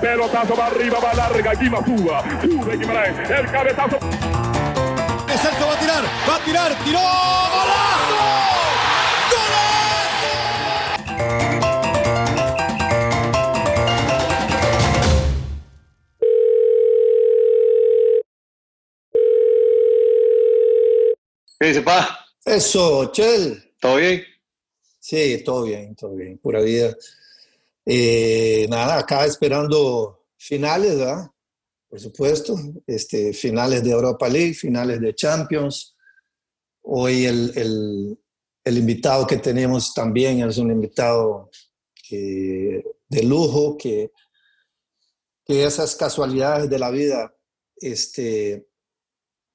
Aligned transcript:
Pelotazo 0.00 0.54
va 0.54 0.66
arriba, 0.66 0.98
va 0.98 1.14
larga, 1.14 1.54
Guima 1.54 1.84
suba. 1.84 2.22
Sube 2.40 2.76
Guimaraes. 2.76 3.30
El 3.30 3.46
cabezazo. 3.50 3.98
Celso 5.40 5.66
va 5.66 5.72
a 5.72 5.78
tirar, 5.78 6.04
va 6.28 6.36
a 6.36 6.44
tirar, 6.44 6.84
tiró. 6.84 6.98
¡Golazo! 6.98 8.40
¿Qué 21.58 21.66
dice, 21.66 21.82
pa? 21.82 22.26
Eso, 22.44 23.12
Chel. 23.12 23.74
¿Todo 23.78 23.96
bien? 23.96 24.24
Sí, 24.98 25.42
todo 25.44 25.64
bien, 25.64 25.94
todo 25.94 26.14
bien, 26.14 26.38
pura 26.38 26.60
vida. 26.60 26.94
Eh, 27.92 28.68
nada, 28.70 29.00
acá 29.00 29.26
esperando 29.26 30.26
finales, 30.36 30.96
¿verdad? 30.96 31.28
Por 31.88 31.98
supuesto, 31.98 32.56
este, 32.86 33.32
finales 33.32 33.82
de 33.82 33.90
Europa 33.90 34.28
League, 34.28 34.54
finales 34.54 35.00
de 35.00 35.12
Champions. 35.12 35.96
Hoy 36.82 37.24
el, 37.24 37.52
el, 37.56 38.16
el 38.62 38.78
invitado 38.78 39.26
que 39.26 39.38
tenemos 39.38 39.92
también 39.92 40.40
es 40.48 40.58
un 40.58 40.70
invitado 40.70 41.50
que, 42.08 42.84
de 43.08 43.22
lujo, 43.24 43.76
que, 43.76 44.12
que 45.44 45.64
esas 45.64 45.96
casualidades 45.96 46.70
de 46.70 46.78
la 46.78 46.92
vida 46.92 47.34
este, 47.74 48.68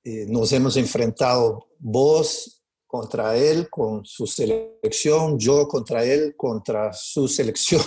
eh, 0.04 0.26
nos 0.28 0.52
hemos 0.52 0.76
enfrentado 0.76 1.70
vos 1.80 2.55
contra 2.96 3.36
él 3.36 3.70
con 3.70 4.06
su 4.06 4.26
selección, 4.26 5.38
yo 5.38 5.68
contra 5.68 6.06
él 6.06 6.34
contra 6.38 6.94
su 6.94 7.28
selección. 7.28 7.82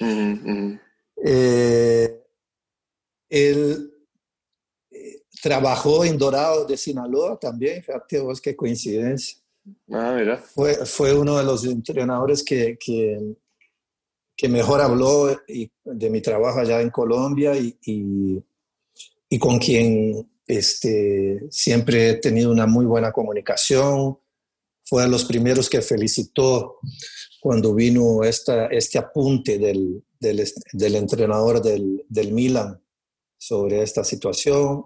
eh, 1.22 2.24
él 3.28 3.92
eh, 4.90 5.22
trabajó 5.42 6.02
en 6.02 6.16
Dorado 6.16 6.64
de 6.64 6.78
Sinaloa 6.78 7.38
también, 7.38 7.82
fíjate 7.82 8.20
vos 8.20 8.40
qué 8.40 8.56
coincidencia. 8.56 9.38
Ah, 9.90 10.14
mira. 10.18 10.38
Fue, 10.38 10.74
fue 10.86 11.12
uno 11.12 11.36
de 11.36 11.44
los 11.44 11.66
entrenadores 11.66 12.42
que, 12.42 12.78
que, 12.78 13.36
que 14.34 14.48
mejor 14.48 14.80
habló 14.80 15.30
y, 15.46 15.70
de 15.84 16.08
mi 16.08 16.22
trabajo 16.22 16.60
allá 16.60 16.80
en 16.80 16.88
Colombia 16.88 17.54
y, 17.54 17.76
y, 17.84 18.42
y 19.28 19.38
con 19.38 19.58
quien 19.58 20.26
este, 20.46 21.38
siempre 21.50 22.08
he 22.08 22.14
tenido 22.14 22.50
una 22.50 22.66
muy 22.66 22.86
buena 22.86 23.12
comunicación. 23.12 24.18
Fue 24.88 25.02
de 25.02 25.08
los 25.08 25.24
primeros 25.24 25.68
que 25.68 25.82
felicitó 25.82 26.78
cuando 27.40 27.74
vino 27.74 28.24
esta, 28.24 28.66
este 28.66 28.98
apunte 28.98 29.58
del, 29.58 30.02
del, 30.18 30.44
del 30.72 30.94
entrenador 30.96 31.62
del, 31.62 32.04
del, 32.08 32.32
Milan 32.32 32.80
sobre 33.36 33.82
esta 33.82 34.02
situación. 34.02 34.84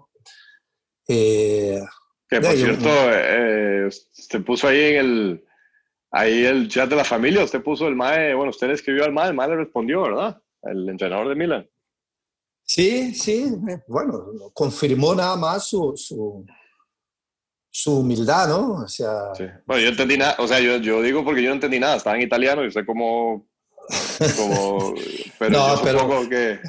Eh, 1.07 1.81
que 2.29 2.41
por 2.41 2.55
cierto, 2.55 2.89
eh, 2.89 3.87
usted 3.87 4.43
puso 4.43 4.67
ahí 4.67 4.81
en 4.81 4.95
el, 4.97 5.45
ahí 6.11 6.45
el 6.45 6.67
chat 6.67 6.89
de 6.89 6.95
la 6.95 7.05
familia, 7.05 7.43
usted 7.43 7.61
puso 7.61 7.87
el 7.87 7.95
MAE, 7.95 8.33
bueno, 8.33 8.51
usted 8.51 8.67
le 8.67 8.73
escribió 8.73 9.03
al 9.03 9.13
MAE, 9.13 9.29
el 9.29 9.35
MAE 9.35 9.49
le 9.49 9.55
respondió, 9.57 10.03
¿verdad? 10.03 10.41
El 10.63 10.87
entrenador 10.89 11.29
de 11.29 11.35
Milan. 11.35 11.69
Sí, 12.65 13.13
sí, 13.13 13.45
bueno, 13.87 14.25
confirmó 14.53 15.13
nada 15.13 15.35
más 15.35 15.67
su, 15.67 15.93
su, 15.97 16.45
su 17.75 17.97
humildad, 17.97 18.47
¿no? 18.47 18.83
O 18.83 18.87
sea, 18.87 19.33
sí. 19.35 19.45
Bueno, 19.65 19.81
yo 19.81 19.89
entendí 19.89 20.15
nada, 20.15 20.35
o 20.37 20.47
sea, 20.47 20.59
yo, 20.59 20.77
yo, 20.77 21.01
digo 21.01 21.25
porque 21.25 21.41
yo 21.41 21.49
no 21.49 21.55
entendí 21.55 21.79
nada, 21.79 21.95
estaba 21.95 22.15
en 22.15 22.21
italiano 22.21 22.63
y 22.63 22.67
usted 22.67 22.85
como, 22.85 23.47
como 24.37 24.93
pero 25.39 25.51
no, 25.51 25.75
yo 25.75 25.81
pero, 25.83 26.29
que... 26.29 26.59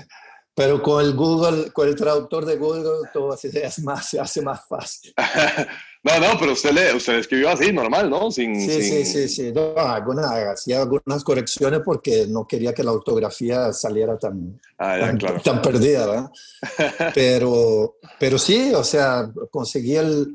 pero 0.55 0.83
con 0.83 1.05
el 1.05 1.13
Google, 1.13 1.73
con 1.73 1.89
el 1.89 1.95
traductor 1.95 2.47
de 2.47 2.57
Google, 2.57 3.07
todo 3.13 3.37
se 3.37 3.67
hace 3.67 3.83
más, 3.83 4.09
se 4.09 4.19
hace 4.19 4.41
más 4.41 4.67
fácil. 4.67 5.13
no, 6.05 6.21
no, 6.21 6.39
pero 6.41 6.53
usted 6.53 6.73
le, 6.73 6.95
usted 6.95 7.19
escribió 7.19 7.51
así, 7.51 7.71
normal, 7.71 8.09
¿no? 8.09 8.31
Sin, 8.31 8.59
sí, 8.59 8.71
sin... 8.71 8.83
sí, 8.83 9.05
sí, 9.05 9.29
sí, 9.29 9.53
no, 9.53 9.75
algunas, 9.77 10.25
hacía 10.25 10.81
algunas 10.81 11.23
correcciones 11.23 11.81
porque 11.85 12.27
no 12.31 12.47
quería 12.47 12.73
que 12.73 12.83
la 12.83 12.93
ortografía 12.93 13.75
saliera 13.75 14.19
tan, 14.19 14.59
ah, 14.79 14.97
ya, 14.97 15.07
tan, 15.09 15.19
claro. 15.19 15.41
tan, 15.43 15.61
perdida, 15.61 16.07
¿verdad? 16.07 16.31
pero, 17.15 17.99
pero 18.19 18.39
sí, 18.39 18.73
o 18.73 18.83
sea, 18.83 19.31
conseguí 19.51 19.97
el, 19.97 20.33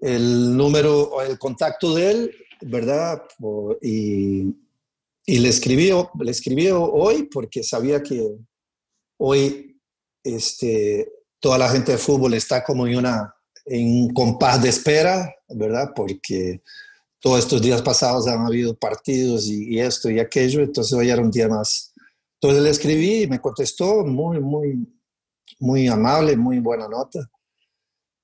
el 0.00 0.56
número, 0.56 1.22
el 1.22 1.38
contacto 1.38 1.94
de 1.94 2.10
él, 2.10 2.34
¿verdad? 2.62 3.22
Y, 3.82 4.54
y 5.24 5.38
le, 5.38 5.48
escribí, 5.48 5.90
le 6.20 6.30
escribí 6.30 6.68
hoy 6.70 7.24
porque 7.24 7.62
sabía 7.62 8.02
que 8.02 8.36
hoy 9.18 9.80
este, 10.22 11.12
toda 11.40 11.58
la 11.58 11.68
gente 11.68 11.92
de 11.92 11.98
fútbol 11.98 12.34
está 12.34 12.64
como 12.64 12.86
en, 12.86 12.96
una, 12.96 13.34
en 13.64 14.02
un 14.02 14.14
compás 14.14 14.62
de 14.62 14.68
espera, 14.68 15.34
¿verdad? 15.48 15.92
Porque 15.94 16.62
todos 17.20 17.40
estos 17.40 17.62
días 17.62 17.82
pasados 17.82 18.26
han 18.26 18.46
habido 18.46 18.74
partidos 18.74 19.46
y, 19.46 19.74
y, 19.74 19.80
esto 19.80 20.10
y 20.10 20.18
aquello, 20.18 20.60
entonces 20.60 20.92
hoy 20.92 21.10
era 21.10 21.22
un 21.22 21.30
día 21.30 21.48
más. 21.48 21.92
Entonces 22.40 22.62
le 22.62 22.70
escribí 22.70 23.22
y 23.22 23.26
me 23.26 23.40
contestó 23.40 24.04
muy, 24.04 24.40
muy, 24.40 24.86
muy 25.58 25.88
amable, 25.88 26.36
muy 26.36 26.58
buena 26.60 26.88
nota. 26.88 27.28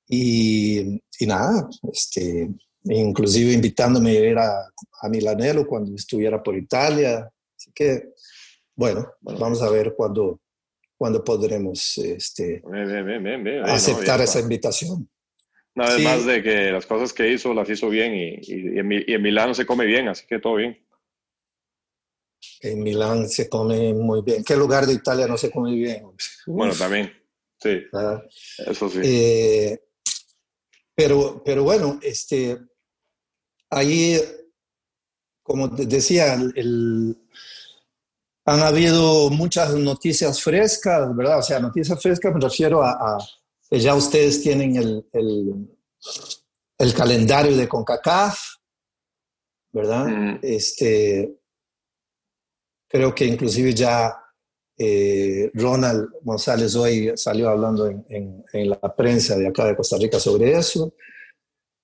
Y, 0.09 1.03
y 1.23 1.27
nada, 1.27 1.69
este, 1.93 2.49
inclusive 2.85 3.53
invitándome 3.53 4.11
a 4.11 4.21
ir 4.31 4.39
a, 4.39 4.73
a 5.03 5.09
Milanelo 5.09 5.67
cuando 5.67 5.95
estuviera 5.95 6.43
por 6.43 6.57
Italia. 6.57 7.31
Así 7.57 7.71
que, 7.73 8.11
bueno, 8.75 9.07
vamos 9.21 9.63
a 9.63 9.71
ver 9.71 9.95
cuándo 9.97 10.41
cuando 11.03 11.25
podremos 11.25 11.99
este, 11.99 12.63
bien, 12.65 13.25
bien, 13.25 13.43
bien, 13.43 13.65
aceptar 13.65 14.19
no, 14.19 14.25
esa 14.25 14.39
invitación. 14.39 15.11
No, 15.75 15.83
además 15.83 16.21
sí. 16.21 16.29
de 16.29 16.43
que 16.45 16.71
las 16.71 16.87
cosas 16.87 17.13
que 17.13 17.29
hizo 17.29 17.53
las 17.55 17.69
hizo 17.69 17.89
bien 17.89 18.15
y, 18.15 18.35
y, 18.35 18.75
y, 18.77 18.79
en, 18.79 18.93
y, 18.93 19.13
en, 19.13 19.21
Milán 19.21 19.53
se 19.53 19.67
come 19.67 19.85
bien, 19.85 20.07
así 20.07 20.25
que 20.29 20.39
todo 20.39 20.55
bien. 20.55 20.79
En 22.61 22.85
Milán 22.85 23.29
se 23.29 23.49
come 23.49 23.93
muy 23.95 24.23
bien. 24.23 24.45
¿Qué 24.45 24.55
lugar 24.55 24.87
de 24.87 24.93
Italia 24.93 25.27
no 25.27 25.37
se 25.37 25.51
come 25.51 25.75
bien? 25.75 26.05
Bueno, 26.47 26.73
también, 26.73 27.13
sí. 27.59 27.83
¿verdad? 27.93 28.23
Eso 28.65 28.89
sí. 28.89 29.01
Eh, 29.03 29.81
pero, 31.03 31.43
pero 31.45 31.65
bueno, 31.65 31.99
este, 32.01 32.57
ahí, 33.71 34.21
como 35.43 35.67
decía, 35.67 36.35
el, 36.35 37.19
han 38.45 38.61
habido 38.61 39.29
muchas 39.31 39.75
noticias 39.75 40.41
frescas, 40.41 41.15
¿verdad? 41.17 41.41
O 41.41 41.43
sea, 41.43 41.59
noticias 41.59 42.01
frescas 42.01 42.33
me 42.33 42.41
refiero 42.41 42.85
a, 42.85 42.93
a 42.93 43.19
que 43.69 43.81
ya 43.81 43.97
ustedes 43.97 44.43
tienen 44.43 44.77
el, 44.77 45.09
el, 45.13 45.77
el, 46.79 46.95
calendario 46.95 47.57
de 47.57 47.69
CONCACAF, 47.69 48.39
¿verdad? 49.73 50.07
Mm. 50.07 50.39
Este, 50.41 51.37
creo 52.89 53.13
que 53.13 53.25
inclusive 53.25 53.75
ya 53.75 54.22
eh, 54.85 55.49
Ronald 55.55 56.09
González 56.23 56.75
hoy 56.75 57.13
salió 57.15 57.49
hablando 57.51 57.87
en, 57.87 58.05
en, 58.09 58.45
en, 58.53 58.71
la 58.71 58.81
prensa 58.97 59.37
de 59.37 59.47
acá 59.47 59.65
de 59.65 59.77
Costa 59.77 59.97
Rica 59.97 60.19
sobre 60.19 60.59
eso. 60.59 60.93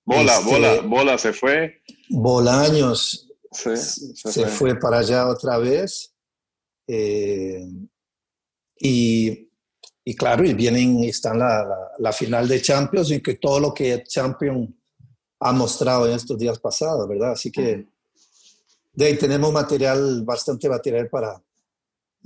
Bola, 0.03 0.35
este, 0.37 0.51
bola, 0.51 0.81
bola 0.81 1.17
se 1.17 1.31
fue. 1.31 1.81
Bolaños 2.09 3.29
sí, 3.53 3.77
se, 3.77 4.13
se 4.13 4.41
fue. 4.41 4.47
fue 4.47 4.79
para 4.79 4.97
allá 4.97 5.29
otra 5.29 5.57
vez. 5.59 6.13
Eh, 6.87 7.65
y, 8.81 9.49
y, 10.03 10.15
claro, 10.15 10.43
y 10.43 10.53
vienen, 10.53 11.01
están 11.05 11.39
la, 11.39 11.63
la, 11.63 11.91
la, 11.99 12.11
final 12.11 12.49
de 12.49 12.61
Champions 12.61 13.11
y 13.11 13.21
que 13.21 13.35
todo 13.35 13.61
lo 13.61 13.73
que 13.73 14.03
Champions 14.03 14.71
ha 15.39 15.53
mostrado 15.53 16.05
en 16.05 16.15
estos 16.15 16.37
días 16.37 16.59
pasados, 16.59 17.07
¿verdad? 17.07 17.31
Así 17.31 17.49
que 17.49 17.87
de 18.91 19.05
ahí 19.05 19.17
tenemos 19.17 19.53
material, 19.53 20.21
bastante 20.25 20.67
material 20.67 21.07
para, 21.07 21.41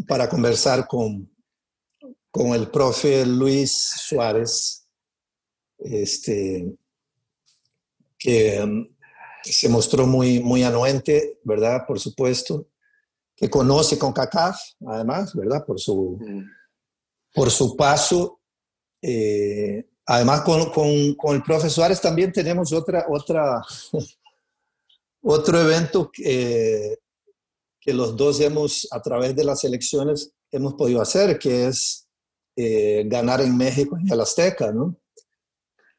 para 0.08 0.30
conversar 0.30 0.88
con, 0.88 1.30
con 2.32 2.48
el 2.54 2.70
profe 2.70 3.26
Luis 3.26 3.72
Suárez, 3.72 4.88
este, 5.80 6.76
que 8.18 8.62
um, 8.62 8.88
se 9.44 9.70
mostró 9.70 10.08
muy, 10.08 10.40
muy 10.40 10.64
anuente, 10.64 11.40
¿verdad? 11.44 11.86
Por 11.86 12.00
supuesto 12.00 12.68
que 13.36 13.50
conoce 13.50 13.98
con 13.98 14.14
CACAF, 14.14 14.58
además, 14.88 15.36
¿verdad? 15.36 15.66
Por 15.66 15.80
su, 15.80 16.20
por 17.34 17.52
su 17.52 17.76
paso. 17.76 18.40
Eh, 19.02 19.86
además, 20.06 20.42
con, 20.42 20.72
con, 20.72 21.16
con, 21.16 21.36
el 21.36 21.44
profesor 21.44 21.72
Suárez 21.72 22.00
también 22.00 22.32
tenemos 22.32 22.72
otra, 22.72 23.06
otra, 23.10 23.62
otro 25.22 25.60
evento 25.60 26.10
que, 26.12 27.00
que 27.84 27.94
los 27.94 28.16
dos 28.16 28.40
hemos, 28.40 28.88
a 28.92 29.02
través 29.02 29.36
de 29.36 29.44
las 29.44 29.64
elecciones, 29.64 30.32
hemos 30.52 30.74
podido 30.76 31.02
hacer, 31.02 31.38
que 31.38 31.68
es 31.68 32.08
eh, 32.56 33.04
ganar 33.08 33.42
en 33.42 33.58
México 33.58 33.98
en 33.98 34.12
el 34.12 34.22
Azteca, 34.22 34.72
¿no? 34.72 34.96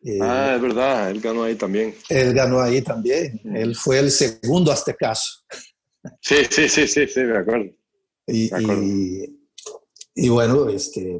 Eh, 0.02 0.18
ah, 0.20 0.52
es 0.56 0.62
verdad, 0.62 1.10
él 1.10 1.20
ganó 1.20 1.44
ahí 1.44 1.54
también. 1.54 1.94
Él 2.08 2.34
ganó 2.34 2.60
ahí 2.60 2.82
también. 2.82 3.40
Mm. 3.42 3.56
Él 3.56 3.74
fue 3.74 3.98
el 3.98 4.10
segundo 4.10 4.70
aztecaso. 4.70 5.44
Sí, 6.20 6.36
sí, 6.50 6.68
sí, 6.68 6.86
sí, 6.86 7.06
sí, 7.06 7.20
me 7.20 7.38
acuerdo. 7.38 7.70
Y, 8.26 8.50
me 8.50 8.58
acuerdo. 8.58 8.82
y, 8.82 9.40
y 10.14 10.28
bueno, 10.28 10.68
este, 10.68 11.18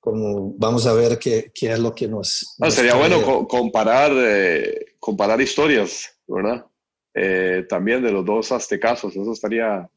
como 0.00 0.54
vamos 0.56 0.86
a 0.86 0.92
ver 0.92 1.18
qué, 1.18 1.52
qué 1.54 1.72
es 1.72 1.78
lo 1.78 1.94
que 1.94 2.08
nos... 2.08 2.56
Ah, 2.60 2.66
nos 2.66 2.74
sería 2.74 2.92
trae. 2.92 3.08
bueno 3.08 3.24
co- 3.24 3.46
comparar, 3.46 4.10
eh, 4.14 4.94
comparar 4.98 5.40
historias, 5.40 6.08
¿verdad? 6.26 6.66
Eh, 7.14 7.64
también 7.68 8.02
de 8.02 8.12
los 8.12 8.24
dos 8.24 8.52
aztecazos, 8.52 9.16
eso 9.16 9.32
estaría, 9.32 9.88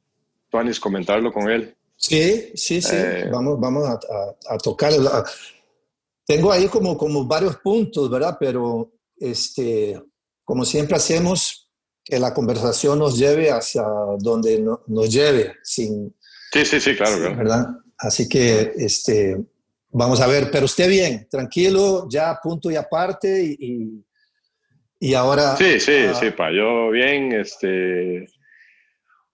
Tuanis, 0.50 0.80
comentarlo 0.80 1.31
con 1.31 1.50
él. 1.50 1.75
Sí, 1.95 2.51
sí, 2.56 2.81
sí. 2.81 2.95
Eh, 2.95 3.30
vamos 3.31 3.60
vamos 3.60 3.88
a, 3.88 3.94
a, 3.94 4.56
a 4.56 4.57
tocar. 4.57 4.92
la- 4.94 5.24
Tengo 6.25 6.51
ahí 6.51 6.68
como, 6.68 6.98
como 6.98 7.25
varios 7.25 7.57
puntos, 7.57 8.10
¿verdad? 8.10 8.38
Pero 8.39 8.92
este, 9.18 10.01
como 10.44 10.65
siempre 10.65 10.95
hacemos, 10.98 11.69
que 12.04 12.19
la 12.19 12.33
conversación 12.33 13.00
nos 13.00 13.18
lleve 13.18 13.50
hacia 13.51 13.83
donde 14.19 14.59
no- 14.59 14.81
nos 14.88 15.09
lleve, 15.09 15.56
sin, 15.63 16.13
Sí, 16.51 16.66
sí, 16.66 16.80
sí, 16.80 16.95
claro, 16.95 17.18
claro. 17.18 17.38
¿verdad? 17.38 17.66
Así 17.98 18.27
que 18.30 18.74
este, 18.75 19.38
vamos 19.89 20.19
a 20.21 20.27
ver, 20.27 20.50
pero 20.51 20.66
usted 20.66 20.88
bien, 20.89 21.27
tranquilo, 21.31 22.07
ya 22.09 22.38
punto 22.44 22.69
y 22.69 22.75
aparte 22.75 23.44
y, 23.44 23.56
y, 23.59 24.06
y 25.03 25.15
ahora... 25.15 25.57
Sí, 25.57 25.81
sí, 25.81 26.05
ah, 26.07 26.13
sí, 26.13 26.31
pa, 26.31 26.50
yo 26.50 26.89
bien, 26.89 27.33
este, 27.33 28.25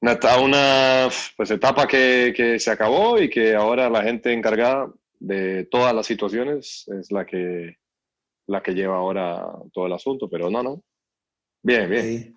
una, 0.02 0.18
una 0.42 1.10
pues, 1.38 1.52
etapa 1.52 1.88
que, 1.88 2.34
que 2.36 2.60
se 2.60 2.72
acabó 2.72 3.20
y 3.20 3.30
que 3.30 3.54
ahora 3.54 3.88
la 3.88 4.02
gente 4.02 4.34
encargada 4.34 4.92
de 5.20 5.66
todas 5.66 5.94
las 5.94 6.08
situaciones 6.08 6.88
es 6.88 7.12
la 7.12 7.24
que, 7.24 7.78
la 8.48 8.64
que 8.64 8.74
lleva 8.74 8.96
ahora 8.96 9.46
todo 9.72 9.86
el 9.86 9.94
asunto, 9.94 10.28
pero 10.28 10.50
no, 10.50 10.64
no, 10.64 10.84
bien, 11.62 11.88
bien. 11.88 12.36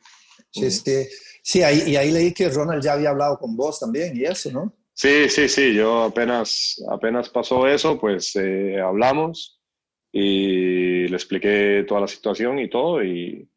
Sí, 0.51 0.71
sí, 0.71 0.71
sí. 0.71 1.09
Sí, 1.43 1.63
ahí, 1.63 1.85
y 1.87 1.97
ahí 1.97 2.11
leí 2.11 2.35
que 2.35 2.51
Ronald 2.51 2.85
ya 2.85 2.93
había 2.93 3.09
hablado 3.09 3.39
con 3.39 3.57
vos 3.57 3.81
también 3.81 4.15
y 4.15 4.25
eso, 4.25 4.53
¿no? 4.53 4.75
Sí, 4.93 5.31
sí, 5.31 5.49
sí, 5.49 5.75
yo 5.75 6.03
apenas, 6.03 6.77
apenas 6.91 7.31
pasó 7.31 7.67
eso, 7.67 7.99
pues 7.99 8.37
eh, 8.37 8.79
hablamos 8.79 9.62
y 10.13 11.09
le 11.09 11.17
expliqué 11.17 11.85
toda 11.89 12.03
la 12.03 12.07
situación 12.09 12.59
y 12.59 12.69
todo 12.69 13.03
y 13.03 13.49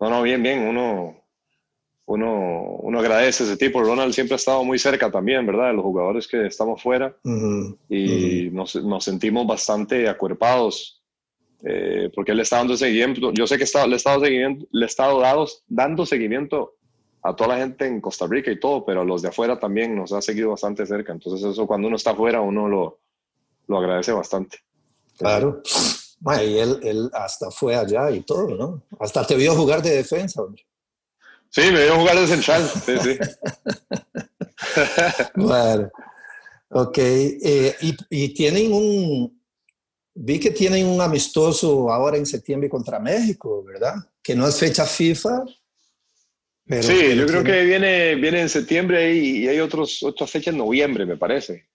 no, 0.00 0.10
no, 0.10 0.22
bien, 0.22 0.42
bien, 0.42 0.60
uno, 0.60 1.16
uno, 2.06 2.76
uno 2.80 2.98
agradece 2.98 3.44
a 3.44 3.46
ese 3.46 3.56
tipo. 3.56 3.82
Ronald 3.82 4.12
siempre 4.12 4.34
ha 4.34 4.36
estado 4.36 4.64
muy 4.64 4.78
cerca 4.78 5.10
también, 5.10 5.46
¿verdad? 5.46 5.68
De 5.68 5.74
los 5.74 5.84
jugadores 5.84 6.26
que 6.26 6.46
estamos 6.46 6.82
fuera 6.82 7.14
Ujú, 7.22 7.78
y 7.88 8.48
nos, 8.50 8.74
nos 8.76 9.04
sentimos 9.04 9.46
bastante 9.46 10.08
acuerpados 10.08 11.02
eh, 11.62 12.10
porque 12.14 12.30
él 12.32 12.38
le 12.38 12.42
está 12.44 12.56
dando 12.56 12.76
seguimiento. 12.76 13.32
Yo 13.32 13.46
sé 13.46 13.58
que 13.58 13.64
está, 13.64 13.86
le, 13.86 13.92
he 13.92 13.96
estado 13.96 14.24
seguimiento, 14.24 14.66
le 14.72 14.86
he 14.86 14.88
estado 14.88 15.20
dado- 15.20 15.46
dando 15.68 16.06
seguimiento 16.06 16.74
a 17.22 17.36
toda 17.36 17.54
la 17.54 17.58
gente 17.62 17.86
en 17.86 18.00
Costa 18.00 18.26
Rica 18.26 18.50
y 18.50 18.58
todo, 18.58 18.82
pero 18.86 19.02
a 19.02 19.04
los 19.04 19.20
de 19.20 19.28
afuera 19.28 19.60
también 19.60 19.94
nos 19.94 20.10
ha 20.14 20.22
seguido 20.22 20.50
bastante 20.50 20.86
cerca. 20.86 21.12
Entonces 21.12 21.46
eso 21.46 21.66
cuando 21.66 21.86
uno 21.88 21.96
está 21.96 22.12
afuera 22.12 22.40
uno 22.40 22.66
lo, 22.66 22.98
lo 23.68 23.76
agradece 23.78 24.12
bastante. 24.12 24.58
Claro. 25.18 25.60
Bueno, 26.20 26.42
y 26.42 26.58
él, 26.58 26.78
él 26.82 27.10
hasta 27.14 27.50
fue 27.50 27.74
allá 27.74 28.10
y 28.10 28.20
todo, 28.20 28.48
¿no? 28.54 28.82
Hasta 29.00 29.26
te 29.26 29.34
vio 29.36 29.54
jugar 29.54 29.80
de 29.82 29.96
defensa, 29.96 30.42
hombre. 30.42 30.66
Sí, 31.48 31.62
me 31.72 31.82
dio 31.82 31.96
jugar 31.96 32.20
de 32.20 32.26
central. 32.26 32.70
Sí, 32.86 32.92
sí. 33.02 33.18
Bueno, 35.34 35.90
ok. 36.68 36.98
eh, 36.98 37.74
y, 37.80 37.96
y 38.10 38.34
tienen 38.34 38.72
un, 38.72 39.40
vi 40.14 40.38
que 40.38 40.50
tienen 40.50 40.86
un 40.86 41.00
amistoso 41.00 41.90
ahora 41.92 42.16
en 42.16 42.26
septiembre 42.26 42.68
contra 42.68 42.98
México, 43.00 43.62
¿verdad? 43.64 43.94
Que 44.22 44.34
no 44.34 44.46
es 44.46 44.58
fecha 44.58 44.84
FIFA. 44.84 45.44
Pero, 46.66 46.82
sí, 46.82 47.16
yo 47.16 47.26
creo 47.26 47.42
tiene- 47.42 47.50
que 47.50 47.64
viene, 47.64 48.14
viene 48.16 48.40
en 48.42 48.48
septiembre 48.48 49.14
y, 49.14 49.44
y 49.44 49.48
hay 49.48 49.58
otros, 49.60 50.02
otras 50.02 50.30
fechas 50.30 50.52
en 50.52 50.58
noviembre, 50.58 51.04
me 51.06 51.16
parece. 51.16 51.68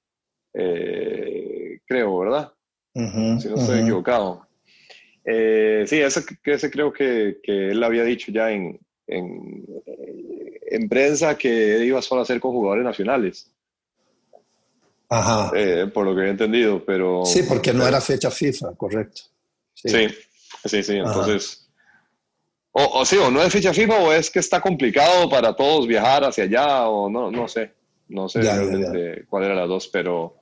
Eh, 0.53 1.79
creo, 1.85 2.17
¿verdad? 2.19 2.53
Si 2.95 3.01
no 3.01 3.35
estoy 3.37 3.75
ujú. 3.75 3.83
equivocado. 3.83 4.47
Eh, 5.25 5.83
sí, 5.85 5.99
ese, 5.99 6.23
ese 6.45 6.71
creo 6.71 6.93
que, 6.93 7.39
que 7.43 7.71
él 7.71 7.83
había 7.83 8.03
dicho 8.03 8.31
ya 8.31 8.51
en, 8.51 8.79
en, 9.07 9.65
eh, 9.85 10.59
en 10.71 10.87
prensa 10.87 11.37
que 11.37 11.83
iba 11.83 12.01
solo 12.01 12.21
a 12.21 12.23
hacer 12.23 12.39
con 12.39 12.51
jugadores 12.51 12.85
nacionales, 12.85 13.51
Ajá. 15.09 15.51
eh, 15.55 15.87
por 15.93 16.05
lo 16.05 16.15
que 16.15 16.21
he 16.21 16.29
entendido, 16.29 16.83
pero... 16.85 17.25
Sí, 17.25 17.43
porque 17.47 17.73
no 17.73 17.85
era 17.85 17.99
fecha 17.99 18.31
FIFA, 18.31 18.75
correcto. 18.75 19.23
Sí, 19.73 20.07
sí, 20.63 20.83
sí, 20.83 20.99
Ajá. 20.99 21.09
entonces... 21.09 21.61
O, 22.71 22.99
o 22.99 23.05
sí, 23.05 23.17
o 23.17 23.31
no 23.31 23.41
es 23.41 23.51
fecha 23.51 23.73
FIFA 23.73 23.99
o 23.99 24.11
es 24.13 24.29
que 24.29 24.39
está 24.39 24.61
complicado 24.61 25.29
para 25.29 25.55
todos 25.55 25.87
viajar 25.87 26.23
hacia 26.25 26.43
allá 26.43 26.87
o 26.87 27.09
no, 27.09 27.31
no 27.31 27.47
sé, 27.47 27.71
no 28.09 28.27
sé 28.29 28.43
Ya, 28.43 28.55
ya, 28.55 28.61
realmente 28.61 29.25
cuál 29.29 29.45
era 29.45 29.55
las 29.55 29.69
dos, 29.69 29.87
pero, 29.87 30.35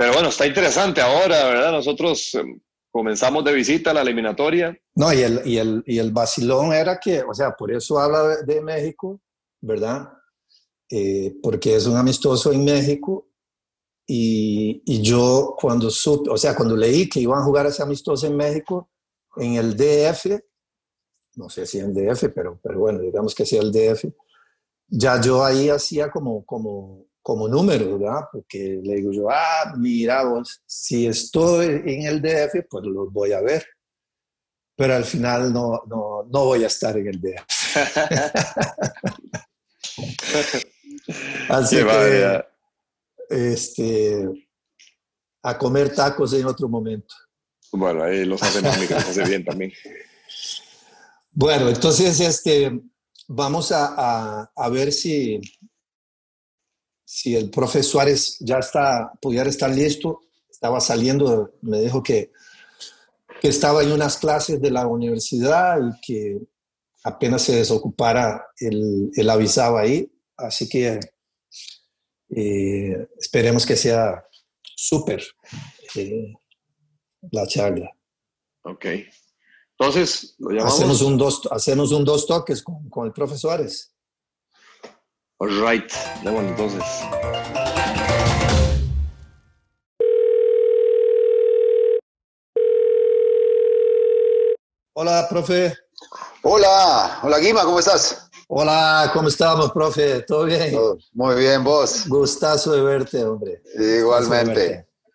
pero 0.00 0.14
bueno, 0.14 0.30
está 0.30 0.46
interesante 0.46 1.02
ahora, 1.02 1.44
¿verdad? 1.44 1.72
Nosotros 1.72 2.34
eh, 2.34 2.42
comenzamos 2.90 3.44
de 3.44 3.52
visita 3.52 3.90
a 3.90 3.92
la 3.92 4.00
eliminatoria. 4.00 4.74
No, 4.94 5.12
y 5.12 5.18
el, 5.18 5.42
y, 5.44 5.58
el, 5.58 5.82
y 5.84 5.98
el 5.98 6.10
vacilón 6.10 6.72
era 6.72 6.98
que, 6.98 7.20
o 7.22 7.34
sea, 7.34 7.54
por 7.54 7.70
eso 7.70 7.98
habla 7.98 8.38
de, 8.38 8.62
México, 8.62 9.20
¿verdad? 9.60 10.10
Eh, 10.88 11.36
porque 11.42 11.76
es 11.76 11.86
un 11.86 11.98
amistoso 11.98 12.50
en 12.50 12.64
México 12.64 13.28
y, 14.06 14.82
y 14.86 15.02
yo 15.02 15.54
cuando 15.60 15.90
supe, 15.90 16.30
o 16.30 16.38
sea, 16.38 16.56
cuando 16.56 16.78
leí 16.78 17.06
que 17.06 17.20
iban 17.20 17.38
a 17.38 17.44
jugar 17.44 17.66
ese 17.66 17.82
amistoso 17.82 18.26
en 18.26 18.38
México, 18.38 18.88
en 19.36 19.56
el 19.56 19.76
DF, 19.76 20.40
no 21.36 21.50
sé 21.50 21.66
si 21.66 21.78
en 21.78 21.92
DF, 21.92 22.30
pero, 22.34 22.58
pero 22.62 22.78
bueno, 22.78 23.00
digamos 23.00 23.34
que 23.34 23.44
sea 23.44 23.60
el 23.60 23.70
DF, 23.70 24.06
ya 24.88 25.20
yo 25.20 25.44
ahí 25.44 25.68
hacía 25.68 26.10
como, 26.10 26.42
como, 26.46 27.04
como 27.22 27.46
número, 27.48 27.98
¿verdad? 27.98 28.22
Porque 28.32 28.80
le 28.82 28.94
digo 28.96 29.12
yo, 29.12 29.30
ah, 29.30 29.74
mira 29.76 30.24
vos, 30.24 30.62
si 30.66 31.06
estoy 31.06 31.66
en 31.84 32.02
el 32.06 32.20
DF, 32.22 32.66
pues 32.68 32.84
los 32.86 33.12
voy 33.12 33.32
a 33.32 33.40
ver 33.40 33.64
pero 34.76 34.94
al 34.96 35.04
final 35.04 35.52
no, 35.52 35.82
no, 35.88 36.22
no 36.32 36.44
voy 36.46 36.64
a 36.64 36.68
estar 36.68 36.96
en 36.96 37.08
el 37.08 37.20
DF. 37.20 37.36
Así 41.48 41.76
Qué 41.76 41.82
que, 41.82 41.84
barbaridad. 41.84 42.46
este, 43.28 44.28
a 45.42 45.58
comer 45.58 45.94
tacos 45.94 46.32
en 46.32 46.46
otro 46.46 46.66
momento. 46.68 47.14
Bueno, 47.72 48.02
ahí 48.04 48.24
los 48.24 48.42
hace 48.42 48.60
que 48.88 48.94
los 48.94 49.04
hace 49.04 49.24
bien 49.24 49.44
también. 49.44 49.70
Bueno, 51.32 51.68
entonces 51.68 52.18
este, 52.20 52.80
vamos 53.28 53.70
a, 53.72 53.94
a- 53.96 54.50
a 54.56 54.68
ver 54.70 54.92
si, 54.92 55.40
si 57.12 57.34
el 57.34 57.50
profe 57.50 57.82
Suárez 57.82 58.36
ya 58.38 58.58
está, 58.58 59.10
pudiera 59.20 59.50
estar 59.50 59.68
listo. 59.68 60.20
Estaba 60.48 60.80
saliendo, 60.80 61.54
me 61.60 61.80
dijo 61.80 62.04
que, 62.04 62.30
que 63.40 63.48
estaba 63.48 63.82
en 63.82 63.90
unas 63.90 64.16
clases 64.16 64.62
de 64.62 64.70
la 64.70 64.86
universidad 64.86 65.76
y 65.80 66.00
que 66.00 66.40
apenas 67.02 67.42
se 67.42 67.56
desocupara, 67.56 68.46
él, 68.58 69.10
él 69.12 69.28
avisaba 69.28 69.80
ahí. 69.80 70.08
Así 70.36 70.68
que 70.68 71.00
eh, 72.28 73.08
esperemos 73.18 73.66
que 73.66 73.76
sea 73.76 74.24
súper 74.62 75.20
eh, 75.96 76.32
la 77.32 77.44
charla. 77.44 77.90
Ok. 78.62 78.86
Entonces, 79.76 80.36
lo 80.38 80.50
llamamos. 80.50 80.74
Hacemos 80.74 81.02
un 81.02 81.18
dos, 81.18 81.48
hacemos 81.50 81.90
un 81.90 82.04
dos 82.04 82.24
toques 82.24 82.62
con, 82.62 82.88
con 82.88 83.06
el 83.06 83.12
profe 83.12 83.36
Suárez. 85.40 85.42
All 85.42 85.48
right. 85.48 85.90
Démosle 86.22 86.48
entonces. 86.50 86.84
Hola, 94.92 95.26
profe. 95.30 95.74
Hola, 96.42 97.20
hola 97.22 97.38
Guima, 97.38 97.64
¿cómo 97.64 97.78
estás? 97.78 98.30
Hola, 98.48 99.10
¿cómo 99.14 99.28
estamos, 99.28 99.70
profe? 99.72 100.22
¿Todo 100.22 100.44
bien? 100.44 100.72
Todo 100.72 100.98
Muy 101.12 101.36
bien, 101.36 101.64
vos. 101.64 102.06
Gustazo 102.08 102.72
de 102.72 102.82
verte, 102.82 103.24
hombre. 103.24 103.62
Igualmente, 103.78 104.52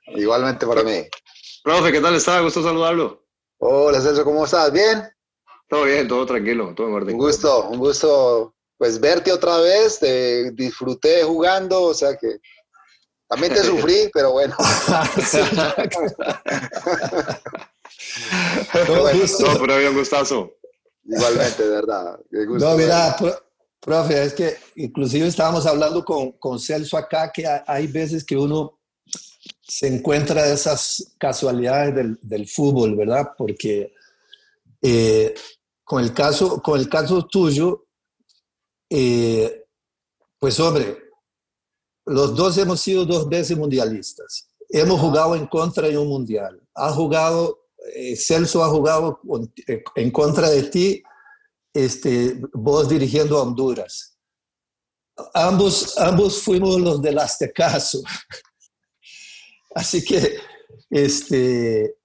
verte. 0.05 0.19
igualmente 0.19 0.65
para 0.65 0.83
mí. 0.83 1.03
Profe, 1.63 1.91
¿qué 1.91 2.01
tal 2.01 2.15
está? 2.15 2.39
Gusto 2.41 2.63
saludarlo. 2.63 3.23
Hola 3.59 4.01
Celso, 4.01 4.23
¿cómo 4.23 4.45
estás? 4.45 4.71
¿Bien? 4.71 5.03
Todo 5.67 5.83
bien, 5.83 6.07
todo 6.07 6.25
tranquilo, 6.25 6.73
todo 6.75 6.87
en 6.87 6.93
orden. 6.93 7.15
Un 7.15 7.21
gusto, 7.21 7.69
un 7.69 7.79
gusto 7.79 8.54
pues 8.77 8.99
verte 8.99 9.31
otra 9.31 9.57
vez, 9.59 9.99
te 9.99 10.51
disfruté 10.51 11.23
jugando, 11.23 11.81
o 11.83 11.93
sea 11.93 12.15
que 12.17 12.39
también 13.27 13.53
te 13.53 13.63
sufrí, 13.63 14.09
pero 14.13 14.31
bueno. 14.33 14.55
No, 18.87 19.59
pero 19.59 19.73
había 19.73 19.89
un 19.89 19.97
gustazo. 19.97 20.53
igualmente, 21.03 21.63
de 21.63 21.69
verdad. 21.69 22.19
gusto, 22.47 22.69
No, 22.69 22.77
mira, 22.77 23.15
verdad. 23.19 23.39
profe, 23.79 24.23
es 24.23 24.33
que 24.33 24.57
inclusive 24.75 25.27
estábamos 25.27 25.65
hablando 25.65 26.03
con, 26.03 26.31
con 26.33 26.59
Celso 26.59 26.97
acá 26.97 27.31
que 27.31 27.45
ha- 27.45 27.63
hay 27.67 27.87
veces 27.87 28.23
que 28.23 28.37
uno 28.37 28.79
se 29.61 29.87
encuentra 29.87 30.45
esas 30.47 31.15
casualidades 31.17 31.95
del, 31.95 32.19
del 32.21 32.47
fútbol, 32.47 32.95
¿verdad? 32.95 33.29
Porque 33.37 33.93
eh, 34.81 35.33
con, 35.83 36.03
el 36.03 36.13
caso, 36.13 36.61
con 36.61 36.79
el 36.79 36.87
caso 36.89 37.25
tuyo, 37.25 37.84
eh, 38.89 39.65
pues 40.39 40.59
hombre, 40.59 40.97
los 42.05 42.35
dos 42.35 42.57
hemos 42.57 42.81
sido 42.81 43.05
dos 43.05 43.27
veces 43.27 43.57
mundialistas. 43.57 44.47
Hemos 44.69 44.99
jugado 44.99 45.35
en 45.35 45.47
contra 45.47 45.87
en 45.87 45.97
un 45.97 46.07
mundial. 46.07 46.61
Ha 46.75 46.91
jugado, 46.91 47.67
eh, 47.93 48.15
Celso 48.15 48.63
ha 48.63 48.69
jugado 48.69 49.19
eh, 49.67 49.83
en 49.95 50.11
contra 50.11 50.49
de 50.49 50.63
ti, 50.63 51.03
este, 51.73 52.39
vos 52.53 52.87
dirigiendo 52.87 53.37
a 53.37 53.43
Honduras. 53.43 54.17
Ambos, 55.33 55.97
ambos 55.97 56.41
fuimos 56.41 56.79
los 56.79 57.01
del 57.01 57.19
Aztecaso. 57.19 58.01
Así 59.75 60.03
que 60.03 60.37
este, 60.89 61.97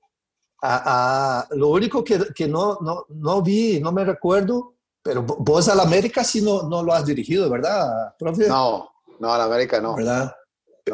lo 1.50 1.68
único 1.68 2.02
que, 2.02 2.18
que 2.34 2.48
no, 2.48 2.78
no, 2.80 3.06
no, 3.08 3.42
vi, 3.42 3.80
no 3.80 3.92
me 3.92 4.04
recuerdo, 4.04 4.76
pero 5.02 5.22
vos 5.22 5.68
al 5.68 5.80
América 5.80 6.24
sí 6.24 6.42
no, 6.42 6.62
no 6.62 6.82
lo 6.82 6.92
has 6.92 7.06
dirigido, 7.06 7.48
¿verdad, 7.48 8.14
profe? 8.18 8.46
No, 8.48 8.90
no, 9.18 9.32
al 9.32 9.40
América 9.40 9.80
no. 9.80 9.96
¿Verdad? 9.96 10.34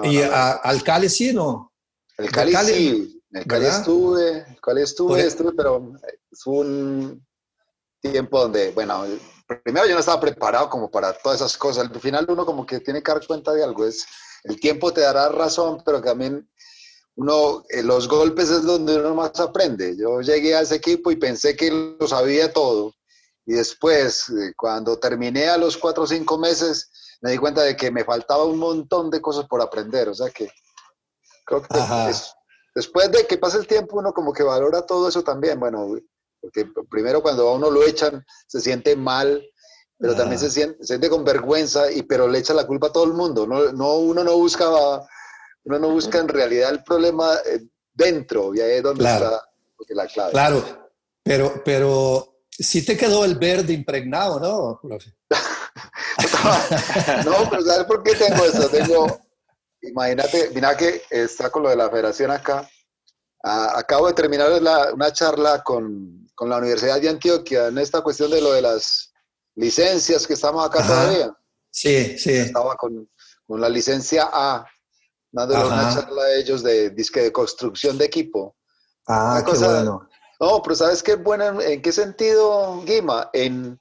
y 0.03 0.21
al 0.21 0.83
Cali 0.83 1.09
sí, 1.09 1.33
¿no? 1.33 1.73
El 2.19 2.31
Cali, 2.31 2.55
sí, 2.57 3.23
el 3.33 3.47
Cali 3.47 3.67
estuve, 3.67 4.39
el 4.49 4.61
Cali 4.61 4.83
estuve, 4.83 5.21
estuve, 5.21 5.53
pero 5.53 5.93
fue 6.33 6.55
un 6.55 7.27
tiempo 8.01 8.41
donde, 8.41 8.73
bueno, 8.73 9.05
primero 9.63 9.87
yo 9.87 9.95
no 9.95 10.01
estaba 10.01 10.21
preparado 10.21 10.69
como 10.69 10.91
para 10.91 11.13
todas 11.13 11.41
esas 11.41 11.57
cosas. 11.57 11.89
Al 11.91 12.01
final 12.01 12.27
uno 12.29 12.45
como 12.45 12.67
que 12.67 12.81
tiene 12.81 13.03
que 13.03 13.13
dar 13.13 13.27
cuenta 13.27 13.53
de 13.53 13.63
algo. 13.63 13.87
Es, 13.87 14.07
el 14.45 14.59
tiempo 14.61 14.93
te 14.93 15.03
dará 15.03 15.29
razón, 15.29 15.83
pero 15.85 16.01
también 16.01 16.49
uno, 17.17 17.65
eh, 17.69 17.83
los 17.83 18.09
golpes 18.09 18.51
es 18.51 18.63
donde 18.63 18.97
uno 18.97 19.15
más 19.15 19.39
aprende. 19.41 19.97
Yo 19.97 20.21
llegué 20.21 20.55
a 20.55 20.61
ese 20.61 20.77
equipo 20.77 21.11
y 21.11 21.17
pensé 21.17 21.57
que 21.57 21.71
lo 21.71 22.07
sabía 22.07 22.53
todo. 22.53 22.95
Y 23.47 23.55
después, 23.55 24.29
eh, 24.31 24.53
cuando 24.57 24.99
terminé 24.99 25.49
a 25.49 25.57
los 25.57 25.77
cuatro 25.77 26.03
o 26.03 26.07
cinco 26.07 26.37
meses, 26.37 26.91
me 27.21 27.31
di 27.31 27.39
cuenta 27.39 27.63
de 27.63 27.77
que 27.77 27.93
me 27.93 28.05
faltaba 28.05 28.45
un 28.45 28.59
montón 28.59 29.09
de 29.09 29.21
cosas 29.21 29.47
por 29.47 29.63
aprender. 29.63 30.09
O 30.09 30.15
sea 30.15 30.31
que 30.31 30.51
creo 31.45 31.63
que 31.63 31.79
después 32.75 33.11
de 33.13 33.25
que 33.27 33.39
pase 33.39 33.59
el 33.59 33.67
tiempo, 33.69 33.99
uno 33.99 34.13
como 34.13 34.33
que 34.33 34.43
valora 34.43 34.83
todo 34.83 35.09
eso 35.09 35.23
también. 35.23 35.61
Bueno, 35.61 35.97
porque 36.41 36.69
primero 36.91 37.23
cuando 37.23 37.49
a 37.49 37.55
uno 37.55 37.71
lo 37.71 37.85
echan, 37.85 38.27
se 38.49 38.61
siente 38.61 38.97
mal, 38.97 39.43
pero 39.97 40.17
también 40.17 40.41
se 40.41 40.51
siente, 40.51 40.79
se 40.81 40.89
siente, 40.89 41.09
con 41.09 41.25
vergüenza, 41.25 41.91
y, 41.91 42.03
pero 42.03 42.27
le 42.29 42.41
echa 42.41 42.53
la 42.53 42.67
culpa 42.67 42.89
a 42.89 42.93
todo 42.93 43.05
el 43.05 43.13
mundo. 43.13 43.47
No, 43.47 43.73
no, 43.73 43.95
uno 43.99 44.25
no 44.25 44.37
busca 44.37 44.69
uno 45.65 45.79
no 45.81 45.89
busca 45.89 46.19
en 46.19 46.29
realidad 46.29 46.71
el 46.71 46.83
problema 46.85 47.35
eh, 47.47 47.61
dentro, 47.93 48.55
y 48.55 48.61
ahí 48.61 48.73
es 48.73 48.83
donde 48.83 49.05
está 49.05 49.43
la 49.89 50.07
clave. 50.07 50.33
Claro, 50.33 50.91
pero, 51.23 51.63
pero 51.65 52.36
sí 52.59 52.85
te 52.85 52.97
quedó 52.97 53.25
el 53.25 53.37
verde 53.37 53.73
impregnado, 53.73 54.41
¿no, 54.41 54.81
profe? 54.81 55.15
no, 57.25 57.51
pero 57.51 57.63
¿sabes 57.63 57.85
por 57.87 58.03
qué 58.03 58.15
tengo 58.15 58.45
eso? 58.45 58.69
Tengo, 58.69 59.21
imagínate, 59.83 60.51
mira 60.55 60.77
que 60.77 61.03
está 61.11 61.51
con 61.51 61.63
lo 61.65 61.69
de 61.69 61.77
la 61.77 61.91
federación 61.91 62.31
acá. 62.31 62.69
acabo 63.43 64.09
de 64.09 64.15
terminar 64.15 64.51
una 64.93 65.13
charla 65.13 65.63
con, 65.63 66.29
con, 66.35 66.49
la 66.49 66.59
Universidad 66.59 67.01
de 67.01 67.09
Antioquia 67.09 67.69
en 67.69 67.79
esta 67.79 68.01
cuestión 68.01 68.31
de 68.31 68.41
lo 68.41 68.53
de 68.53 68.63
las 68.63 69.13
licencias 69.55 70.27
que 70.27 70.35
estamos 70.35 70.65
acá 70.67 70.87
todavía. 70.87 71.37
Sí, 71.71 72.19
sí. 72.19 72.33
Estaba 72.33 72.77
con, 72.77 73.09
con 73.47 73.61
la 73.61 73.69
licencia 73.69 74.29
A 74.33 74.67
dándole 75.31 75.67
una 75.67 75.95
charla 75.95 76.23
a 76.23 76.35
ellos 76.35 76.63
de 76.63 76.91
disque 76.91 77.21
de 77.21 77.33
construcción 77.33 77.99
de 77.99 78.07
equipo. 78.07 78.57
Ah, 79.07 79.43
qué 79.45 79.53
bueno. 79.53 80.06
No, 80.41 80.63
pero 80.63 80.77
¿sabes 80.77 81.03
qué 81.03 81.15
bueno? 81.15 81.61
¿En 81.61 81.81
qué 81.81 81.93
sentido, 81.93 82.83
Guima? 82.85 83.31
En, 83.33 83.81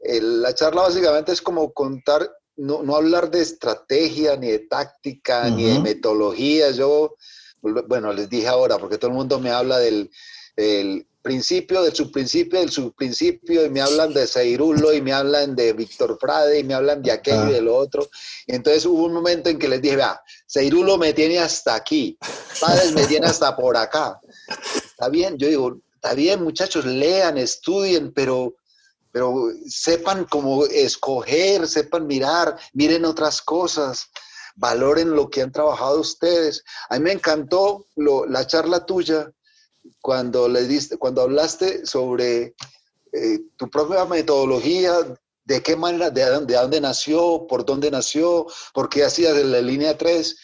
la 0.00 0.54
charla 0.54 0.82
básicamente 0.82 1.32
es 1.32 1.42
como 1.42 1.72
contar, 1.72 2.30
no, 2.56 2.82
no, 2.82 2.94
hablar 2.94 3.30
de 3.30 3.40
estrategia, 3.40 4.36
ni 4.36 4.50
de 4.50 4.60
táctica, 4.60 5.48
ni 5.50 5.64
de 5.64 5.80
metodología. 5.80 6.70
Yo, 6.70 7.16
bueno, 7.60 8.12
les 8.12 8.28
dije 8.28 8.46
ahora, 8.46 8.78
porque 8.78 8.98
todo 8.98 9.10
el 9.10 9.16
mundo 9.16 9.40
me 9.40 9.50
habla 9.50 9.78
del, 9.78 10.10
del 10.54 11.06
principio, 11.22 11.82
del 11.82 11.92
subprincipio, 11.92 12.60
del 12.60 12.70
subprincipio, 12.70 13.66
y 13.66 13.70
me 13.70 13.80
hablan 13.80 14.14
de 14.14 14.28
Seirulo, 14.28 14.92
y 14.92 15.02
me 15.02 15.12
hablan 15.12 15.56
de 15.56 15.72
Víctor 15.72 16.16
Frade, 16.20 16.60
y 16.60 16.62
me 16.62 16.74
hablan 16.74 17.02
de 17.02 17.10
aquello 17.10 17.48
y 17.48 17.54
de 17.54 17.62
lo 17.62 17.74
otro. 17.74 18.08
Y 18.46 18.54
entonces 18.54 18.86
hubo 18.86 19.04
un 19.04 19.14
momento 19.14 19.50
en 19.50 19.58
que 19.58 19.66
les 19.66 19.82
dije, 19.82 19.96
vea, 19.96 20.20
Seirulo 20.46 20.98
me 20.98 21.14
tiene 21.14 21.40
hasta 21.40 21.74
aquí, 21.74 22.16
Frade 22.20 22.92
me 22.92 23.06
tiene 23.06 23.26
hasta 23.26 23.56
por 23.56 23.76
acá. 23.76 24.20
Está 24.74 25.08
bien, 25.08 25.36
yo 25.36 25.48
digo, 25.48 25.80
está 26.06 26.14
bien, 26.14 26.44
muchachos, 26.44 26.84
lean, 26.84 27.36
estudien, 27.36 28.12
pero, 28.12 28.54
pero 29.10 29.48
sepan 29.66 30.24
cómo 30.26 30.64
escoger, 30.66 31.66
sepan 31.66 32.06
mirar, 32.06 32.56
miren 32.74 33.04
otras 33.04 33.42
cosas 33.42 34.06
valoren 34.54 35.10
lo 35.10 35.28
que 35.28 35.42
han 35.42 35.50
trabajado 35.50 36.00
ustedes. 36.00 36.62
A 36.90 36.94
mí 36.94 37.00
me 37.00 37.12
encantó 37.12 37.86
la 37.96 38.46
charla 38.46 38.86
tuya 38.86 39.32
cuando, 40.00 40.48
le 40.48 40.68
diste, 40.68 40.96
cuando 40.96 41.22
hablaste 41.22 41.84
sobre 41.84 42.54
eh, 43.12 43.40
tu 43.56 43.68
propia 43.68 44.04
metodología, 44.04 44.94
de 45.44 45.60
qué 45.60 45.74
manera, 45.74 46.10
de, 46.10 46.24
dónde 46.24 46.80
nació, 46.80 47.46
por 47.48 47.64
dónde 47.64 47.90
nació, 47.90 48.46
por 48.72 48.88
qué 48.88 49.04
hacías 49.04 49.36
la 49.36 49.60
línea 49.60 49.98
3, 49.98 50.36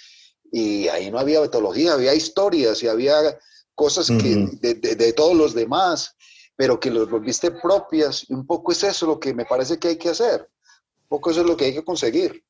y 0.50 0.88
ahí 0.88 1.09
no 1.09 1.21
había 1.21 1.40
metodología, 1.40 1.92
había 1.92 2.14
historias 2.14 2.83
y 2.83 2.88
había 2.88 3.38
cosas 3.75 4.09
que, 4.09 4.49
de, 4.61 5.12
todos 5.12 5.37
los 5.37 5.55
demás, 5.55 6.14
pero 6.57 6.79
que 6.79 6.91
los 6.91 7.11
volviste 7.11 7.50
propias, 7.50 8.26
y 8.29 8.35
un 8.35 8.47
poco 8.47 8.73
es 8.73 8.83
eso 8.83 9.07
lo 9.07 9.19
que 9.19 9.35
me 9.35 9.45
parece 9.45 9.79
que 9.79 9.88
hay 9.88 9.97
que 9.97 10.11
hacer, 10.11 10.41
un 10.41 11.09
poco 11.09 11.31
eso 11.31 11.41
es 11.41 11.47
lo 11.47 11.57
que 11.57 11.67
hay 11.67 11.75
que 11.75 11.85
conseguir. 11.85 12.45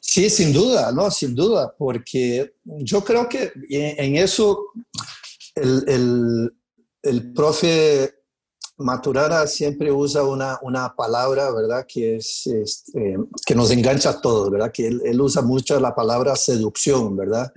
Sí, 0.00 0.28
sin 0.30 0.52
duda, 0.52 0.90
no, 0.92 1.10
sin 1.10 1.34
duda, 1.34 1.74
porque 1.78 2.54
yo 2.64 3.04
creo 3.04 3.28
que 3.28 3.52
en 3.68 4.16
eso 4.16 4.66
el, 5.54 6.52
el, 7.02 7.32
profe 7.32 8.14
Maturana 8.78 9.46
siempre 9.46 9.92
usa 9.92 10.24
una, 10.24 10.58
una 10.62 10.94
palabra, 10.96 11.52
¿verdad? 11.52 11.86
Que, 11.86 12.16
es, 12.16 12.46
este, 12.46 13.18
que 13.44 13.54
nos 13.54 13.70
engancha 13.70 14.10
a 14.10 14.20
todos, 14.20 14.50
¿verdad? 14.50 14.72
Que 14.72 14.88
él, 14.88 15.20
usa 15.20 15.42
mucho 15.42 15.78
la 15.78 15.94
palabra 15.94 16.34
seducción, 16.34 17.16
¿verdad? 17.16 17.52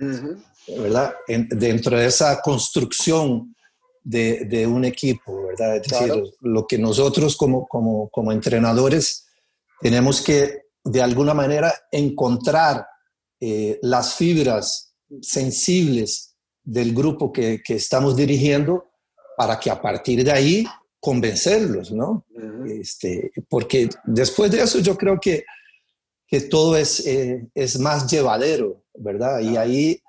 ¿Verdad? 0.68 1.14
dentro 1.26 1.98
de 1.98 2.06
esa 2.06 2.40
construcción 2.40 3.54
de, 4.02 4.44
de 4.44 4.66
un 4.66 4.84
equipo, 4.84 5.46
¿verdad? 5.46 5.76
Es 5.76 5.82
decir, 5.82 6.12
lo 6.40 6.66
que 6.66 6.78
nosotros 6.78 7.36
como, 7.36 7.66
como, 7.66 8.08
como 8.10 8.32
entrenadores 8.32 9.26
tenemos 9.80 10.20
que, 10.20 10.62
de 10.84 11.02
alguna 11.02 11.34
manera, 11.34 11.74
encontrar 11.90 12.86
eh, 13.40 13.78
las 13.82 14.14
fibras 14.14 14.94
sensibles 15.20 16.36
del 16.62 16.94
grupo 16.94 17.32
que, 17.32 17.62
que, 17.62 17.74
estamos 17.74 18.16
dirigiendo 18.16 18.90
para 19.36 19.58
que 19.58 19.70
a 19.70 19.80
partir 19.80 20.24
de 20.24 20.32
ahí 20.32 20.66
convencerlos, 21.00 21.92
¿no? 21.92 22.24
este, 22.66 23.30
porque 23.48 23.88
después 24.04 24.50
de 24.50 24.62
eso 24.62 24.78
yo 24.78 24.96
creo 24.96 25.18
que, 25.20 25.44
que 26.26 26.40
todo 26.40 26.76
es, 26.76 27.06
eh, 27.06 27.46
es 27.54 27.78
más 27.78 28.10
llevadero, 28.10 28.82
¿verdad? 28.94 29.40
Y 29.40 29.56
ahí, 29.56 30.02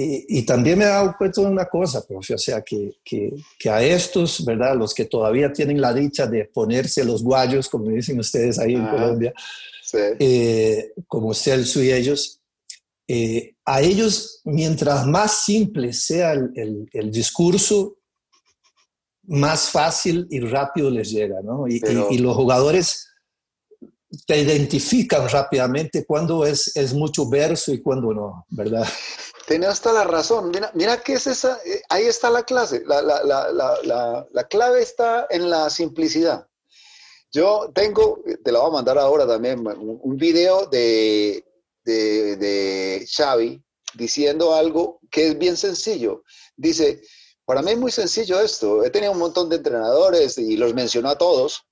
y, 0.00 0.42
también 0.42 0.78
me 0.78 0.84
he 0.84 0.88
dado 0.88 1.12
cuenta 1.18 1.40
de 1.40 1.48
una 1.48 1.64
cosa, 1.64 2.06
profe, 2.06 2.34
o 2.34 2.38
sea, 2.38 2.62
que, 2.62 2.98
que, 3.04 3.32
que, 3.58 3.68
a 3.68 3.82
estos, 3.82 4.44
¿verdad? 4.44 4.76
Los 4.76 4.94
que 4.94 5.06
todavía 5.06 5.52
tienen 5.52 5.80
la 5.80 5.92
dicha 5.92 6.28
de 6.28 6.44
ponerse 6.44 7.04
los 7.04 7.20
guayos, 7.20 7.68
como 7.68 7.90
dicen 7.90 8.20
ustedes 8.20 8.60
ahí 8.60 8.74
en 8.74 8.86
Colombia, 8.86 9.34
eh, 10.20 10.92
como 11.08 11.34
Celso 11.34 11.82
y 11.82 11.90
ellos, 11.90 12.40
eh, 13.08 13.56
a 13.64 13.80
ellos, 13.80 14.40
mientras 14.44 15.04
más 15.04 15.44
simple 15.44 15.92
sea 15.92 16.32
el, 16.32 17.10
discurso, 17.10 17.96
más 19.24 19.68
fácil 19.68 20.28
y 20.30 20.38
rápido 20.38 20.90
les 20.90 21.10
llega, 21.10 21.42
¿no? 21.42 21.66
Y, 21.66 21.80
los 22.18 22.36
jugadores 22.36 23.08
te 24.26 24.40
identifican 24.40 25.28
rápidamente 25.28 26.04
cuando 26.06 26.46
es, 26.46 26.76
es 26.76 26.94
mucho 26.94 27.28
verso 27.28 27.74
y 27.74 27.82
cuando 27.82 28.14
no, 28.14 28.46
¿verdad? 28.50 28.86
Tienes 29.48 29.70
hasta 29.70 29.92
la 29.92 30.04
razón. 30.04 30.50
Mira, 30.50 30.70
mira 30.74 31.02
qué 31.02 31.14
es 31.14 31.26
esa. 31.26 31.58
Eh, 31.64 31.82
ahí 31.88 32.04
está 32.04 32.30
la 32.30 32.44
clase. 32.44 32.84
La, 32.86 33.02
la, 33.02 34.48
clave 34.48 34.82
está 34.82 35.26
en 35.30 35.50
la 35.50 35.70
simplicidad. 35.70 36.46
Yo 37.32 37.70
tengo, 37.74 38.22
te 38.44 38.52
lo 38.52 38.60
voy 38.60 38.70
a 38.70 38.72
mandar 38.74 38.98
ahora 38.98 39.26
también, 39.26 39.66
un 39.66 40.16
video 40.16 40.66
de 40.66 41.44
de, 41.88 43.06
Xavi 43.10 43.62
diciendo 43.94 44.54
algo 44.54 45.00
que 45.10 45.28
es 45.28 45.38
bien 45.38 45.56
sencillo. 45.56 46.22
Dice, 46.56 47.02
para 47.44 47.62
mí 47.62 47.72
es 47.72 47.78
muy 47.78 47.90
sencillo 47.90 48.40
esto. 48.40 48.84
He 48.84 48.90
tenido 48.90 49.12
un 49.12 49.18
montón 49.18 49.48
de 49.48 49.56
entrenadores 49.56 50.38
y 50.38 50.56
los 50.56 50.74
mencionó 50.74 51.08
a 51.08 51.18
todos. 51.18 51.62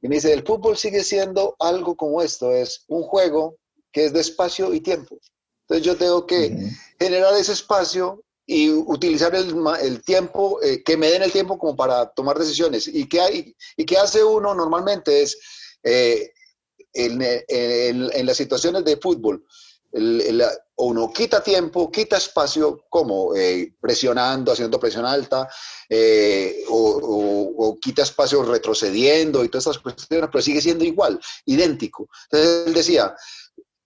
Y 0.00 0.08
me 0.08 0.16
dice, 0.16 0.32
el 0.32 0.44
fútbol 0.44 0.76
sigue 0.76 1.02
siendo 1.02 1.56
algo 1.58 1.96
como 1.96 2.22
esto, 2.22 2.52
es 2.52 2.84
un 2.88 3.02
juego 3.02 3.56
que 3.92 4.04
es 4.04 4.12
de 4.12 4.20
espacio 4.20 4.74
y 4.74 4.80
tiempo. 4.80 5.18
Entonces 5.68 5.84
yo 5.84 5.96
tengo 5.96 6.26
que 6.26 6.70
generar 6.98 7.34
ese 7.34 7.52
espacio 7.52 8.22
y 8.46 8.70
utilizar 8.70 9.34
el, 9.34 10.02
tiempo, 10.04 10.62
eh, 10.62 10.82
que 10.84 10.96
me 10.96 11.10
den 11.10 11.22
el 11.22 11.32
tiempo 11.32 11.58
como 11.58 11.74
para 11.74 12.06
tomar 12.06 12.38
decisiones. 12.38 12.86
¿Y 12.86 13.08
qué, 13.08 13.20
hay, 13.20 13.56
y 13.76 13.84
qué 13.84 13.98
hace 13.98 14.22
uno 14.22 14.54
normalmente? 14.54 15.22
Es 15.22 15.36
eh, 15.82 16.32
en, 16.92 17.20
en, 17.20 18.26
las 18.26 18.36
situaciones 18.36 18.84
de 18.84 18.96
fútbol, 18.96 19.44
uno 20.78 21.12
quita 21.12 21.42
tiempo, 21.42 21.90
quita 21.90 22.18
espacio, 22.18 22.84
como 22.88 23.34
eh, 23.34 23.74
presionando, 23.80 24.52
haciendo 24.52 24.78
presión 24.78 25.06
alta, 25.06 25.48
eh, 25.88 26.64
o, 26.68 27.78
quita 27.80 28.02
espacio 28.02 28.42
retrocediendo 28.42 29.44
y 29.44 29.48
todas 29.48 29.64
esas 29.64 29.78
cuestiones, 29.78 30.28
pero 30.30 30.42
sigue 30.42 30.60
siendo 30.60 30.84
igual, 30.84 31.20
idéntico. 31.46 32.08
Entonces 32.24 32.66
él 32.66 32.74
decía, 32.74 33.14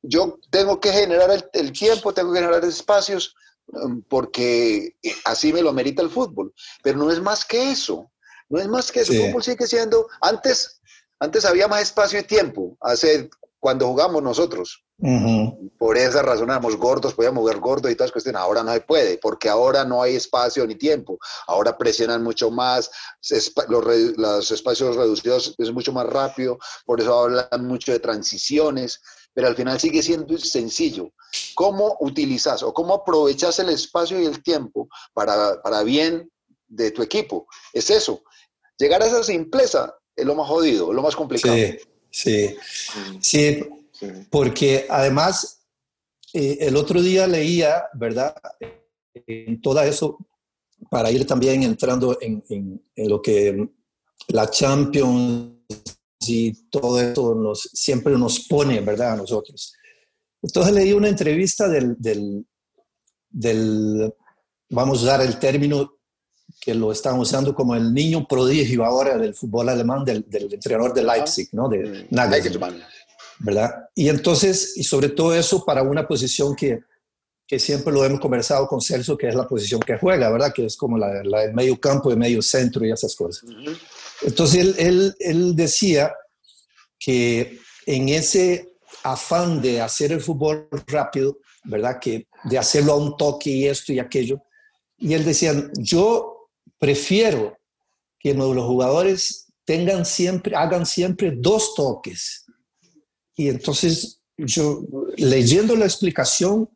yo 0.02 0.38
tengo 0.50 0.80
que 0.80 0.92
generar 0.92 1.30
el, 1.30 1.48
el 1.52 1.72
tiempo, 1.72 2.12
tengo 2.12 2.32
que 2.32 2.40
generar 2.40 2.64
espacios, 2.64 3.34
um, 3.68 4.02
porque 4.02 4.96
así 5.24 5.52
me 5.52 5.62
lo 5.62 5.70
amerita 5.70 6.02
el 6.02 6.10
fútbol, 6.10 6.52
pero 6.82 6.98
no 6.98 7.10
es 7.10 7.20
más 7.20 7.44
que 7.44 7.70
eso. 7.70 8.10
No 8.48 8.58
es 8.60 8.68
más 8.68 8.90
que 8.90 9.00
eso. 9.00 9.12
El 9.12 9.28
fútbol 9.28 9.44
sigue 9.44 9.66
siendo. 9.66 10.08
Antes, 10.20 10.80
antes 11.20 11.44
había 11.44 11.68
más 11.68 11.82
espacio 11.82 12.18
y 12.18 12.24
tiempo. 12.24 12.76
Hace 12.80 13.30
cuando 13.60 13.86
jugamos 13.86 14.22
nosotros. 14.22 14.84
Por 15.78 15.96
esa 15.96 16.20
razón 16.20 16.50
éramos 16.50 16.76
gordos, 16.76 17.14
podíamos 17.14 17.40
jugar 17.40 17.58
gordos 17.58 17.90
y 17.90 17.94
todas 17.94 18.12
cuestiones. 18.12 18.40
Ahora 18.40 18.62
no 18.62 18.72
se 18.72 18.80
puede, 18.80 19.18
porque 19.18 19.48
ahora 19.48 19.84
no 19.84 20.02
hay 20.02 20.16
espacio 20.16 20.66
ni 20.66 20.74
tiempo. 20.74 21.18
Ahora 21.46 21.78
presionan 21.78 22.22
mucho 22.22 22.50
más, 22.50 22.90
los, 23.68 24.50
espacios 24.50 24.96
reducidos 24.96 25.54
es 25.56 25.72
mucho 25.72 25.92
más 25.92 26.06
rápido, 26.06 26.58
por 26.84 27.00
eso 27.00 27.18
hablan 27.18 27.66
mucho 27.66 27.92
de 27.92 27.98
transiciones, 27.98 29.00
pero 29.32 29.48
al 29.48 29.56
final 29.56 29.78
sigue 29.78 30.02
siendo 30.02 30.36
sencillo. 30.38 31.12
¿Cómo 31.54 31.96
utilizas 32.00 32.62
o 32.62 32.74
cómo 32.74 32.94
aprovechas 32.94 33.58
el 33.58 33.68
espacio 33.68 34.20
y 34.20 34.26
el 34.26 34.42
tiempo 34.42 34.88
para, 35.12 35.60
para 35.62 35.82
bien 35.82 36.30
de 36.66 36.90
tu 36.90 37.02
equipo? 37.02 37.46
Es 37.72 37.90
eso. 37.90 38.22
Llegar 38.78 39.02
a 39.02 39.06
esa 39.06 39.22
simpleza 39.22 39.94
es 40.16 40.24
lo 40.24 40.34
más 40.34 40.48
jodido, 40.48 40.92
lo 40.92 41.02
más 41.02 41.14
complicado. 41.14 41.56
Sí, 42.10 42.56
sí, 43.20 43.62
porque 44.30 44.86
además 44.88 45.60
eh, 46.32 46.58
el 46.60 46.76
otro 46.76 47.02
día 47.02 47.26
leía, 47.26 47.84
¿verdad? 47.94 48.34
En 49.26 49.60
todo 49.60 49.80
eso, 49.82 50.18
para 50.90 51.10
ir 51.10 51.26
también 51.26 51.62
entrando 51.62 52.18
en, 52.20 52.82
lo 52.96 53.20
que 53.20 53.68
la 54.28 54.50
Champions 54.50 55.59
y 56.20 56.52
todo 56.68 57.00
esto 57.00 57.34
nos, 57.34 57.62
siempre 57.72 58.16
nos 58.16 58.40
pone, 58.40 58.80
¿verdad? 58.80 59.12
A 59.12 59.16
nosotros. 59.16 59.74
Entonces 60.42 60.72
leí 60.72 60.92
una 60.92 61.08
entrevista 61.08 61.68
del, 61.68 61.96
del, 61.98 62.46
del 63.28 64.14
vamos 64.70 65.00
a 65.00 65.02
usar 65.02 65.20
el 65.22 65.38
término 65.38 66.00
que 66.60 66.74
lo 66.74 66.92
están 66.92 67.18
usando 67.18 67.54
como 67.54 67.74
el 67.74 67.92
niño 67.92 68.26
prodigio 68.26 68.84
ahora 68.84 69.16
del 69.16 69.34
fútbol 69.34 69.68
alemán, 69.68 70.04
del, 70.04 70.26
entrenador 70.30 70.92
de 70.92 71.04
Leipzig, 71.04 71.48
¿no? 71.52 71.68
De 71.68 72.06
mm, 72.10 72.14
Nagelsmann. 72.14 72.82
¿Verdad? 73.38 73.88
Y 73.94 74.10
entonces, 74.10 74.76
y 74.76 74.84
sobre 74.84 75.08
todo 75.08 75.34
eso 75.34 75.64
para 75.64 75.82
una 75.82 76.06
posición 76.06 76.54
que, 76.54 76.80
que 77.46 77.58
siempre 77.58 77.92
lo 77.92 78.04
hemos 78.04 78.20
conversado 78.20 78.66
con 78.66 78.82
Celso, 78.82 79.16
que 79.16 79.28
es 79.28 79.34
la 79.34 79.48
posición 79.48 79.80
que 79.80 79.96
juega, 79.96 80.30
¿verdad? 80.30 80.52
Que 80.54 80.66
es 80.66 80.76
como 80.76 80.98
la, 80.98 81.24
la 81.24 81.40
del 81.40 81.54
medio 81.54 81.80
campo, 81.80 82.10
de 82.10 82.16
medio 82.16 82.42
centro 82.42 82.84
y 82.84 82.92
esas 82.92 83.16
cosas. 83.16 83.48
Entonces, 84.22 84.76
él, 84.78 85.14
él, 85.18 85.56
decía 85.56 86.14
que 86.98 87.58
en 87.86 88.08
ese 88.08 88.72
afán 89.02 89.62
de 89.62 89.80
hacer 89.80 90.12
el 90.12 90.20
fútbol 90.20 90.68
rápido, 90.86 91.38
¿verdad? 91.64 91.98
Que 92.00 92.26
de 92.44 92.58
hacerlo 92.58 92.92
a 92.92 92.96
un 92.96 93.16
toque 93.16 93.50
y 93.50 93.66
esto 93.66 93.92
y 93.92 93.98
aquello. 93.98 94.42
Y 94.98 95.14
él 95.14 95.24
decía, 95.24 95.54
yo 95.78 96.48
prefiero 96.78 97.58
que 98.18 98.34
los 98.34 98.64
jugadores 98.66 99.46
tengan 99.64 100.04
siempre, 100.04 100.54
hagan 100.54 100.84
siempre 100.84 101.32
dos 101.34 101.74
toques. 101.74 102.44
Y 103.34 103.48
entonces 103.48 104.20
yo, 104.36 104.82
leyendo 105.16 105.74
la 105.76 105.86
explicación, 105.86 106.68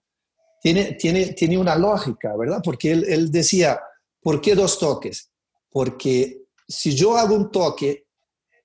tiene, 0.63 0.93
tiene, 0.93 1.35
tiene 1.35 1.59
una 1.59 1.77
lógica, 1.77 2.35
¿verdad? 2.37 2.63
Porque 2.65 2.93
él 2.93 3.31
decía, 3.31 3.79
¿por 4.23 4.41
qué 4.41 4.55
dos 4.55 4.79
toques? 4.79 5.31
Porque 5.69 6.44
si 6.67 6.95
yo 6.95 7.17
hago 7.17 7.35
un 7.35 7.51
toque, 7.51 8.07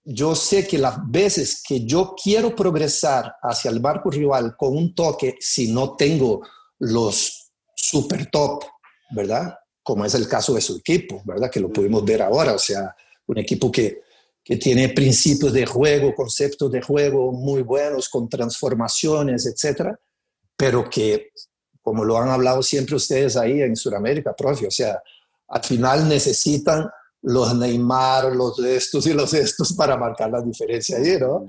yo 0.03 0.35
sé 0.35 0.67
que 0.67 0.77
las 0.77 0.97
veces 1.09 1.61
que 1.65 1.85
yo 1.85 2.15
quiero 2.21 2.55
progresar 2.55 3.35
hacia 3.41 3.69
el 3.69 3.79
barco 3.79 4.09
rival 4.09 4.55
con 4.57 4.75
un 4.75 4.95
toque, 4.95 5.35
si 5.39 5.71
no 5.71 5.95
tengo 5.95 6.41
los 6.79 7.51
super 7.75 8.29
top, 8.31 8.63
¿verdad? 9.11 9.55
como 9.89 10.05
es 10.05 10.13
el 10.13 10.27
caso 10.27 10.53
de 10.53 10.61
su 10.61 10.77
equipo, 10.77 11.23
¿verdad? 11.25 11.49
Que 11.49 11.59
lo 11.59 11.73
pudimos 11.73 12.05
ver 12.05 12.21
ahora, 12.21 12.53
o 12.53 12.59
sea, 12.59 12.95
un 13.25 13.39
equipo 13.39 13.71
que, 13.71 14.03
que 14.43 14.55
tiene 14.57 14.89
principios 14.89 15.51
de 15.51 15.65
juego, 15.65 16.13
conceptos 16.13 16.71
de 16.71 16.79
juego 16.79 17.31
muy 17.31 17.63
buenos, 17.63 18.07
con 18.07 18.29
transformaciones, 18.29 19.47
etcétera, 19.47 19.99
pero 20.55 20.87
que, 20.87 21.31
como 21.81 22.05
lo 22.05 22.19
han 22.19 22.29
hablado 22.29 22.61
siempre 22.61 22.97
ustedes 22.97 23.35
ahí 23.35 23.63
en 23.63 23.75
Sudamérica, 23.75 24.35
profe, 24.35 24.67
o 24.67 24.71
sea, 24.71 25.01
al 25.47 25.63
final 25.63 26.07
necesitan 26.07 26.87
los 27.21 27.55
Neymar, 27.55 28.35
los 28.35 28.59
estos 28.59 29.05
y 29.07 29.13
los 29.13 29.33
estos 29.33 29.73
para 29.73 29.97
marcar 29.97 30.31
la 30.31 30.41
diferencia 30.41 30.97
ahí, 30.97 31.17
¿no? 31.19 31.45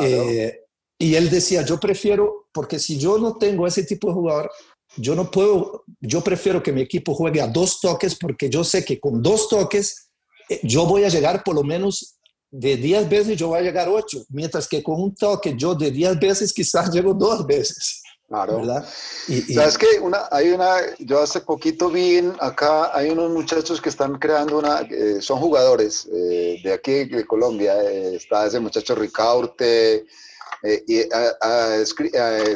Eh, 0.00 0.60
y 0.98 1.14
él 1.14 1.30
decía, 1.30 1.62
yo 1.62 1.80
prefiero, 1.80 2.48
porque 2.52 2.78
si 2.78 2.98
yo 2.98 3.18
no 3.18 3.36
tengo 3.36 3.66
ese 3.66 3.84
tipo 3.84 4.08
de 4.08 4.14
jugador, 4.14 4.50
yo 4.96 5.14
no 5.14 5.30
puedo, 5.30 5.84
yo 6.00 6.20
prefiero 6.20 6.62
que 6.62 6.72
mi 6.72 6.82
equipo 6.82 7.14
juegue 7.14 7.40
a 7.40 7.46
dos 7.46 7.80
toques 7.80 8.16
porque 8.16 8.50
yo 8.50 8.64
sé 8.64 8.84
que 8.84 8.98
con 8.98 9.22
dos 9.22 9.48
toques 9.48 10.10
eh, 10.48 10.60
yo 10.62 10.84
voy 10.84 11.04
a 11.04 11.08
llegar 11.08 11.42
por 11.44 11.54
lo 11.54 11.62
menos 11.62 12.18
de 12.50 12.76
10 12.76 13.08
veces 13.08 13.36
yo 13.36 13.48
voy 13.48 13.60
a 13.60 13.62
llegar 13.62 13.88
8, 13.88 14.24
mientras 14.30 14.66
que 14.66 14.82
con 14.82 15.00
un 15.00 15.14
toque 15.14 15.54
yo 15.56 15.74
de 15.74 15.90
10 15.90 16.18
veces 16.18 16.52
quizás 16.52 16.92
llego 16.92 17.14
dos 17.14 17.46
veces. 17.46 18.02
Claro. 18.30 18.58
¿verdad? 18.58 18.88
Y, 19.26 19.40
¿Sabes 19.54 19.76
que 19.76 19.98
una, 20.00 20.28
hay 20.30 20.50
una, 20.52 20.76
yo 21.00 21.20
hace 21.20 21.40
poquito 21.40 21.90
vi 21.90 22.22
acá, 22.38 22.96
hay 22.96 23.10
unos 23.10 23.28
muchachos 23.32 23.80
que 23.80 23.88
están 23.88 24.20
creando 24.20 24.56
una, 24.56 24.82
eh, 24.82 25.20
son 25.20 25.40
jugadores 25.40 26.08
eh, 26.12 26.60
de 26.62 26.72
aquí, 26.72 27.06
de 27.06 27.26
Colombia, 27.26 27.82
está 27.82 28.46
ese 28.46 28.60
muchacho 28.60 28.94
Ricaurte, 28.94 30.06
y 30.86 31.00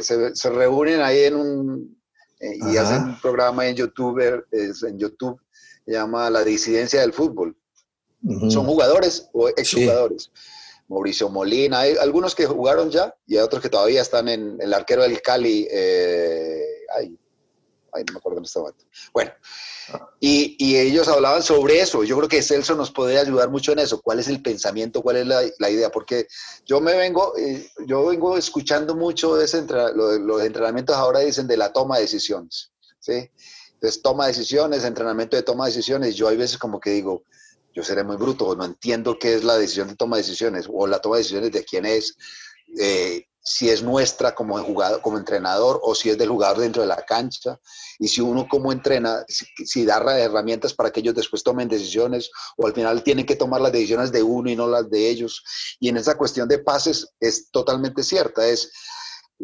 se, 0.01 0.35
se, 0.35 0.49
reúnen 0.49 1.01
ahí 1.01 1.25
en 1.25 1.35
un, 1.35 1.97
eh, 2.39 2.57
y 2.71 2.77
hacen 2.77 3.03
un 3.03 3.19
programa 3.19 3.67
en 3.67 3.75
YouTube, 3.75 4.45
en 4.53 4.97
YouTube, 4.97 5.41
se 5.85 5.91
llama 5.91 6.29
La 6.29 6.45
disidencia 6.45 7.01
del 7.01 7.11
fútbol. 7.11 7.53
Son 8.47 8.65
jugadores 8.65 9.27
o 9.33 9.49
exjugadores. 9.49 10.31
Mauricio 10.87 11.29
Molina, 11.29 11.79
hay 11.79 11.95
algunos 11.97 12.35
que 12.35 12.45
jugaron 12.45 12.91
ya 12.91 13.13
y 13.25 13.37
hay 13.37 13.43
otros 13.43 13.61
que 13.61 13.69
todavía 13.69 14.01
están 14.01 14.27
en 14.29 14.57
el 14.59 14.73
arquero 14.73 15.03
del 15.03 15.21
Cali. 15.21 15.67
Eh, 15.71 16.63
ay, 16.95 17.17
no 18.03 18.13
me 18.13 18.17
acuerdo 18.19 18.39
en 18.39 18.45
este 18.45 18.59
momento. 18.59 18.85
Bueno, 19.13 19.31
y, 20.19 20.75
ellos 20.75 21.07
hablaban 21.07 21.43
sobre 21.43 21.79
eso. 21.79 22.03
Yo 22.03 22.17
creo 22.17 22.29
que 22.29 22.41
Celso 22.41 22.75
nos 22.75 22.91
puede 22.91 23.17
ayudar 23.19 23.49
mucho 23.49 23.71
en 23.71 23.79
eso. 23.79 24.01
¿Cuál 24.01 24.19
es 24.19 24.27
el 24.27 24.41
pensamiento? 24.41 25.01
¿Cuál 25.01 25.17
es 25.17 25.27
la, 25.27 25.69
idea? 25.69 25.89
Porque 25.91 26.27
yo 26.65 26.81
me 26.81 26.95
vengo, 26.95 27.37
eh, 27.37 27.69
yo 27.85 28.05
vengo 28.05 28.37
escuchando 28.37 28.95
mucho 28.95 29.35
de 29.35 29.45
ese 29.45 29.65
los 29.93 30.43
entrenamientos 30.43 30.95
ahora 30.95 31.19
dicen 31.19 31.47
de 31.47 31.57
la 31.57 31.71
toma 31.71 31.95
de 31.95 32.03
decisiones. 32.03 32.71
¿sí? 32.99 33.29
Entonces, 33.73 34.01
toma 34.01 34.27
decisiones, 34.27 34.83
entrenamiento 34.83 35.35
de 35.35 35.43
toma 35.43 35.65
de 35.65 35.71
decisiones. 35.71 36.15
Yo 36.15 36.27
hay 36.27 36.37
veces 36.37 36.57
como 36.57 36.79
que 36.79 36.91
digo, 36.91 37.23
yo 37.75 37.83
seré 37.83 38.03
muy 38.03 38.15
bruto, 38.15 38.55
no 38.55 38.65
entiendo 38.65 39.19
qué 39.19 39.35
es 39.35 39.43
la 39.43 39.57
decisión 39.57 39.89
de 39.89 39.95
toma 39.95 40.15
de 40.15 40.23
decisiones 40.23 40.67
o 40.71 40.87
la 40.87 40.99
toma 40.99 41.17
de 41.17 41.23
decisiones 41.23 41.51
de 41.51 41.65
quién 41.65 41.85
es. 41.85 42.17
Eh, 42.79 43.27
si 43.47 43.69
es 43.69 43.83
nuestra 43.83 44.33
como, 44.33 44.57
jugador, 44.57 45.01
como 45.01 45.19
entrenador 45.19 45.79
o 45.83 45.93
si 45.93 46.09
es 46.09 46.17
del 46.17 46.29
jugador 46.29 46.57
dentro 46.57 46.81
de 46.81 46.87
la 46.87 47.05
cancha. 47.05 47.59
Y 47.99 48.07
si 48.07 48.19
uno 48.19 48.47
como 48.49 48.71
entrena, 48.71 49.23
si, 49.27 49.85
da 49.85 49.97
herramientas 50.19 50.73
para 50.73 50.89
que 50.89 51.01
ellos 51.01 51.13
después 51.13 51.43
tomen 51.43 51.69
decisiones 51.69 52.31
o 52.57 52.65
al 52.65 52.73
final 52.73 53.03
tienen 53.03 53.25
que 53.25 53.35
tomar 53.35 53.61
las 53.61 53.71
decisiones 53.71 54.11
de 54.11 54.23
uno 54.23 54.49
y 54.49 54.55
no 54.55 54.67
las 54.67 54.89
de 54.89 55.09
ellos. 55.09 55.43
Y 55.79 55.89
en 55.89 55.97
esa 55.97 56.17
cuestión 56.17 56.47
de 56.47 56.57
pases 56.57 57.13
es 57.19 57.51
totalmente 57.51 58.01
cierta. 58.01 58.47
Es, 58.47 58.71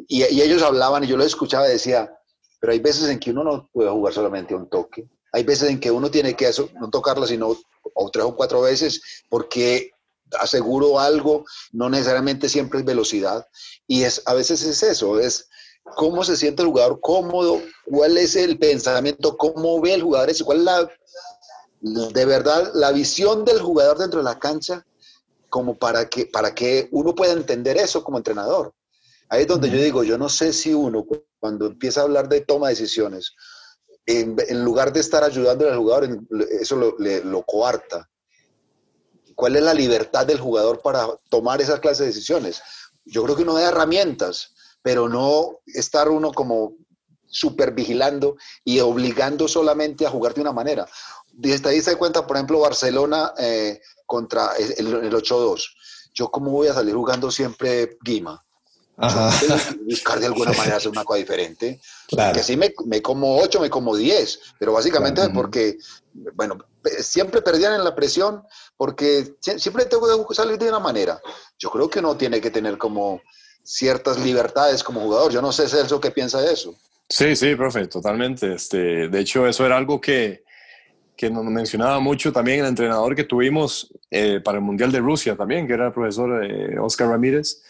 y, 0.08 0.24
ellos 0.24 0.64
hablaban 0.64 1.04
y 1.04 1.08
yo 1.08 1.16
lo 1.16 1.24
escuchaba 1.24 1.70
y 1.70 1.74
decía, 1.74 2.12
pero 2.60 2.74
hay 2.74 2.80
veces 2.80 3.08
en 3.08 3.20
que 3.20 3.30
uno 3.30 3.44
no 3.44 3.70
puede 3.72 3.92
jugar 3.92 4.14
solamente 4.16 4.56
un 4.56 4.68
toque. 4.68 5.08
Hay 5.32 5.44
veces 5.44 5.70
en 5.70 5.80
que 5.80 5.92
uno 5.92 6.12
tiene 6.12 6.36
que 6.36 6.48
eso, 6.48 6.70
no 6.80 6.90
tocarla 6.90 7.26
sino 7.28 7.58
o 7.94 8.10
tres 8.12 8.26
o 8.26 8.36
cuatro 8.36 8.62
veces 8.62 9.02
porque 9.30 9.92
aseguro 10.40 11.00
algo, 11.00 11.46
no 11.72 11.90
necesariamente 11.90 12.50
siempre 12.50 12.80
es 12.80 12.86
velocidad. 12.86 13.48
Y 13.88 14.04
es, 14.04 14.22
a 14.26 14.34
veces 14.34 14.64
es 14.64 14.84
eso, 14.84 15.20
es 15.20 15.50
cómo 15.96 16.24
se 16.24 16.38
siente 16.38 16.62
el 16.62 16.70
jugador 16.70 17.00
cómodo, 17.02 17.62
cuál 17.86 18.18
es 18.18 18.36
el 18.36 18.58
pensamiento, 18.58 19.38
cómo 19.38 19.82
ve 19.82 19.94
el 19.94 20.04
jugador, 20.04 20.32
cuál 20.46 20.60
es 20.60 20.64
la, 20.64 20.90
de 21.82 22.26
verdad, 22.26 22.72
la 22.74 22.92
visión 22.92 23.44
del 23.46 23.60
jugador 23.60 23.98
dentro 23.98 24.20
de 24.20 24.26
la 24.26 24.40
cancha, 24.40 24.86
como 25.50 25.76
para 25.78 26.08
que, 26.08 26.26
para 26.26 26.56
que 26.56 26.88
uno 26.92 27.14
pueda 27.14 27.34
entender 27.34 27.78
eso 27.78 28.04
como 28.04 28.18
entrenador. 28.18 28.74
Ahí 29.30 29.42
es 29.42 29.48
donde 29.48 29.70
yo 29.70 29.78
digo, 29.78 30.04
yo 30.04 30.18
no 30.18 30.30
sé 30.30 30.54
si 30.54 30.74
uno 30.74 31.06
cuando 31.40 31.66
empieza 31.66 32.02
a 32.02 32.04
hablar 32.04 32.30
de 32.30 32.42
toma 32.42 32.68
de 32.68 32.76
decisiones, 32.76 33.34
en, 34.20 34.64
lugar 34.64 34.92
de 34.94 35.00
estar 35.00 35.24
ayudando 35.24 35.68
al 35.68 35.78
jugador, 35.78 36.20
eso 36.60 36.76
lo, 36.76 37.44
coarta 37.44 38.10
¿Cuál 39.36 39.56
es 39.56 39.64
la 39.64 39.74
libertad 39.74 40.26
del 40.26 40.40
jugador 40.40 40.82
para 40.82 41.08
tomar 41.30 41.62
esa 41.62 41.80
clase 41.80 42.04
de 42.04 42.10
decisiones? 42.10 42.62
Yo 43.06 43.24
creo 43.24 43.36
que 43.36 43.44
uno 43.44 43.56
da 43.56 43.70
herramientas, 43.70 44.54
pero 44.84 45.10
no 45.10 45.60
estar 45.66 46.10
uno 46.10 46.32
como 46.32 46.76
super 47.26 47.72
vigilando 47.72 48.36
y 48.64 48.82
obligando 48.82 49.48
solamente 49.48 50.06
a 50.06 50.12
jugar 50.12 50.34
de 50.34 50.42
una 50.42 50.52
manera. 50.52 50.86
Desde 51.32 51.70
ahí 51.70 51.82
se 51.82 51.96
cuenta, 51.96 52.28
por 52.28 52.36
ejemplo, 52.36 52.60
Barcelona 52.60 53.34
eh, 53.40 53.82
contra 54.06 54.54
el, 54.58 54.88
el 54.88 55.14
8-2. 55.14 55.64
Yo 56.14 56.30
cómo 56.30 56.52
voy 56.52 56.68
a 56.68 56.74
salir 56.74 56.94
jugando 56.94 57.32
siempre 57.32 57.98
Guima. 58.04 58.46
Buscar 59.88 60.20
de 60.20 60.28
alguna 60.28 60.52
manera 60.52 60.78
hacer 60.78 60.92
una 60.92 61.04
cosa 61.04 61.20
diferente. 61.20 61.80
Claro. 62.08 62.34
Que 62.34 62.44
sí 62.44 62.56
me, 62.56 62.74
me, 62.86 63.02
como 63.02 63.38
8, 63.40 63.60
me 63.60 63.70
como 63.70 63.96
10, 63.96 64.40
pero 64.60 64.74
básicamente 64.74 65.30
porque, 65.30 65.78
bueno, 66.34 66.58
siempre 67.00 67.42
perdían 67.42 67.74
en 67.74 67.84
la 67.84 67.96
presión 67.96 68.44
porque 68.78 69.36
siempre 69.40 69.86
tengo 69.86 70.28
que 70.28 70.36
salir 70.36 70.58
de 70.58 70.70
una 70.70 70.80
manera. 70.80 71.20
Yo 71.58 71.70
creo 71.70 71.90
que 71.90 72.00
uno 72.00 72.16
tiene 72.18 72.42
que 72.42 72.52
tener 72.52 72.78
como 72.78 73.22
ciertas 73.64 74.20
libertades 74.20 74.84
como 74.84 75.02
jugador. 75.02 75.32
Yo 75.32 75.42
no 75.42 75.52
sé, 75.52 75.68
Celso, 75.68 76.00
qué 76.02 76.12
piensa 76.12 76.42
de 76.42 76.54
eso. 76.54 76.76
Sí, 77.10 77.36
sí, 77.36 77.56
profe, 77.56 77.88
totalmente. 77.88 78.54
Este, 78.54 79.10
de 79.10 79.20
hecho, 79.20 79.46
eso 79.46 79.66
era 79.66 79.78
algo 79.78 80.00
que, 80.00 80.44
que 81.16 81.30
nos 81.30 81.44
mencionaba 81.44 82.00
mucho 82.00 82.32
también 82.32 82.62
el 82.62 82.68
entrenador 82.68 83.16
que 83.16 83.26
tuvimos 83.26 83.94
eh, 84.10 84.40
para 84.44 84.58
el 84.58 84.64
Mundial 84.64 84.92
de 84.92 85.00
Rusia 85.00 85.36
también, 85.36 85.68
que 85.68 85.74
era 85.74 85.88
el 85.88 85.94
profesor 85.94 86.44
eh, 86.44 86.80
Oscar 86.80 87.10
Ramírez, 87.10 87.62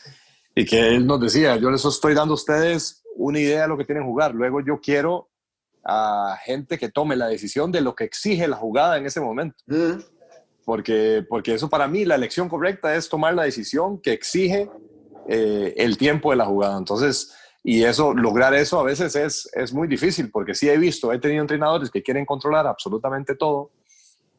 y 0.55 0.65
que 0.65 0.95
él 0.95 1.05
nos 1.05 1.19
decía, 1.21 1.55
yo 1.57 1.71
les 1.71 1.83
estoy 1.85 2.13
dando 2.13 2.33
a 2.33 2.35
ustedes 2.35 3.03
una 3.15 3.39
idea 3.39 3.63
de 3.63 3.67
lo 3.67 3.77
que 3.77 3.85
tienen 3.85 4.03
que 4.03 4.09
jugar, 4.09 4.33
luego 4.33 4.61
yo 4.61 4.79
quiero 4.81 5.29
a 5.83 6.37
gente 6.43 6.77
que 6.77 6.89
tome 6.89 7.15
la 7.15 7.27
decisión 7.27 7.71
de 7.71 7.81
lo 7.81 7.95
que 7.95 8.03
exige 8.03 8.47
la 8.47 8.57
jugada 8.57 8.97
en 8.97 9.05
ese 9.05 9.19
momento. 9.19 9.57
Mm. 9.67 9.99
Porque, 10.63 11.25
porque 11.27 11.55
eso 11.55 11.69
para 11.69 11.87
mí, 11.87 12.05
la 12.05 12.15
elección 12.15 12.47
correcta 12.47 12.95
es 12.95 13.09
tomar 13.09 13.33
la 13.33 13.43
decisión 13.43 13.99
que 13.99 14.13
exige 14.13 14.69
eh, 15.27 15.73
el 15.77 15.97
tiempo 15.97 16.29
de 16.29 16.37
la 16.37 16.45
jugada. 16.45 16.77
Entonces, 16.77 17.33
y 17.63 17.83
eso, 17.83 18.13
lograr 18.13 18.53
eso 18.53 18.79
a 18.79 18.83
veces 18.83 19.15
es, 19.15 19.49
es 19.53 19.73
muy 19.73 19.87
difícil, 19.87 20.29
porque 20.31 20.53
sí 20.53 20.69
he 20.69 20.77
visto, 20.77 21.11
he 21.11 21.19
tenido 21.19 21.41
entrenadores 21.41 21.89
que 21.89 22.03
quieren 22.03 22.25
controlar 22.25 22.67
absolutamente 22.67 23.35
todo 23.35 23.71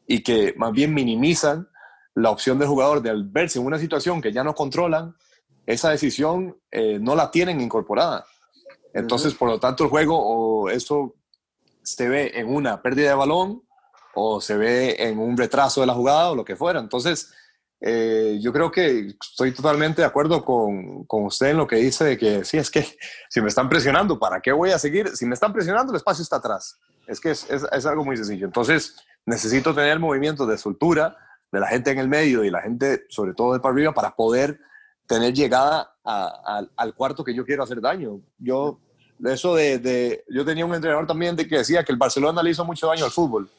y 0.07 0.21
que 0.23 0.53
más 0.57 0.71
bien 0.71 0.93
minimizan 0.93 1.67
la 2.15 2.29
opción 2.29 2.59
del 2.59 2.67
jugador 2.67 3.01
de 3.01 3.09
al 3.09 3.23
verse 3.23 3.59
en 3.59 3.65
una 3.65 3.79
situación 3.79 4.21
que 4.21 4.31
ya 4.31 4.43
no 4.43 4.53
controlan, 4.53 5.15
esa 5.65 5.89
decisión 5.89 6.57
eh, 6.71 6.99
no 6.99 7.15
la 7.15 7.31
tienen 7.31 7.61
incorporada. 7.61 8.25
Entonces, 8.93 9.33
por 9.33 9.49
lo 9.49 9.59
tanto, 9.59 9.83
el 9.83 9.89
juego 9.89 10.17
o 10.17 10.69
eso 10.69 11.15
se 11.81 12.07
ve 12.07 12.31
en 12.35 12.53
una 12.53 12.81
pérdida 12.81 13.09
de 13.09 13.15
balón 13.15 13.63
o 14.13 14.39
se 14.39 14.55
ve 14.55 14.95
en 14.99 15.17
un 15.19 15.35
retraso 15.35 15.81
de 15.81 15.87
la 15.87 15.93
jugada 15.93 16.31
o 16.31 16.35
lo 16.35 16.45
que 16.45 16.55
fuera. 16.55 16.79
Entonces, 16.79 17.33
eh, 17.81 18.37
yo 18.39 18.53
creo 18.53 18.71
que 18.71 19.15
estoy 19.21 19.51
totalmente 19.53 20.01
de 20.01 20.07
acuerdo 20.07 20.45
con, 20.45 21.03
con, 21.05 21.25
usted 21.25 21.47
en 21.47 21.57
lo 21.57 21.67
que 21.67 21.77
dice 21.77 22.05
de 22.05 22.17
que 22.17 22.45
sí, 22.45 22.57
es 22.57 22.69
que 22.69 22.85
si 23.29 23.41
me 23.41 23.49
están 23.49 23.67
presionando, 23.67 24.19
¿para 24.19 24.39
qué 24.39 24.51
voy 24.51 24.71
a 24.71 24.79
seguir? 24.79 25.09
Si 25.17 25.25
me 25.25 25.33
están 25.33 25.51
presionando, 25.51 25.91
el 25.91 25.97
espacio 25.97 26.21
está 26.21 26.37
atrás. 26.37 26.79
Es 27.07 27.19
que 27.19 27.31
es, 27.31 27.49
es, 27.49 27.65
es 27.69 27.85
algo 27.85 28.05
muy 28.05 28.15
sencillo. 28.15 28.45
Entonces, 28.45 28.95
necesito 29.25 29.73
tener 29.73 29.99
movimientos 29.99 30.47
de 30.47 30.57
soltura 30.57 31.17
de 31.51 31.59
la 31.59 31.67
gente 31.67 31.91
en 31.91 31.99
el 31.99 32.07
medio 32.07 32.43
y 32.43 32.49
la 32.49 32.61
gente, 32.61 33.05
sobre 33.09 33.33
todo 33.33 33.53
de 33.53 33.59
para 33.59 33.73
arriba, 33.73 33.93
para 33.93 34.15
poder 34.15 34.59
tener 35.07 35.33
llegada 35.33 35.95
al 36.03 36.93
cuarto 36.95 37.23
que 37.23 37.33
yo 37.33 37.45
quiero 37.45 37.63
hacer 37.63 37.81
daño. 37.81 38.21
Yo, 38.37 38.79
eso 39.25 39.55
de, 39.55 40.23
yo 40.29 40.45
tenía 40.45 40.65
un 40.65 40.73
entrenador 40.73 41.07
también 41.07 41.35
de 41.35 41.47
que 41.47 41.57
decía 41.57 41.83
que 41.83 41.91
el 41.91 41.97
Barcelona 41.97 42.43
le 42.43 42.51
hizo 42.51 42.65
mucho 42.65 42.87
daño 42.87 43.05
al 43.05 43.11
fútbol. 43.11 43.49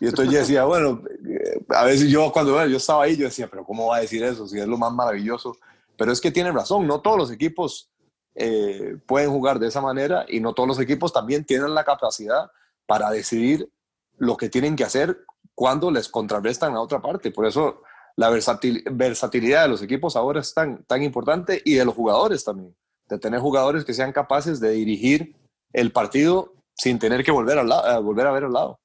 Y 0.00 0.06
entonces 0.06 0.32
yo 0.32 0.40
decía, 0.40 0.64
bueno, 0.64 1.02
eh, 1.28 1.64
a 1.68 1.84
veces 1.84 2.08
yo 2.08 2.32
cuando 2.32 2.66
yo 2.66 2.76
estaba 2.76 3.04
ahí, 3.04 3.16
yo 3.16 3.26
decía, 3.26 3.46
pero 3.48 3.64
¿cómo 3.64 3.86
va 3.86 3.98
a 3.98 4.00
decir 4.00 4.22
eso? 4.24 4.48
Si 4.48 4.58
es 4.58 4.66
lo 4.66 4.76
más 4.76 4.92
maravilloso. 4.92 5.56
Pero 5.96 6.10
es 6.10 6.20
que 6.20 6.32
tiene 6.32 6.50
razón, 6.50 6.86
no 6.88 7.00
todos 7.00 7.16
los 7.16 7.30
equipos 7.30 7.88
eh, 8.34 8.96
pueden 9.06 9.30
jugar 9.30 9.58
de 9.58 9.68
esa 9.68 9.80
manera 9.80 10.24
y 10.28 10.40
no 10.40 10.54
todos 10.54 10.68
los 10.68 10.80
equipos 10.80 11.12
también 11.12 11.44
tienen 11.44 11.74
la 11.74 11.84
capacidad 11.84 12.50
para 12.86 13.10
decidir 13.10 13.70
lo 14.18 14.36
que 14.36 14.48
tienen 14.48 14.74
que 14.74 14.84
hacer 14.84 15.24
cuando 15.54 15.90
les 15.90 16.08
contrarrestan 16.08 16.74
a 16.74 16.80
otra 16.80 17.00
parte. 17.00 17.30
Por 17.30 17.46
eso 17.46 17.82
la 18.16 18.30
versatilidad 18.30 19.62
de 19.62 19.68
los 19.68 19.82
equipos 19.82 20.16
ahora 20.16 20.40
es 20.40 20.52
tan, 20.52 20.84
tan 20.84 21.02
importante 21.02 21.60
y 21.64 21.74
de 21.74 21.84
los 21.84 21.94
jugadores 21.94 22.44
también, 22.44 22.76
de 23.08 23.18
tener 23.18 23.40
jugadores 23.40 23.84
que 23.84 23.94
sean 23.94 24.12
capaces 24.12 24.60
de 24.60 24.70
dirigir 24.70 25.34
el 25.72 25.92
partido 25.92 26.52
sin 26.74 26.98
tener 26.98 27.24
que 27.24 27.30
volver, 27.30 27.58
al 27.58 28.02
volver 28.02 28.26
a 28.26 28.32
ver 28.32 28.44
al 28.44 28.52
lado. 28.52 28.80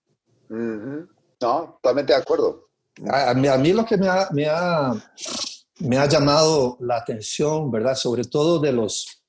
No, 0.50 1.80
totalmente 1.82 2.13
de 2.13 2.20
acuerdo. 2.20 2.70
A, 3.12 3.34
mí, 3.34 3.74
lo 3.74 3.86
que 3.86 3.98
me 3.98 4.08
ha, 4.08 4.28
me, 4.32 4.48
ha, 4.48 4.94
me 5.80 5.98
ha, 5.98 6.08
llamado 6.08 6.78
la 6.80 6.98
atención, 6.98 7.70
¿verdad? 7.70 7.96
Sobre 7.96 8.24
todo 8.24 8.60
de 8.60 8.72
los, 8.72 9.24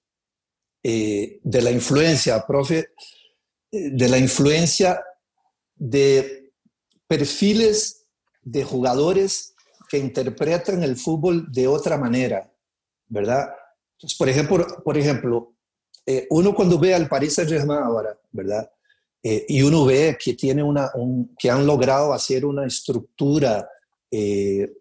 eh, 0.83 1.41
de 1.43 1.63
la 1.63 1.71
influencia, 1.71 2.47
profe, 2.47 2.93
eh, 3.71 3.91
de 3.93 4.09
la 4.09 4.19
influencia 4.19 5.03
de 5.75 6.53
perfiles 7.07 8.07
de 8.43 8.65
jugadores 8.65 9.55
que 9.89 9.99
interpretan 9.99 10.83
el 10.83 10.97
fútbol 10.97 11.51
de 11.51 11.67
otra 11.67 11.97
manera, 11.97 12.53
¿verdad? 13.07 13.49
Entonces, 13.97 14.19
por 14.19 14.29
ejemplo, 14.29 14.67
por 14.85 14.97
ejemplo 14.97 15.55
eh, 16.11 16.27
uno 16.31 16.55
cuando 16.55 16.79
ve 16.79 16.95
al 16.95 17.07
Paris 17.07 17.35
Saint-Germain 17.35 17.83
ahora, 17.83 18.19
¿verdad? 18.33 18.71
Eh, 19.23 19.45
y 19.47 19.61
uno 19.61 19.85
ve 19.85 20.17
que, 20.19 20.33
tiene 20.33 20.63
una, 20.63 20.91
que 21.39 21.51
han 21.51 21.67
logrado 21.67 22.15
hacer 22.15 22.47
una 22.47 22.67
estructura 22.67 23.69
eh, 24.11 24.73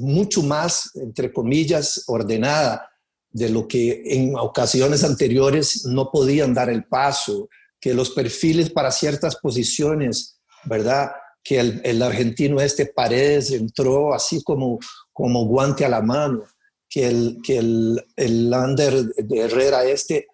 mucho 0.00 0.42
más, 0.42 0.90
entre 0.96 1.32
comillas, 1.32 2.02
ordenada 2.08 2.90
de 3.30 3.50
lo 3.50 3.68
que 3.68 4.02
en 4.04 4.34
ocasiones 4.36 5.04
anteriores 5.04 5.86
no 5.86 6.10
podían 6.10 6.54
dar 6.54 6.70
el 6.70 6.86
paso, 6.86 7.48
que 7.80 7.94
los 7.94 8.10
perfiles 8.10 8.70
para 8.70 8.90
ciertas 8.90 9.36
posiciones, 9.36 10.40
¿verdad? 10.64 11.12
Que 11.44 11.60
el, 11.60 11.80
el 11.84 12.02
argentino 12.02 12.60
este 12.60 12.86
Paredes 12.86 13.52
entró 13.52 14.14
así 14.14 14.42
como, 14.42 14.78
como 15.12 15.44
guante 15.44 15.84
a 15.84 15.90
la 15.90 16.00
mano, 16.00 16.42
que 16.88 17.06
el, 17.06 17.38
que 17.44 17.58
el, 17.58 18.04
el 18.16 18.50
Lander 18.50 19.04
de 19.04 19.38
Herrera 19.40 19.84
este 19.84 20.26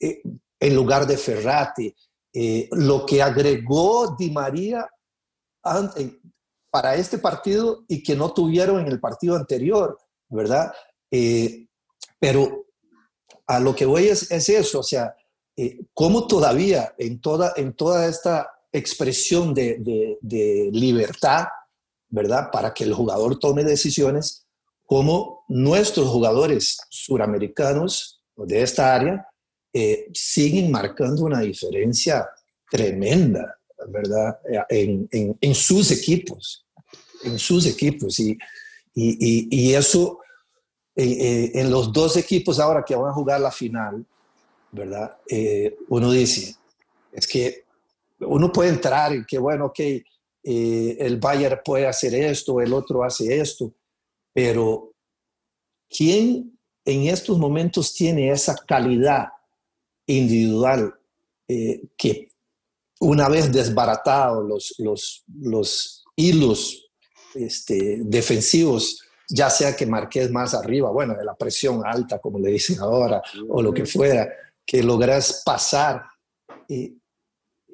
eh, 0.00 0.20
en 0.62 0.76
lugar 0.76 1.06
de 1.06 1.16
Ferrati. 1.16 1.94
Eh, 2.34 2.68
lo 2.72 3.04
que 3.04 3.20
agregó 3.20 4.16
Di 4.18 4.30
María 4.30 4.88
eh, 5.96 6.20
para 6.70 6.94
este 6.94 7.18
partido 7.18 7.84
y 7.88 8.02
que 8.02 8.16
no 8.16 8.32
tuvieron 8.32 8.80
en 8.80 8.86
el 8.86 9.00
partido 9.00 9.36
anterior, 9.36 9.98
¿verdad? 10.28 10.72
Eh, 11.10 11.66
pero 12.18 12.66
a 13.46 13.60
lo 13.60 13.74
que 13.74 13.84
voy 13.84 14.06
es, 14.06 14.30
eso, 14.30 14.80
o 14.80 14.82
sea, 14.82 15.14
cómo 15.92 16.26
todavía 16.26 16.94
en 16.96 17.20
toda, 17.20 17.52
en 17.56 17.74
toda 17.74 18.06
esta 18.06 18.50
expresión 18.72 19.54
de, 19.54 20.18
de 20.20 20.70
libertad, 20.72 21.46
¿verdad? 22.08 22.50
Para 22.50 22.72
que 22.72 22.84
el 22.84 22.94
jugador 22.94 23.38
tome 23.38 23.64
decisiones, 23.64 24.46
como 24.86 25.44
nuestros 25.48 26.08
jugadores 26.08 26.78
suramericanos 26.90 28.22
de 28.36 28.62
esta 28.62 28.94
área 28.94 29.26
eh, 29.72 30.08
siguen 30.12 30.70
marcando 30.70 31.24
una 31.24 31.40
diferencia 31.40 32.28
tremenda, 32.70 33.56
¿verdad? 33.88 34.38
En, 34.68 35.08
en, 35.10 35.54
sus 35.54 35.90
equipos, 35.90 36.66
en 37.24 37.38
sus 37.38 37.64
equipos. 37.64 38.20
Y, 38.20 38.36
y, 38.94 39.48
y, 39.50 39.74
eso, 39.74 40.20
eh, 40.94 41.04
eh, 41.04 41.52
en 41.54 41.70
los 41.70 41.90
dos 41.90 42.18
equipos 42.18 42.60
ahora 42.60 42.84
que 42.84 42.94
van 42.94 43.10
a 43.10 43.14
jugar 43.14 43.40
la 43.40 43.50
final, 43.50 44.04
¿verdad? 44.70 45.16
uno 45.88 46.10
dice, 46.10 46.54
es 47.12 47.26
que 47.26 47.61
uno 48.26 48.52
puede 48.52 48.70
entrar 48.70 49.14
y 49.14 49.24
que, 49.24 49.38
bueno, 49.38 49.72
que 49.72 50.04
el 50.44 51.18
Bayern 51.18 51.60
puede 51.64 51.86
hacer 51.86 52.14
esto, 52.14 52.60
el 52.60 52.72
otro 52.72 53.04
hace 53.04 53.40
esto, 53.40 53.72
pero 54.32 54.92
¿quién 55.88 56.58
en 56.84 57.02
estos 57.06 57.38
momentos 57.38 57.94
tiene 57.94 58.30
esa 58.30 58.56
calidad 58.56 59.28
individual 60.06 60.94
eh, 61.48 61.82
que 61.96 62.28
una 63.00 63.28
vez 63.28 63.52
desbaratados 63.52 64.48
los, 64.48 64.74
los, 64.78 65.24
los 65.40 66.04
hilos 66.16 66.90
este, 67.34 67.98
defensivos, 68.04 69.02
ya 69.28 69.50
sea 69.50 69.74
que 69.74 69.86
marques 69.86 70.30
más 70.30 70.54
arriba, 70.54 70.90
bueno, 70.90 71.14
de 71.14 71.24
la 71.24 71.34
presión 71.34 71.82
alta, 71.84 72.18
como 72.18 72.38
le 72.38 72.50
dicen 72.50 72.78
ahora, 72.78 73.22
o 73.48 73.62
lo 73.62 73.72
que 73.72 73.86
fuera, 73.86 74.28
que 74.64 74.82
logras 74.82 75.42
pasar. 75.44 76.04
y 76.68 76.96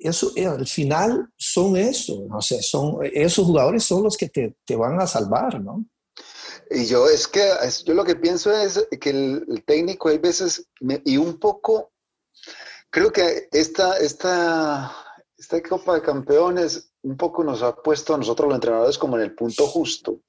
eso, 0.00 0.32
eh, 0.36 0.46
al 0.46 0.66
final 0.66 1.28
son 1.36 1.76
eso, 1.76 2.24
¿no? 2.28 2.40
sé 2.40 2.62
son, 2.62 2.98
esos 3.02 3.44
jugadores 3.44 3.84
son 3.84 4.02
los 4.02 4.16
que 4.16 4.28
te, 4.28 4.56
te, 4.64 4.76
van 4.76 5.00
a 5.00 5.06
salvar, 5.06 5.60
¿no? 5.60 5.84
Y 6.70 6.84
yo 6.86 7.08
es 7.08 7.26
que, 7.26 7.50
yo 7.84 7.94
lo 7.94 8.04
que 8.04 8.16
pienso 8.16 8.52
es 8.52 8.86
que 9.00 9.10
el, 9.10 9.64
técnico 9.66 10.08
hay 10.08 10.18
veces, 10.18 10.68
y 11.04 11.16
un 11.16 11.38
poco 11.38 11.92
Creo 12.90 13.12
que 13.12 13.48
esta, 13.52 13.98
esta, 13.98 14.94
esta 15.36 15.62
Copa 15.62 15.94
de 15.94 16.02
Campeones 16.02 16.90
un 17.02 17.16
poco 17.16 17.44
nos 17.44 17.62
ha 17.62 17.76
puesto 17.76 18.14
a 18.14 18.18
nosotros 18.18 18.48
los 18.48 18.56
entrenadores 18.56 18.98
como 18.98 19.16
en 19.16 19.22
el 19.22 19.34
punto 19.34 19.66
justo, 19.66 20.20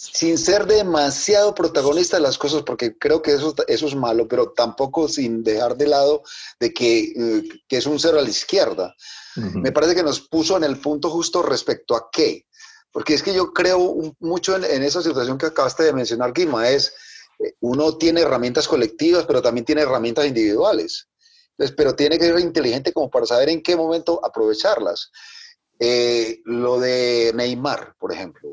sin 0.00 0.38
ser 0.38 0.66
demasiado 0.66 1.56
protagonista 1.56 2.18
de 2.18 2.22
las 2.22 2.38
cosas, 2.38 2.62
porque 2.62 2.96
creo 2.96 3.20
que 3.20 3.32
eso, 3.32 3.52
eso 3.66 3.86
es 3.88 3.96
malo, 3.96 4.28
pero 4.28 4.52
tampoco 4.52 5.08
sin 5.08 5.42
dejar 5.42 5.76
de 5.76 5.88
lado 5.88 6.22
de 6.60 6.72
que, 6.72 7.00
eh, 7.00 7.42
que 7.66 7.78
es 7.78 7.86
un 7.86 7.98
cero 7.98 8.20
a 8.20 8.22
la 8.22 8.28
izquierda. 8.28 8.94
Me 9.34 9.72
parece 9.72 9.96
que 9.96 10.04
nos 10.04 10.20
puso 10.20 10.56
en 10.56 10.62
el 10.62 10.80
punto 10.80 11.10
justo 11.10 11.42
respecto 11.42 11.96
a 11.96 12.08
qué. 12.12 12.46
Porque 12.92 13.14
es 13.14 13.24
que 13.24 13.34
yo 13.34 13.52
creo 13.52 13.96
mucho 14.20 14.54
en, 14.54 14.64
en 14.64 14.84
esa 14.84 15.02
situación 15.02 15.36
que 15.36 15.46
acabaste 15.46 15.82
de 15.82 15.92
mencionar, 15.92 16.32
Guima, 16.32 16.68
es 16.68 16.94
eh, 17.40 17.54
uno 17.60 17.98
tiene 17.98 18.20
herramientas 18.20 18.68
colectivas, 18.68 19.26
pero 19.26 19.42
también 19.42 19.64
tiene 19.64 19.82
herramientas 19.82 20.26
individuales. 20.26 21.08
Entonces, 21.50 21.74
pero 21.76 21.96
tiene 21.96 22.20
que 22.20 22.26
ser 22.26 22.38
inteligente 22.38 22.92
como 22.92 23.10
para 23.10 23.26
saber 23.26 23.48
en 23.48 23.62
qué 23.62 23.74
momento 23.74 24.24
aprovecharlas. 24.24 25.10
Eh, 25.80 26.40
lo 26.44 26.78
de 26.78 27.32
Neymar, 27.34 27.96
por 27.98 28.12
ejemplo, 28.12 28.48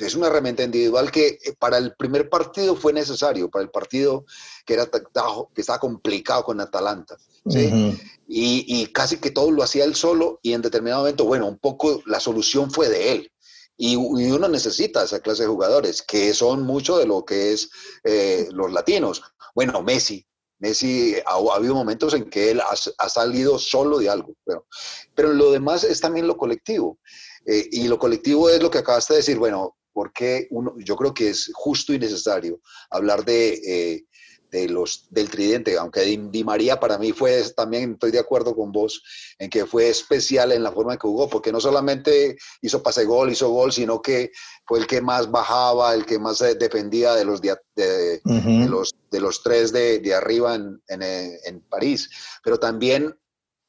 es 0.00 0.14
una 0.14 0.28
herramienta 0.28 0.62
individual 0.62 1.10
que 1.10 1.38
eh, 1.42 1.54
para 1.58 1.78
el 1.78 1.94
primer 1.94 2.28
partido 2.28 2.76
fue 2.76 2.92
necesario, 2.92 3.50
para 3.50 3.64
el 3.64 3.70
partido 3.70 4.24
que, 4.64 4.74
era, 4.74 4.86
que 4.86 5.60
estaba 5.60 5.78
complicado 5.78 6.44
con 6.44 6.60
Atalanta. 6.60 7.16
y, 7.46 7.96
y, 8.26 8.86
casi 8.88 9.18
que 9.18 9.30
todo 9.30 9.50
lo 9.50 9.62
hacía 9.62 9.84
él 9.84 9.94
solo 9.94 10.38
y 10.42 10.52
en 10.52 10.62
determinado 10.62 11.02
momento, 11.02 11.24
bueno, 11.24 11.46
un 11.46 11.58
poco 11.58 12.02
la 12.06 12.20
solución 12.20 12.70
fue 12.70 12.88
de 12.88 13.12
él. 13.12 13.32
Y, 13.80 13.94
uno 13.94 14.48
necesita 14.48 15.04
esa 15.04 15.20
clase 15.20 15.44
de 15.44 15.48
jugadores, 15.48 16.02
que 16.02 16.34
son 16.34 16.64
mucho 16.64 16.98
de 16.98 17.06
lo 17.06 17.24
que 17.24 17.52
es 17.52 17.70
eh, 18.02 18.48
los 18.50 18.72
latinos. 18.72 19.22
Bueno, 19.54 19.82
Messi. 19.82 20.26
Messi, 20.58 21.14
ha, 21.24 21.54
habido 21.54 21.76
momentos 21.76 22.12
en 22.14 22.28
que 22.28 22.50
él 22.50 22.60
ha, 22.60 23.08
salido 23.08 23.60
solo 23.60 23.98
de 23.98 24.10
algo, 24.10 24.34
pero, 24.44 24.66
pero 25.14 25.32
lo 25.32 25.52
demás 25.52 25.84
es 25.84 26.00
también 26.00 26.26
lo 26.26 26.36
colectivo. 26.36 26.98
Eh, 27.46 27.68
y 27.70 27.86
lo 27.86 28.00
colectivo 28.00 28.50
es 28.50 28.60
lo 28.60 28.68
que 28.68 28.78
acabaste 28.78 29.14
de 29.14 29.18
decir, 29.18 29.38
bueno, 29.38 29.77
porque 29.98 30.46
uno, 30.52 30.76
yo 30.78 30.94
creo 30.94 31.12
que 31.12 31.30
es 31.30 31.50
justo 31.52 31.92
y 31.92 31.98
necesario 31.98 32.60
hablar 32.88 33.24
de, 33.24 33.54
eh, 33.66 34.04
de 34.48 34.68
los, 34.68 35.08
del 35.10 35.28
tridente, 35.28 35.76
aunque 35.76 36.02
Di, 36.02 36.44
María 36.44 36.78
para 36.78 36.98
mí 36.98 37.10
fue, 37.10 37.42
también 37.56 37.94
estoy 37.94 38.12
de 38.12 38.20
acuerdo 38.20 38.54
con 38.54 38.70
vos, 38.70 39.02
en 39.40 39.50
que 39.50 39.66
fue 39.66 39.88
especial 39.88 40.52
en 40.52 40.62
la 40.62 40.70
forma 40.70 40.92
en 40.92 41.00
que 41.00 41.08
jugó, 41.08 41.28
porque 41.28 41.50
no 41.50 41.58
solamente 41.58 42.36
hizo 42.62 42.80
pase 42.80 43.06
gol, 43.06 43.32
hizo 43.32 43.50
gol, 43.50 43.72
sino 43.72 44.00
que 44.00 44.30
fue 44.64 44.78
el 44.78 44.86
que 44.86 45.00
más 45.00 45.32
bajaba, 45.32 45.92
el 45.94 46.06
que 46.06 46.20
más 46.20 46.38
defendía 46.38 47.14
de 47.14 47.24
los, 47.24 47.42
de, 47.42 47.56
de, 47.74 48.20
los, 48.68 48.94
de 49.10 49.20
los 49.20 49.42
tres 49.42 49.72
de, 49.72 49.98
de 49.98 50.14
arriba 50.14 50.54
en, 50.54 50.80
en, 50.86 51.02
en, 51.02 51.60
París, 51.62 52.08
pero 52.44 52.56
también 52.56 53.18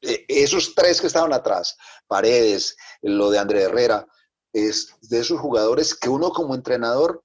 eh, 0.02 0.24
esos 0.28 0.76
tres 0.76 1.00
que 1.00 1.08
estaban 1.08 1.32
atrás, 1.32 1.76
Paredes, 2.06 2.76
lo 3.02 3.30
de 3.30 3.40
André 3.40 3.62
Herrera, 3.62 4.06
es 4.52 4.94
de 5.02 5.20
esos 5.20 5.40
jugadores 5.40 5.94
que 5.94 6.08
uno 6.08 6.30
como 6.30 6.54
entrenador 6.54 7.22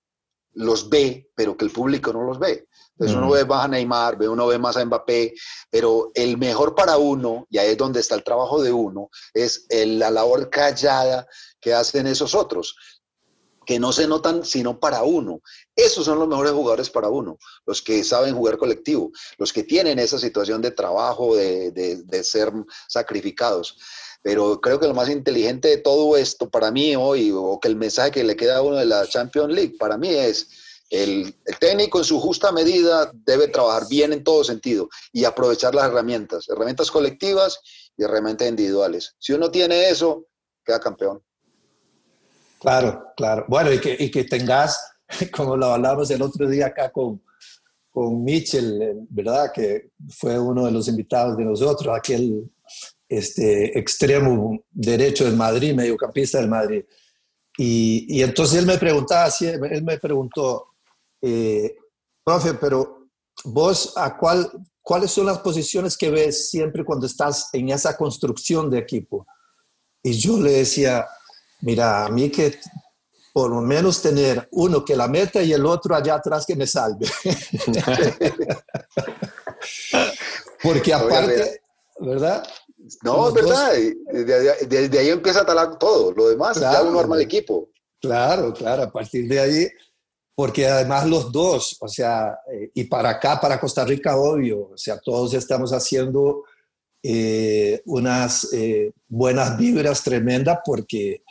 los 0.55 0.89
ve, 0.89 1.29
pero 1.35 1.55
que 1.55 1.65
el 1.65 1.71
público 1.71 2.11
no 2.13 2.23
los 2.23 2.39
ve. 2.39 2.67
Entonces 2.91 3.17
uno 3.17 3.27
mm. 3.27 3.31
ve 3.31 3.45
más 3.45 3.65
a 3.65 3.67
Neymar, 3.67 4.17
ve, 4.17 4.29
uno 4.29 4.47
ve 4.47 4.57
más 4.57 4.77
a 4.77 4.85
Mbappé, 4.85 5.33
pero 5.69 6.11
el 6.13 6.37
mejor 6.37 6.75
para 6.75 6.97
uno, 6.97 7.45
y 7.49 7.57
ahí 7.57 7.71
es 7.71 7.77
donde 7.77 7.99
está 7.99 8.15
el 8.15 8.23
trabajo 8.23 8.61
de 8.61 8.71
uno, 8.71 9.09
es 9.33 9.67
la 9.69 10.09
labor 10.09 10.49
callada 10.49 11.27
que 11.59 11.73
hacen 11.73 12.07
esos 12.07 12.33
otros, 12.33 12.77
que 13.65 13.79
no 13.79 13.91
se 13.91 14.07
notan 14.07 14.45
sino 14.45 14.79
para 14.79 15.03
uno. 15.03 15.41
Esos 15.75 16.05
son 16.05 16.19
los 16.19 16.27
mejores 16.29 16.53
jugadores 16.53 16.89
para 16.89 17.09
uno, 17.09 17.37
los 17.65 17.81
que 17.81 18.01
saben 18.05 18.35
jugar 18.35 18.57
colectivo, 18.57 19.11
los 19.37 19.51
que 19.51 19.63
tienen 19.63 19.99
esa 19.99 20.17
situación 20.17 20.61
de 20.61 20.71
trabajo, 20.71 21.35
de, 21.35 21.71
de 21.71 22.23
ser 22.23 22.53
sacrificados. 22.87 23.77
Pero 24.25 24.59
creo 24.59 24.79
que 24.79 24.87
lo 24.87 24.95
más 24.95 25.07
inteligente 25.07 25.67
de 25.67 25.77
todo 25.77 26.17
esto 26.17 26.49
para 26.49 26.71
mí 26.71 26.95
hoy, 26.95 27.31
o 27.31 27.59
que 27.59 27.67
el 27.67 27.75
mensaje 27.75 28.09
que 28.09 28.23
le 28.23 28.35
queda 28.35 28.57
a 28.57 28.61
uno 28.63 28.77
de 28.77 28.87
la 28.87 29.05
Champions 29.05 29.53
League, 29.53 29.75
para 29.77 29.99
mí 29.99 30.09
es 30.09 30.49
el, 30.89 31.35
técnico 31.59 31.99
en 31.99 32.05
su 32.05 32.19
justa 32.19 32.51
medida 32.51 33.11
debe 33.13 33.49
trabajar 33.49 33.83
bien 33.87 34.13
en 34.13 34.23
todo 34.23 34.43
sentido 34.43 34.89
y 35.13 35.25
aprovechar 35.25 35.75
las 35.75 35.85
herramientas, 35.85 36.49
herramientas 36.49 36.89
colectivas 36.89 37.59
y 37.95 38.03
herramientas 38.03 38.49
individuales. 38.49 39.15
Si 39.19 39.31
uno 39.31 39.51
tiene 39.51 39.89
eso, 39.89 40.25
queda 40.65 40.79
campeón. 40.79 41.21
Claro, 42.59 43.03
claro. 43.15 43.45
Bueno, 43.47 43.71
y 43.71 43.79
que, 43.79 43.95
y 43.99 44.09
que 44.09 44.23
tengas, 44.23 44.91
como 45.35 45.55
lo 45.55 45.67
hablamos 45.67 46.09
el 46.09 46.23
otro 46.23 46.49
día 46.49 46.65
acá 46.65 46.91
con, 46.91 47.21
con 47.91 48.23
Mitchell, 48.23 49.05
¿verdad? 49.07 49.51
Que 49.53 49.91
fue 50.09 50.39
uno 50.39 50.65
de 50.65 50.71
los 50.71 50.87
invitados 50.87 51.37
de 51.37 51.45
nosotros, 51.45 51.95
aquel 51.95 52.49
este, 53.07 53.77
extremo 53.77 54.63
derecho 54.71 55.25
del 55.25 55.35
Madrid, 55.35 55.73
mediocampista 55.73 56.39
del 56.39 56.49
Madrid. 56.49 56.83
Y, 57.57 58.05
y, 58.09 58.23
entonces 58.23 58.59
él 58.59 58.65
me 58.65 58.77
preguntaba, 58.77 59.29
él 59.39 59.83
me 59.83 59.97
preguntó, 59.97 60.67
eh, 61.21 61.75
profe, 62.23 62.55
pero 62.55 63.07
vos, 63.45 63.93
¿a 63.95 64.17
cuál, 64.17 64.51
¿cuáles 64.81 65.11
son 65.11 65.27
las 65.27 65.39
posiciones 65.39 65.97
que 65.97 66.09
ves 66.09 66.49
siempre 66.49 66.83
cuando 66.83 67.05
estás 67.05 67.49
en 67.53 67.69
esa 67.69 67.95
construcción 67.95 68.69
de 68.69 68.79
equipo? 68.79 69.25
Y 70.03 70.13
yo 70.13 70.39
le 70.39 70.51
decía, 70.51 71.05
mira, 71.61 72.05
a 72.05 72.09
mí 72.09 72.29
que 72.29 72.59
por 73.31 73.49
lo 73.49 73.61
menos 73.61 74.01
tener 74.01 74.47
uno 74.51 74.83
que 74.85 74.95
la 74.95 75.07
meta 75.07 75.41
y 75.41 75.51
el 75.51 75.65
otro 75.65 75.95
allá 75.95 76.15
atrás 76.15 76.45
que 76.45 76.55
me 76.55 76.67
salve. 76.67 77.07
Porque 80.63 80.93
aparte, 80.93 81.61
¿verdad? 81.99 82.47
No, 83.03 83.29
es 83.29 83.33
verdad. 83.33 83.73
Desde, 84.67 84.99
ahí 84.99 85.09
empieza 85.09 85.41
a 85.41 85.45
talar 85.45 85.77
todo. 85.77 86.11
Lo 86.11 86.29
demás 86.29 86.59
ya 86.59 86.83
uno 86.83 86.99
arma 86.99 87.15
el 87.15 87.21
equipo. 87.21 87.69
Claro, 88.01 88.53
claro. 88.53 88.83
A 88.83 88.91
partir 88.91 89.27
de 89.27 89.39
ahí 89.39 89.67
porque 90.35 90.67
además 90.67 91.07
los 91.07 91.31
dos, 91.31 91.77
o 91.79 91.87
sea, 91.87 92.37
eh, 92.51 92.69
y 92.73 92.83
para 92.83 93.11
acá, 93.11 93.39
para 93.39 93.59
Costa 93.59 93.85
Rica, 93.85 94.17
obvio, 94.17 94.69
o 94.73 94.77
sea, 94.77 94.99
todos 94.99 95.33
estamos 95.33 95.71
haciendo 95.71 96.43
eh, 97.01 97.81
unas 97.85 98.51
eh, 98.51 98.91
buenas 99.07 99.57
vibras 99.57 100.03
tremendas 100.03 100.59
porque 100.65 101.23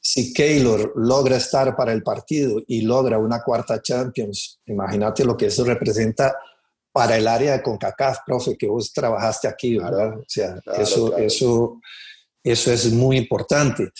si 0.00 0.32
Keylor 0.32 0.92
logra 0.94 1.36
estar 1.36 1.74
para 1.74 1.92
el 1.92 2.04
partido 2.04 2.60
y 2.68 2.82
logra 2.82 3.18
una 3.18 3.42
cuarta 3.42 3.82
Champions, 3.82 4.60
imagínate 4.66 5.24
lo 5.24 5.36
que 5.36 5.46
eso 5.46 5.64
representa 5.64 6.36
para 6.92 7.16
el 7.16 7.26
área 7.26 7.52
de 7.52 7.62
CONCACAF, 7.62 8.18
profe, 8.26 8.56
que 8.56 8.68
vos 8.68 8.92
trabajaste 8.92 9.48
aquí, 9.48 9.78
¿verdad? 9.78 10.18
o 10.18 10.24
sea, 10.28 10.60
eso, 10.76 11.16
Eso, 11.16 11.80
eso 12.44 12.72
es 12.72 12.92
muy 12.92 13.16
importante. 13.16 13.90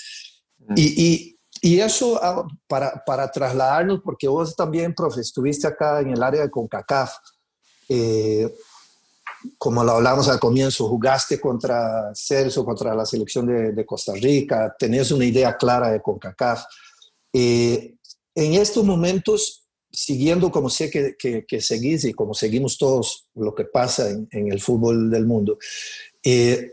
Mm. 0.59 0.75
Y, 0.77 1.05
y 1.05 1.33
y 1.65 1.79
eso 1.79 2.19
ah, 2.21 2.45
para, 2.67 3.05
para, 3.05 3.31
trasladarnos, 3.31 4.01
porque 4.05 4.27
vos 4.27 4.57
también, 4.57 4.93
profe, 4.93 5.21
estuviste 5.21 5.69
acá 5.69 6.01
en 6.01 6.11
el 6.11 6.21
área 6.21 6.43
de 6.43 6.51
CONCACAF, 6.51 7.15
eh, 7.89 8.53
como 9.59 9.85
lo 9.85 9.93
hablamos 9.93 10.29
al 10.29 10.41
comienzo, 10.41 10.89
jugaste 10.89 11.41
contra 11.41 12.13
Celso, 12.17 12.65
contra 12.65 12.97
la 12.97 13.07
selección 13.07 13.47
de, 13.47 13.73
de 13.73 13.87
Costa 13.87 14.13
Rica, 14.13 14.75
tenés 14.77 15.13
una 15.13 15.25
idea 15.25 15.57
clara 15.57 15.91
de 15.93 16.03
CONCACAF. 16.03 16.65
Eh, 17.33 17.95
en 18.35 18.55
estos 18.55 18.85
momentos, 18.85 19.62
siguiendo 19.93 20.51
como 20.51 20.71
sé 20.71 20.91
que, 20.91 21.17
que, 21.47 21.61
seguís 21.61 22.05
y 22.05 22.15
como 22.15 22.33
seguimos 22.33 22.79
todos 22.79 23.29
lo 23.35 23.55
que 23.55 23.65
pasa 23.65 24.11
en, 24.11 24.27
en 24.31 24.51
el 24.51 24.61
fútbol 24.61 25.11
del 25.11 25.27
mundo, 25.27 25.59
eh, 26.23 26.73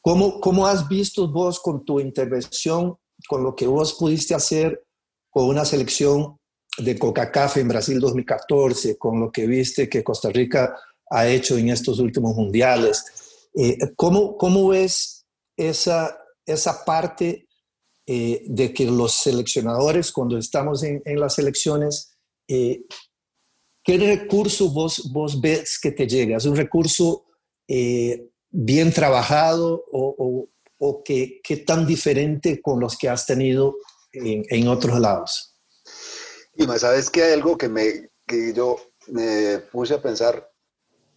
¿cómo, 0.00 0.40
¿cómo 0.40 0.66
has 0.66 0.88
visto 0.88 1.26
vos 1.28 1.58
con 1.60 1.84
tu 1.84 2.00
intervención 2.00 2.96
con 3.28 3.42
lo 3.42 3.54
que 3.54 3.66
vos 3.66 3.94
pudiste 3.94 4.34
hacer 4.34 4.84
con 5.30 5.46
una 5.46 5.64
selección 5.64 6.38
de 6.78 6.98
Coca-Cola 6.98 7.52
en 7.56 7.68
Brasil 7.68 8.00
2014, 8.00 8.98
con 8.98 9.20
lo 9.20 9.30
que 9.30 9.46
viste 9.46 9.88
que 9.88 10.04
Costa 10.04 10.30
Rica 10.30 10.76
ha 11.10 11.28
hecho 11.28 11.56
en 11.56 11.70
estos 11.70 11.98
últimos 12.00 12.34
mundiales. 12.36 13.04
Eh, 13.54 13.78
¿cómo, 13.96 14.36
¿cómo, 14.36 14.68
ves 14.68 15.24
esa, 15.56 16.18
esa 16.44 16.84
parte 16.84 17.46
eh, 18.06 18.42
de 18.46 18.74
que 18.74 18.86
los 18.86 19.14
seleccionadores, 19.14 20.10
cuando 20.12 20.36
estamos 20.36 20.82
en, 20.82 21.00
en 21.04 21.20
las 21.20 21.38
elecciones, 21.38 22.13
eh, 22.48 22.84
qué 23.82 23.98
recurso 23.98 24.70
vos, 24.70 25.10
vos 25.12 25.40
ves 25.40 25.78
que 25.80 25.92
te 25.92 26.06
llega? 26.06 26.36
¿Es 26.36 26.44
un 26.44 26.56
recurso 26.56 27.26
bien 27.66 28.92
trabajado 28.92 29.84
o, 29.90 30.48
o 30.78 31.02
qué, 31.02 31.40
qué 31.42 31.58
tan 31.58 31.86
diferente 31.86 32.60
con 32.60 32.80
los 32.80 32.96
que 32.96 33.08
has 33.08 33.26
tenido 33.26 33.76
en, 34.12 34.44
en 34.48 34.68
otros 34.68 35.00
lados? 35.00 35.56
Y 36.56 36.66
más, 36.66 36.82
sabes 36.82 37.10
que 37.10 37.22
hay 37.22 37.32
algo 37.32 37.58
que, 37.58 37.68
me, 37.68 38.10
que 38.26 38.52
yo 38.52 38.76
me 39.08 39.58
puse 39.72 39.94
a 39.94 40.02
pensar 40.02 40.50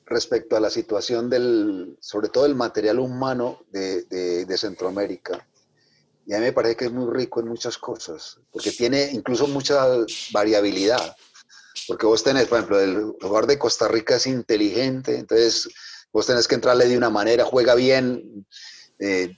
respecto 0.05 0.55
a 0.55 0.59
la 0.59 0.69
situación 0.69 1.29
del, 1.29 1.97
sobre 1.99 2.29
todo 2.29 2.45
el 2.45 2.55
material 2.55 2.99
humano 2.99 3.59
de, 3.71 4.03
de, 4.45 4.57
Centroamérica. 4.57 5.47
Y 6.27 6.33
a 6.33 6.39
mí 6.39 6.45
me 6.45 6.53
parece 6.53 6.75
que 6.75 6.85
es 6.85 6.91
muy 6.91 7.11
rico 7.11 7.39
en 7.39 7.47
muchas 7.47 7.77
cosas, 7.77 8.37
porque 8.51 8.71
tiene 8.71 9.09
incluso 9.13 9.47
mucha 9.47 9.87
variabilidad. 10.31 11.15
Porque 11.87 12.05
vos 12.05 12.21
tenés, 12.21 12.47
por 12.47 12.57
ejemplo, 12.57 12.79
el 12.79 13.13
jugador 13.21 13.47
de 13.47 13.57
Costa 13.57 13.87
Rica 13.87 14.17
es 14.17 14.27
inteligente, 14.27 15.17
entonces 15.17 15.69
vos 16.11 16.27
tenés 16.27 16.47
que 16.47 16.55
entrarle 16.55 16.87
de 16.87 16.97
una 16.97 17.09
manera, 17.09 17.45
juega 17.45 17.75
bien, 17.75 18.45
eh, 18.99 19.33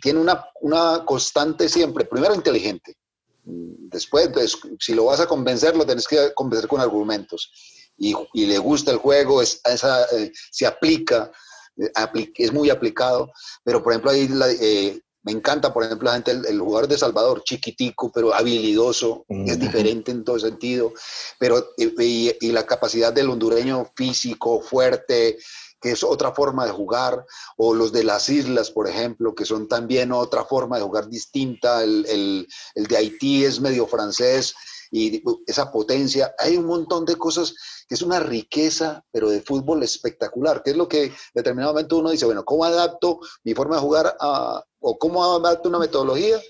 tiene 0.00 0.18
una, 0.18 0.44
una, 0.62 1.04
constante 1.04 1.68
siempre, 1.68 2.06
primero 2.06 2.34
inteligente, 2.34 2.96
Después, 3.44 4.30
si 4.78 4.94
lo 4.94 5.06
vas 5.06 5.20
a 5.20 5.26
convencer, 5.26 5.76
lo 5.76 5.86
tenés 5.86 6.06
que 6.06 6.32
convencer 6.34 6.68
con 6.68 6.80
argumentos. 6.80 7.50
Y, 7.96 8.14
le 8.46 8.58
gusta 8.58 8.92
el 8.92 8.98
juego, 8.98 9.42
es, 9.42 9.60
esa, 9.64 10.04
eh, 10.16 10.32
se 10.50 10.66
aplica, 10.66 11.30
eh, 11.76 12.32
es 12.36 12.52
muy 12.52 12.70
aplicado. 12.70 13.32
Pero, 13.64 13.82
por 13.82 13.92
ejemplo, 13.92 14.10
ahí 14.10 14.28
eh, 14.60 15.00
me 15.22 15.32
encanta, 15.32 15.72
por 15.72 15.84
ejemplo, 15.84 16.06
la 16.06 16.14
gente, 16.14 16.30
el, 16.30 16.60
jugador 16.60 16.88
de 16.88 16.96
Salvador, 16.96 17.42
chiquitico, 17.44 18.10
pero 18.10 18.34
habilidoso, 18.34 19.26
es 19.28 19.58
diferente 19.58 20.10
en 20.10 20.24
todo 20.24 20.38
sentido. 20.38 20.92
Pero, 21.38 21.72
y, 21.76 22.34
y 22.40 22.52
la 22.52 22.64
capacidad 22.64 23.12
del 23.12 23.28
hondureño 23.28 23.90
físico, 23.94 24.62
fuerte, 24.62 25.36
que 25.80 25.92
es 25.92 26.02
otra 26.04 26.32
forma 26.32 26.66
de 26.66 26.72
jugar, 26.72 27.24
o 27.56 27.74
los 27.74 27.92
de 27.92 28.04
las 28.04 28.28
islas, 28.28 28.70
por 28.70 28.88
ejemplo, 28.88 29.34
que 29.34 29.46
son 29.46 29.66
también 29.66 30.12
otra 30.12 30.44
forma 30.44 30.76
de 30.76 30.84
jugar 30.84 31.08
distinta, 31.08 31.82
el, 31.82 32.46
de 32.74 32.96
Haití 32.96 33.44
es 33.44 33.60
medio 33.60 33.86
francés 33.86 34.54
y 34.90 35.22
esa 35.46 35.70
potencia, 35.70 36.34
hay 36.38 36.56
un 36.56 36.66
montón 36.66 37.04
de 37.04 37.16
cosas 37.16 37.54
que 37.88 37.94
es 37.94 38.02
una 38.02 38.20
riqueza, 38.20 39.04
pero 39.12 39.30
de 39.30 39.40
fútbol 39.40 39.82
espectacular, 39.82 40.62
que 40.62 40.70
es 40.70 40.76
lo 40.76 40.88
que 40.88 41.04
en 41.04 41.14
determinado 41.34 41.72
momento 41.72 41.98
uno 41.98 42.10
dice, 42.10 42.26
bueno, 42.26 42.44
¿cómo 42.44 42.64
adapto 42.64 43.20
mi 43.44 43.54
forma 43.54 43.76
de 43.76 43.82
jugar 43.82 44.16
a, 44.18 44.64
o 44.80 44.98
cómo 44.98 45.24
adapto 45.24 45.68
una 45.68 45.78
metodología 45.78 46.40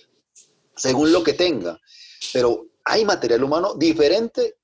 según 0.74 1.12
lo 1.12 1.22
que 1.22 1.34
tenga? 1.34 1.78
Pero 2.32 2.66
hay 2.84 3.04
material 3.04 3.44
humano 3.44 3.74
diferente 3.74 4.56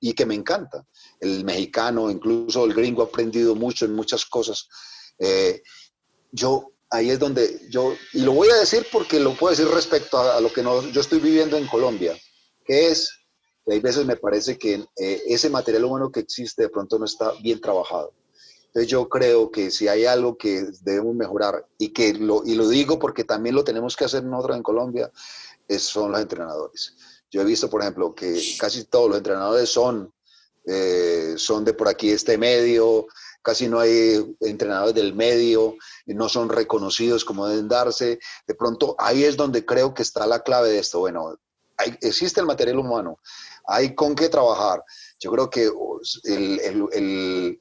y 0.00 0.12
que 0.12 0.26
me 0.26 0.34
encanta. 0.34 0.84
El 1.20 1.44
mexicano, 1.44 2.10
incluso 2.10 2.64
el 2.64 2.74
gringo 2.74 3.02
ha 3.02 3.06
aprendido 3.06 3.54
mucho 3.54 3.84
en 3.84 3.94
muchas 3.94 4.26
cosas. 4.26 4.68
Eh, 5.18 5.62
yo, 6.32 6.72
ahí 6.90 7.10
es 7.10 7.18
donde 7.18 7.60
yo, 7.70 7.94
y 8.12 8.20
lo 8.20 8.32
voy 8.32 8.48
a 8.48 8.56
decir 8.56 8.86
porque 8.90 9.20
lo 9.20 9.34
puedo 9.34 9.54
decir 9.54 9.72
respecto 9.72 10.18
a, 10.18 10.40
lo 10.40 10.52
que 10.52 10.62
no, 10.62 10.82
yo 10.90 11.00
estoy 11.00 11.20
viviendo 11.20 11.56
en 11.56 11.66
Colombia, 11.66 12.18
que 12.64 12.88
es, 12.88 13.10
que 13.64 13.74
hay 13.74 13.80
veces 13.80 14.06
me 14.06 14.16
parece 14.16 14.58
que 14.58 14.84
eh, 14.96 15.22
ese 15.26 15.50
material 15.50 15.84
humano 15.84 16.10
que 16.10 16.20
existe 16.20 16.62
de 16.62 16.68
pronto 16.68 16.98
no 16.98 17.04
está 17.04 17.32
bien 17.42 17.60
trabajado. 17.60 18.12
Entonces 18.66 18.90
yo 18.90 19.08
creo 19.08 19.50
que 19.50 19.70
si 19.70 19.86
hay 19.86 20.04
algo 20.04 20.36
que 20.36 20.66
debemos 20.82 21.14
mejorar 21.14 21.64
y 21.78 21.92
que 21.92 22.12
lo, 22.14 22.42
y 22.44 22.54
lo 22.56 22.68
digo 22.68 22.98
porque 22.98 23.22
también 23.22 23.54
lo 23.54 23.62
tenemos 23.62 23.96
que 23.96 24.04
hacer 24.04 24.24
nosotros 24.24 24.56
en 24.56 24.62
Colombia, 24.64 25.12
es, 25.68 25.82
son 25.82 26.10
los 26.10 26.20
entrenadores 26.20 26.96
yo 27.34 27.42
he 27.42 27.44
visto, 27.44 27.68
por 27.68 27.80
ejemplo, 27.80 28.14
que 28.14 28.40
casi 28.60 28.84
todos 28.84 29.08
los 29.08 29.18
entrenadores 29.18 29.68
son, 29.68 30.14
eh, 30.66 31.34
son 31.36 31.64
de 31.64 31.74
por 31.74 31.88
aquí 31.88 32.10
este 32.10 32.38
medio, 32.38 33.08
casi 33.42 33.66
no 33.66 33.80
hay 33.80 34.36
entrenadores 34.38 34.94
del 34.94 35.14
medio, 35.14 35.74
no 36.06 36.28
son 36.28 36.48
reconocidos 36.48 37.24
como 37.24 37.48
deben 37.48 37.66
darse. 37.66 38.20
De 38.46 38.54
pronto 38.54 38.94
ahí 38.98 39.24
es 39.24 39.36
donde 39.36 39.66
creo 39.66 39.92
que 39.94 40.02
está 40.02 40.28
la 40.28 40.44
clave 40.44 40.70
de 40.70 40.78
esto. 40.78 41.00
Bueno, 41.00 41.36
existe 42.00 42.40
el 42.40 42.46
material 42.46 42.78
humano, 42.78 43.20
hay 43.66 43.94
con 43.94 44.14
qué 44.14 44.28
trabajar. 44.28 44.82
Yo 45.18 45.30
creo 45.30 45.50
que 45.50 45.70
el, 46.24 46.60
el, 46.92 47.60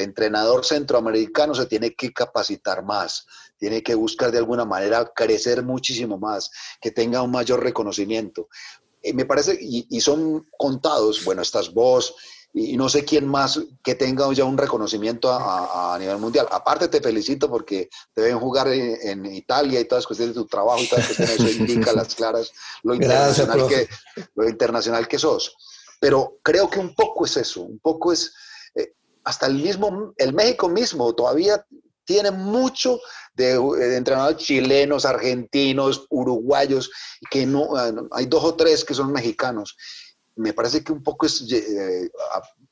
entrenador 0.00 0.64
centroamericano 0.64 1.54
se 1.54 1.66
tiene 1.66 1.94
que 1.94 2.12
capacitar 2.12 2.82
más, 2.82 3.26
tiene 3.58 3.82
que 3.82 3.94
buscar 3.94 4.32
de 4.32 4.38
alguna 4.38 4.64
manera 4.64 5.12
crecer 5.14 5.62
muchísimo 5.62 6.18
más, 6.18 6.50
que 6.80 6.90
tenga 6.90 7.20
un 7.20 7.30
mayor 7.30 7.62
reconocimiento. 7.62 8.48
Eh, 9.02 9.12
me 9.12 9.24
parece, 9.24 9.56
y, 9.60 10.00
son 10.00 10.48
contados, 10.58 11.24
bueno, 11.24 11.42
estás 11.42 11.72
vos, 11.72 12.14
y, 12.58 12.74
no 12.78 12.88
sé 12.88 13.04
quién 13.04 13.28
más 13.28 13.60
que 13.84 13.94
tenga 13.94 14.32
ya 14.32 14.44
un 14.44 14.56
reconocimiento 14.56 15.30
a, 15.30 15.94
nivel 16.00 16.16
mundial. 16.16 16.48
Aparte 16.50 16.88
te 16.88 17.02
felicito 17.02 17.50
porque 17.50 17.90
te 18.14 18.22
ven 18.22 18.40
jugar 18.40 18.68
en, 18.68 19.26
Italia 19.26 19.78
y 19.78 19.84
todas 19.84 20.02
las 20.02 20.06
cuestiones 20.06 20.34
de 20.34 20.40
tu 20.40 20.48
trabajo 20.48 20.82
y 20.82 20.88
todas 20.88 21.06
las 21.06 21.16
cuestiones, 21.16 21.50
eso 21.50 21.62
indica 21.72 21.92
las 21.92 22.14
claras 22.14 22.52
lo 22.82 22.94
internacional, 22.94 23.68
que, 23.68 23.88
lo 24.34 24.48
internacional 24.48 25.06
que 25.06 25.18
sos. 25.18 25.54
Pero 26.00 26.38
creo 26.42 26.70
que 26.70 26.78
un 26.78 26.94
poco 26.94 27.26
es 27.26 27.36
eso, 27.36 27.60
un 27.60 27.78
poco 27.78 28.10
es, 28.12 28.32
eh, 28.74 28.94
hasta 29.24 29.46
el 29.46 29.56
mismo, 29.56 30.14
el 30.16 30.32
México 30.32 30.70
mismo 30.70 31.14
todavía 31.14 31.62
tiene 32.06 32.30
mucho 32.30 33.00
de, 33.34 33.52
entrenadores 33.96 34.38
chilenos, 34.38 35.04
argentinos, 35.04 36.06
uruguayos, 36.08 36.90
que 37.30 37.44
no, 37.44 37.76
ah, 37.76 37.92
hay 38.12 38.24
dos 38.24 38.44
o 38.44 38.54
tres 38.54 38.82
que 38.82 38.94
son 38.94 39.12
mexicanos. 39.12 39.76
Me 40.36 40.52
parece 40.52 40.84
que 40.84 40.92
un 40.92 41.02
poco 41.02 41.26
es 41.26 41.44
eh, 41.50 42.10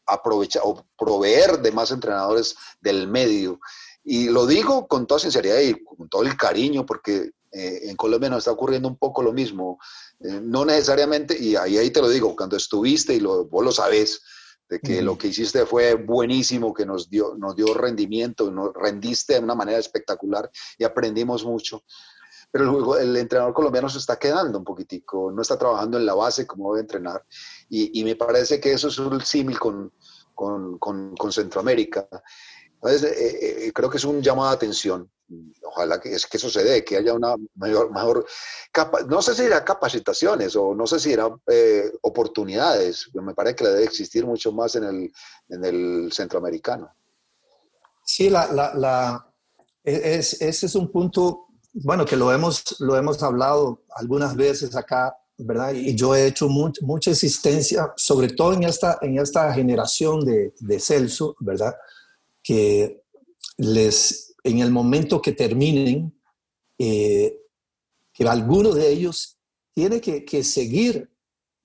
aprovechar 0.07 0.62
o 0.64 0.85
proveer 0.98 1.61
de 1.61 1.72
más 1.72 1.90
entrenadores 1.90 2.55
del 2.81 3.09
medio. 3.09 3.61
Y 4.05 4.29
lo 4.29 4.46
digo 4.46 4.87
con 4.87 5.07
toda 5.07 5.20
sinceridad 5.20 5.61
y 5.61 5.83
con 5.83 6.09
todo 6.09 6.22
el 6.22 6.37
cariño, 6.37 6.85
porque 6.85 7.33
eh, 7.53 7.81
en 7.88 7.96
Colombia 7.96 8.29
nos 8.29 8.38
está 8.38 8.50
ocurriendo 8.50 8.88
un 8.88 8.96
poco 8.96 9.22
lo 9.22 9.33
mismo. 9.33 9.79
Eh, 10.20 10.40
no 10.42 10.64
necesariamente, 10.64 11.37
y 11.38 11.57
ahí, 11.57 11.79
ahí 11.79 11.90
te 11.90 12.03
lo 12.03 12.09
digo, 12.09 12.37
cuando 12.37 12.57
estuviste 12.57 13.14
y 13.14 13.20
lo, 13.20 13.46
vos 13.46 13.64
lo 13.64 13.72
sabés, 13.72 14.20
de 14.68 14.81
que 14.81 15.03
lo 15.03 15.18
que 15.18 15.29
hiciste 15.29 15.66
fue 15.66 15.94
buenísimo, 15.94 16.72
que 16.72 16.87
nos 16.87 17.11
dio, 17.11 17.35
nos 17.37 17.55
dio 17.55 17.74
rendimiento, 17.74 18.50
nos 18.50 18.72
rendiste 18.74 19.35
de 19.35 19.40
una 19.40 19.55
manera 19.55 19.79
espectacular 19.79 20.50
y 20.79 20.85
aprendimos 20.85 21.44
mucho. 21.44 21.85
Pero 22.55 22.97
el, 22.99 23.17
entrenador 23.17 23.53
colombiano 23.53 23.88
se 23.88 23.99
está 23.99 24.17
quedando 24.17 24.59
un 24.59 24.64
poquitico, 24.64 25.33
no 25.33 25.43
está 25.43 25.59
trabajando 25.59 25.99
en 25.99 26.07
la 26.07 26.14
base 26.14 26.47
como 26.47 26.73
debe 26.73 26.83
entrenar. 26.83 27.25
Y, 27.69 27.99
y 27.99 28.05
me 28.05 28.14
parece 28.14 28.61
que 28.61 28.73
eso 28.73 28.87
es 28.87 28.99
un 29.01 29.21
símil 29.21 29.59
con, 29.59 29.93
con, 30.35 30.79
con, 30.79 31.33
Centroamérica. 31.33 32.07
Entonces, 32.75 33.11
eh, 33.11 33.67
eh, 33.67 33.73
creo 33.73 33.90
que 33.90 33.97
es 33.97 34.05
un 34.05 34.23
llamado 34.23 34.51
de 34.51 34.55
atención 34.55 35.11
ojalá 35.62 36.01
que, 36.01 36.12
es 36.12 36.27
que 36.27 36.37
eso 36.37 36.49
que 36.85 36.97
haya 36.97 37.14
una 37.14 37.35
mayor, 37.55 37.90
mejor, 37.90 38.27
no 39.09 39.23
sé 39.23 39.35
si 39.35 39.43
era 39.43 39.64
capacitaciones 39.64 40.55
o 40.57 40.75
no 40.75 40.87
sé 40.87 41.01
si 41.01 41.12
era 41.12 41.29
eh, 41.47 41.90
oportunidades, 42.03 43.11
me 43.14 43.35
parece 43.35 43.57
que 43.57 43.64
debe 43.64 43.85
existir 43.85 44.27
mucho 44.27 44.53
más 44.53 44.77
en 44.77 44.85
el, 44.85 45.12
en 45.49 45.64
el 45.64 46.12
centroamericano. 46.12 46.95
Sí, 48.05 48.29
la, 48.29 48.47
la, 48.75 49.33
e, 49.83 50.19
es, 50.19 50.40
ese 50.40 50.67
es 50.67 50.75
un 50.75 50.90
punto, 50.90 51.43
bueno, 51.74 52.06
que 52.06 52.16
lo 52.16 52.32
hemos, 52.32 52.76
lo 52.80 52.96
hemos 52.96 53.22
hablado 53.22 53.82
algunas 53.96 54.34
veces 54.34 54.74
acá, 54.74 55.16
¿verdad? 55.37 55.74
Y 55.74 55.94
yo 55.94 56.14
he 56.14 56.26
hecho 56.26 56.48
mucha 56.48 57.10
existencia, 57.10 57.92
sobre 57.96 58.28
todo 58.28 58.52
en 58.54 58.62
esta, 58.62 58.98
en 59.02 59.18
esta 59.18 59.52
generación 59.52 60.24
de, 60.24 60.54
de 60.60 60.80
Celso, 60.80 61.37
¿verdad? 61.40 61.74
Que 62.42 63.02
les 63.58 64.24
en 64.44 64.60
el 64.60 64.70
momento 64.70 65.20
que 65.20 65.32
terminen, 65.32 66.20
eh, 66.78 67.40
que 68.12 68.28
alguno 68.28 68.72
de 68.72 68.90
ellos 68.90 69.38
tiene 69.72 70.00
que, 70.00 70.44
seguir 70.44 71.10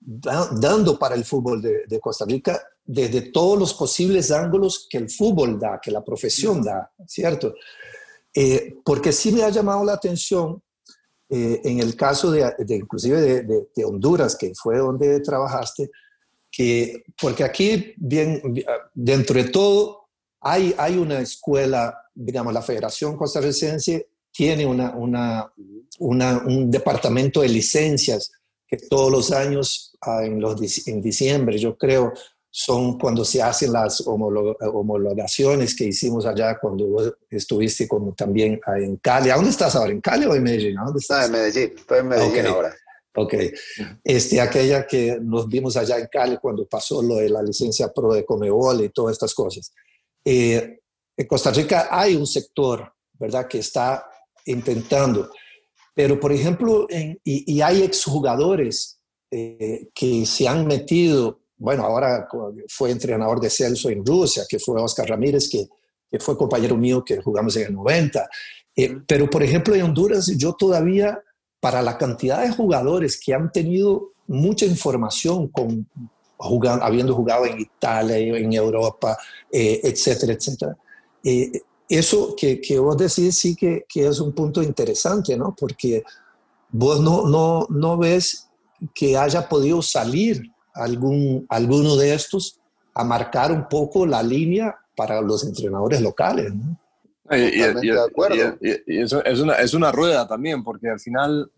dando 0.00 0.98
para 0.98 1.14
el 1.14 1.24
fútbol 1.24 1.60
de, 1.60 2.00
Costa 2.00 2.24
Rica 2.24 2.60
desde 2.82 3.30
todos 3.30 3.58
los 3.58 3.74
posibles 3.74 4.30
ángulos 4.32 4.88
que 4.90 4.98
el 4.98 5.10
fútbol 5.10 5.60
da, 5.60 5.78
que 5.80 5.92
la 5.92 6.02
profesión 6.02 6.62
da, 6.62 6.90
¿cierto? 7.06 7.54
Eh, 8.34 8.76
porque 8.84 9.12
sí 9.12 9.32
me 9.32 9.42
ha 9.42 9.50
llamado 9.50 9.84
la 9.84 9.94
atención 9.94 10.62
eh, 11.28 11.60
en 11.64 11.80
el 11.80 11.96
caso 11.96 12.30
de, 12.30 12.54
inclusive 12.68 13.42
de, 13.42 13.84
Honduras, 13.84 14.36
que 14.36 14.52
fue 14.54 14.78
donde 14.78 15.20
trabajaste, 15.20 15.90
que 16.50 17.04
porque 17.20 17.44
aquí, 17.44 17.94
bien, 17.96 18.42
dentro 18.94 19.40
de 19.40 19.48
todo, 19.50 20.08
hay, 20.40 20.74
hay 20.78 20.96
una 20.96 21.20
escuela 21.20 22.00
digamos, 22.14 22.52
la 22.52 22.62
Federación 22.62 23.16
Costarricense 23.16 24.08
tiene 24.30 24.66
una, 24.66 24.94
una, 24.94 25.52
un 25.98 26.70
departamento 26.70 27.40
de 27.40 27.48
licencias 27.48 28.32
que 28.66 28.76
todos 28.76 29.10
los 29.10 29.32
años, 29.32 29.96
ah, 30.02 30.24
en, 30.24 30.40
los, 30.40 30.86
en 30.86 31.00
diciembre, 31.00 31.58
yo 31.58 31.76
creo, 31.76 32.12
son 32.50 32.98
cuando 32.98 33.24
se 33.24 33.40
hacen 33.40 33.72
las 33.72 34.02
homologaciones 34.06 35.76
que 35.76 35.84
hicimos 35.84 36.26
allá 36.26 36.58
cuando 36.58 36.86
vos 36.86 37.14
estuviste 37.30 37.86
como 37.86 38.12
también 38.12 38.60
en 38.66 38.96
Cali. 38.96 39.30
¿A 39.30 39.36
dónde 39.36 39.50
estás 39.50 39.76
ahora? 39.76 39.92
¿En 39.92 40.00
Cali 40.00 40.26
o 40.26 40.34
en 40.34 40.42
Medellín? 40.42 40.78
¿A 40.78 40.84
dónde 40.84 40.98
estás? 40.98 41.26
en 41.26 41.32
Medellín. 41.32 41.72
Estoy 41.76 41.98
en 42.00 42.08
Medellín 42.08 42.46
ahora. 42.46 42.74
Ok. 43.14 43.34
Este, 44.02 44.40
aquella 44.40 44.86
que 44.86 45.18
nos 45.20 45.48
vimos 45.48 45.76
allá 45.76 45.98
en 45.98 46.08
Cali 46.10 46.38
cuando 46.38 46.66
pasó 46.66 47.02
lo 47.02 47.16
de 47.16 47.28
la 47.28 47.42
licencia 47.42 47.92
pro 47.92 48.12
de 48.12 48.24
Comebol 48.24 48.84
y 48.84 48.88
todas 48.88 49.12
estas 49.12 49.32
cosas. 49.32 49.72
Eh, 50.24 50.80
en 51.16 51.26
Costa 51.26 51.52
Rica 51.52 51.88
hay 51.90 52.16
un 52.16 52.26
sector, 52.26 52.92
¿verdad?, 53.12 53.46
que 53.46 53.58
está 53.58 54.06
intentando. 54.46 55.30
Pero, 55.94 56.18
por 56.18 56.32
ejemplo, 56.32 56.86
y, 57.24 57.60
hay 57.60 57.82
exjugadores 57.82 59.00
eh, 59.30 59.88
que 59.94 60.24
se 60.24 60.48
han 60.48 60.66
metido, 60.66 61.39
bueno, 61.60 61.84
ahora 61.84 62.26
fue 62.68 62.90
entrenador 62.90 63.38
de 63.38 63.50
Celso 63.50 63.90
en 63.90 64.04
Rusia, 64.04 64.44
que 64.48 64.58
fue 64.58 64.80
Oscar 64.80 65.06
Ramírez, 65.06 65.48
que, 65.48 65.68
fue 66.18 66.36
compañero 66.36 66.76
mío 66.76 67.04
que 67.04 67.20
jugamos 67.20 67.54
en 67.56 67.66
el 67.66 67.74
90. 67.74 68.28
Eh, 68.74 68.96
pero, 69.06 69.28
por 69.28 69.42
ejemplo, 69.42 69.74
en 69.74 69.82
Honduras, 69.82 70.26
yo 70.38 70.54
todavía, 70.54 71.22
para 71.60 71.82
la 71.82 71.98
cantidad 71.98 72.42
de 72.42 72.50
jugadores 72.50 73.20
que 73.20 73.34
han 73.34 73.52
tenido 73.52 74.12
mucha 74.26 74.64
información 74.64 75.48
con, 75.48 75.86
jugando, 76.38 76.82
habiendo 76.82 77.14
jugado 77.14 77.44
en 77.44 77.60
Italia, 77.60 78.16
en 78.16 78.52
Europa, 78.54 79.18
eh, 79.52 79.80
etcétera, 79.84 80.32
etcétera, 80.32 80.76
eh, 81.22 81.52
eso 81.90 82.34
que, 82.34 82.58
que, 82.58 82.78
vos 82.78 82.96
decís 82.96 83.36
sí 83.36 83.54
que, 83.54 83.84
que, 83.86 84.06
es 84.06 84.18
un 84.18 84.32
punto 84.32 84.62
interesante, 84.62 85.36
¿no? 85.36 85.54
Porque 85.54 86.02
vos 86.70 87.00
no, 87.00 87.26
no, 87.28 87.66
no 87.68 87.98
ves 87.98 88.48
que 88.94 89.18
haya 89.18 89.46
podido 89.46 89.82
salir 89.82 90.42
algún, 90.74 91.46
alguno 91.48 91.96
de 91.96 92.14
estos 92.14 92.60
a 92.94 93.04
marcar 93.04 93.52
un 93.52 93.68
poco 93.68 94.06
la 94.06 94.22
línea 94.22 94.76
para 94.96 95.20
los 95.20 95.44
entrenadores 95.44 96.00
locales. 96.00 96.52
¿no? 96.54 96.78
Y, 97.36 98.98
eso 98.98 99.24
es 99.24 99.40
una, 99.40 99.54
es 99.54 99.74
una 99.74 99.92
rueda 99.92 100.26
también, 100.26 100.64
porque 100.64 100.88
al 100.88 100.98
final 100.98 101.50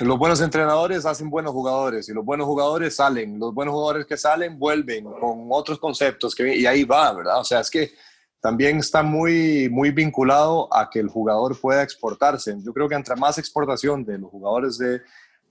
los 0.00 0.18
buenos 0.18 0.40
entrenadores 0.40 1.06
hacen 1.06 1.30
buenos 1.30 1.52
jugadores 1.52 2.08
y 2.08 2.12
los 2.12 2.24
buenos 2.24 2.46
jugadores 2.46 2.96
salen. 2.96 3.38
Los 3.38 3.54
buenos 3.54 3.72
jugadores 3.72 4.06
que 4.06 4.16
salen 4.16 4.58
vuelven 4.58 5.04
con 5.04 5.46
otros 5.50 5.78
conceptos 5.78 6.34
que, 6.34 6.56
y 6.56 6.66
ahí 6.66 6.84
va, 6.84 7.12
¿verdad? 7.12 7.38
O 7.40 7.44
sea, 7.44 7.60
es 7.60 7.70
que 7.70 7.92
también 8.40 8.78
está 8.78 9.02
muy, 9.02 9.68
muy 9.70 9.90
vinculado 9.92 10.72
a 10.74 10.90
que 10.90 10.98
el 10.98 11.08
jugador 11.08 11.58
pueda 11.60 11.82
exportarse. 11.82 12.56
Yo 12.62 12.72
creo 12.72 12.88
que 12.88 12.94
entre 12.96 13.16
más 13.16 13.38
exportación 13.38 14.04
de 14.04 14.18
los 14.18 14.30
jugadores 14.30 14.78
de, 14.78 15.00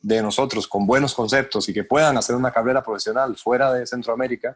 de 0.05 0.21
nosotros 0.21 0.67
con 0.67 0.85
buenos 0.85 1.15
conceptos 1.15 1.67
y 1.67 1.73
que 1.73 1.83
puedan 1.83 2.15
hacer 2.15 2.35
una 2.35 2.51
carrera 2.51 2.83
profesional 2.83 3.35
fuera 3.35 3.73
de 3.73 3.87
Centroamérica, 3.87 4.55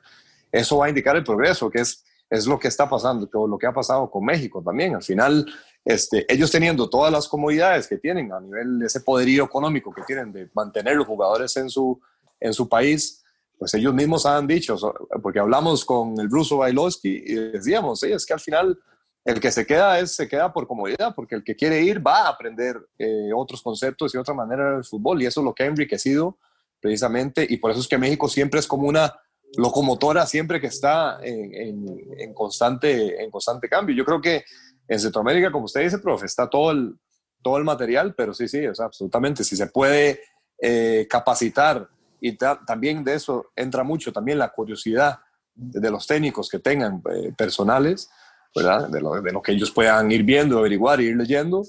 eso 0.52 0.78
va 0.78 0.86
a 0.86 0.90
indicar 0.90 1.16
el 1.16 1.24
progreso, 1.24 1.72
que 1.72 1.80
es, 1.80 2.06
es 2.30 2.46
lo 2.46 2.60
que 2.60 2.68
está 2.68 2.88
pasando, 2.88 3.26
todo 3.26 3.48
lo 3.48 3.58
que 3.58 3.66
ha 3.66 3.74
pasado 3.74 4.12
con 4.12 4.24
México 4.24 4.62
también. 4.64 4.94
Al 4.94 5.02
final, 5.02 5.52
este, 5.84 6.32
ellos 6.32 6.52
teniendo 6.52 6.88
todas 6.88 7.12
las 7.12 7.28
comodidades 7.28 7.88
que 7.88 7.98
tienen 7.98 8.32
a 8.32 8.40
nivel 8.40 8.78
de 8.78 8.86
ese 8.86 9.02
poderío 9.02 9.44
económico 9.46 9.92
que 9.92 10.04
tienen 10.04 10.32
de 10.32 10.52
mantener 10.54 10.96
los 10.96 11.08
jugadores 11.08 11.58
en 11.58 11.68
su, 11.68 12.00
en 12.40 12.54
su 12.54 12.70
país, 12.70 13.24
pues 13.58 13.74
ellos 13.74 13.96
mismos 13.96 14.28
han 14.28 14.46
dicho, 14.46 14.78
porque 15.24 15.40
hablamos 15.40 15.84
con 15.84 16.20
el 16.20 16.30
ruso 16.30 16.58
Bailovsky 16.58 17.24
y 17.26 17.34
decíamos, 17.34 18.02
sí, 18.02 18.12
es 18.12 18.24
que 18.24 18.34
al 18.34 18.40
final 18.40 18.80
el 19.26 19.40
que 19.40 19.52
se 19.52 19.66
queda 19.66 20.00
es, 20.00 20.16
se 20.16 20.28
queda 20.28 20.52
por 20.52 20.68
comodidad, 20.68 21.14
porque 21.16 21.36
el 21.36 21.44
que 21.44 21.56
quiere 21.56 21.82
ir 21.82 22.06
va 22.06 22.22
a 22.22 22.30
aprender 22.30 22.78
eh, 22.98 23.32
otros 23.36 23.62
conceptos 23.62 24.14
y 24.14 24.18
otra 24.18 24.34
manera 24.34 24.72
del 24.74 24.84
fútbol, 24.84 25.22
y 25.22 25.26
eso 25.26 25.42
es 25.42 25.46
lo 25.46 25.54
que 25.54 25.64
ha 25.64 25.68
enriquecido 25.68 26.38
precisamente, 26.80 27.46
y 27.50 27.58
por 27.58 27.72
eso 27.72 27.82
es 27.82 27.88
que 27.88 27.98
México 27.98 28.30
siempre 28.30 28.60
es 28.60 28.68
como 28.68 28.88
una 28.88 29.14
locomotora, 29.58 30.26
siempre 30.26 30.62
que 30.62 30.68
está 30.68 31.20
en, 31.22 31.86
en, 32.18 32.34
constante, 32.34 33.22
en 33.22 33.32
constante 33.32 33.68
cambio. 33.68 33.96
Yo 33.96 34.06
creo 34.06 34.22
que 34.22 34.44
en 34.88 35.00
Centroamérica, 35.00 35.52
como 35.52 35.66
usted 35.66 35.82
dice, 35.82 36.00
profe, 36.00 36.26
está 36.26 36.50
todo 36.50 36.72
el, 36.72 36.96
todo 37.42 37.58
el 37.58 37.64
material, 37.64 38.14
pero 38.16 38.34
sí, 38.34 38.48
sí, 38.48 38.66
o 38.68 38.76
sea, 38.76 38.86
absolutamente, 38.86 39.44
si 39.44 39.56
se 39.56 39.68
puede 39.68 40.22
eh, 40.62 41.08
capacitar 41.10 41.90
y 42.22 42.38
también 42.38 43.04
de 43.04 43.16
eso 43.16 43.52
entra 43.56 43.84
mucho 43.84 44.12
también 44.12 44.38
la 44.38 44.50
curiosidad 44.50 45.20
de 45.56 45.90
los 45.90 46.06
técnicos 46.06 46.50
que 46.50 46.60
tengan 46.60 47.02
eh, 47.12 47.32
personales, 47.38 48.10
¿verdad? 48.56 48.90
De 48.90 49.02
lo, 49.02 49.22
de 49.22 49.32
lo, 49.32 49.42
que 49.42 49.52
ellos 49.52 49.72
puedan 49.72 50.12
ir 50.12 50.24
viendo, 50.24 50.60
averiguar, 50.60 51.02
ir 51.02 51.16
leyendo, 51.16 51.64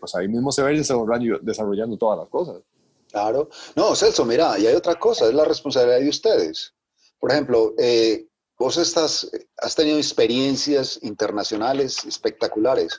pues 0.00 0.14
ahí 0.14 0.26
mismo 0.26 0.50
se 0.50 0.62
va 0.62 0.68
a 0.68 0.72
ir 0.72 0.78
desarrollando, 0.78 1.38
desarrollando 1.42 1.96
todas 1.96 2.18
las 2.18 2.28
cosas. 2.28 2.62
Claro. 3.10 3.48
No, 3.76 3.94
Celso, 3.94 4.24
mira, 4.24 4.58
y 4.58 4.66
hay 4.66 4.74
otra 4.74 4.96
cosa, 4.96 5.26
es 5.28 5.34
la 5.34 5.44
responsabilidad 5.44 6.00
de 6.00 6.08
ustedes. 6.08 6.74
Por 7.20 7.30
ejemplo, 7.30 7.74
eh, 7.78 8.26
vos 8.58 8.76
estás, 8.76 9.30
has 9.58 9.74
tenido 9.74 9.98
experiencias 9.98 10.98
internacionales 11.02 12.04
espectaculares, 12.04 12.98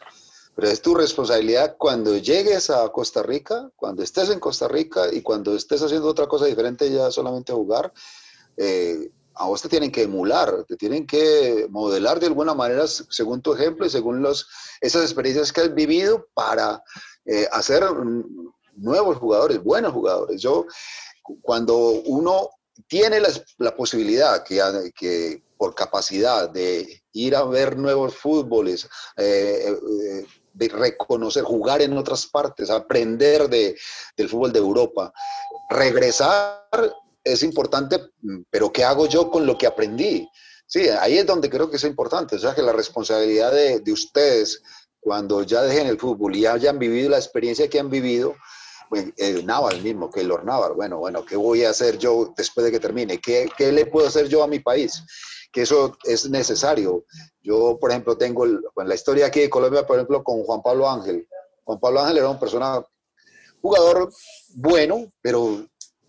pero 0.56 0.70
es 0.70 0.82
tu 0.82 0.96
responsabilidad 0.96 1.76
cuando 1.78 2.18
llegues 2.18 2.70
a 2.70 2.90
Costa 2.90 3.22
Rica, 3.22 3.70
cuando 3.76 4.02
estés 4.02 4.30
en 4.30 4.40
Costa 4.40 4.68
Rica 4.68 5.12
y 5.12 5.22
cuando 5.22 5.56
estés 5.56 5.82
haciendo 5.82 6.08
otra 6.08 6.28
cosa 6.28 6.46
diferente 6.46 6.90
ya 6.90 7.12
solamente 7.12 7.54
jugar, 7.54 7.94
eh, 8.56 9.12
a 9.38 9.46
vos 9.48 9.62
te 9.62 9.70
tienen 9.70 9.92
que 9.92 10.04
emular, 10.04 10.66
te 10.68 10.76
tienen 10.76 11.06
que 11.06 11.68
modelar 11.70 12.20
de 12.20 12.28
alguna 12.28 12.54
manera 12.54 12.88
según 12.88 13.42
tu 13.42 13.54
ejemplo 13.54 13.86
y 13.86 13.90
según 13.90 14.22
los, 14.22 14.48
esas 14.82 15.04
experiencias 15.04 15.52
que 15.52 15.62
has 15.62 15.74
vivido 15.74 16.28
para 16.34 16.84
eh, 17.26 17.48
hacer 17.52 17.84
nuevos 18.76 19.18
jugadores, 19.18 19.64
buenos 19.64 19.94
jugadores. 19.94 20.42
Yo, 20.42 20.66
cuando 21.42 21.78
uno 22.06 22.50
tiene 22.88 23.20
la, 23.20 23.30
la 23.58 23.76
posibilidad 23.76 24.44
que, 24.44 24.62
que 24.96 25.44
por 25.58 25.74
capacidad 25.74 26.50
de 26.50 27.04
ir 27.14 27.36
a 27.36 27.44
ver 27.44 27.78
nuevos 27.78 28.16
fútboles, 28.16 28.88
eh, 29.18 29.76
eh, 30.02 30.26
de 30.54 30.70
reconocer, 30.70 31.44
jugar 31.44 31.82
en 31.82 31.98
otras 31.98 32.26
partes, 32.28 32.70
aprender 32.70 33.48
de, 33.50 33.78
del 34.16 34.30
fútbol 34.30 34.52
de 34.52 34.60
Europa, 34.60 35.14
regresar 35.70 36.68
es 37.32 37.44
importante, 37.44 38.00
pero 38.50 38.72
¿qué 38.72 38.84
hago 38.84 39.08
yo 39.08 39.30
con 39.30 39.46
lo 39.46 39.58
que 39.58 39.68
aprendí? 39.68 40.28
Sí, 40.66 40.88
ahí 40.90 41.18
es 41.18 41.26
donde 41.26 41.50
creo 41.50 41.70
que 41.70 41.78
es 41.78 41.84
importante, 41.84 42.36
o 42.36 42.40
sea, 42.40 42.54
que 42.54 42.62
la 42.62 42.74
responsabilidad 42.74 43.52
de, 43.52 43.80
de 43.80 43.92
ustedes 43.92 44.62
cuando 45.00 45.44
ya 45.44 45.62
dejen 45.62 45.88
el 45.88 45.98
fútbol 45.98 46.36
y 46.36 46.46
hayan 46.46 46.78
vivido 46.78 47.10
la 47.10 47.18
experiencia 47.18 47.70
que 47.70 47.80
han 47.80 47.90
vivido, 47.90 48.36
el 48.92 49.14
eh, 49.18 49.44
Naval 49.44 49.82
mismo, 49.82 50.10
que 50.10 50.24
Lord 50.24 50.46
Naval, 50.46 50.74
bueno, 50.74 50.98
bueno, 50.98 51.26
¿qué 51.26 51.36
voy 51.36 51.64
a 51.64 51.72
hacer 51.72 51.98
yo 51.98 52.34
después 52.36 52.66
de 52.66 52.72
que 52.72 52.80
termine? 52.80 53.20
¿Qué, 53.20 53.50
¿Qué, 53.58 53.72
le 53.72 53.86
puedo 53.86 54.08
hacer 54.08 54.28
yo 54.28 54.44
a 54.44 54.48
mi 54.48 54.60
país? 54.60 55.04
Que 55.52 55.62
eso 55.62 55.98
es 56.04 56.30
necesario. 56.30 57.06
Yo, 57.42 57.78
por 57.80 57.92
ejemplo, 57.92 58.18
tengo 58.18 58.46
la 58.46 58.96
historia 58.96 59.28
aquí 59.28 59.42
de 59.42 59.50
Colombia, 59.50 59.86
por 59.86 59.98
ejemplo, 59.98 60.24
con 60.24 60.44
Juan 60.44 60.62
Pablo 60.62 60.90
Ángel. 60.90 61.28
Juan 61.64 61.80
Pablo 61.80 62.02
Ángel 62.02 62.18
era 62.18 62.30
una 62.30 62.40
persona, 62.40 62.84
jugador 63.62 64.10
bueno, 64.56 65.12
pero 65.22 65.66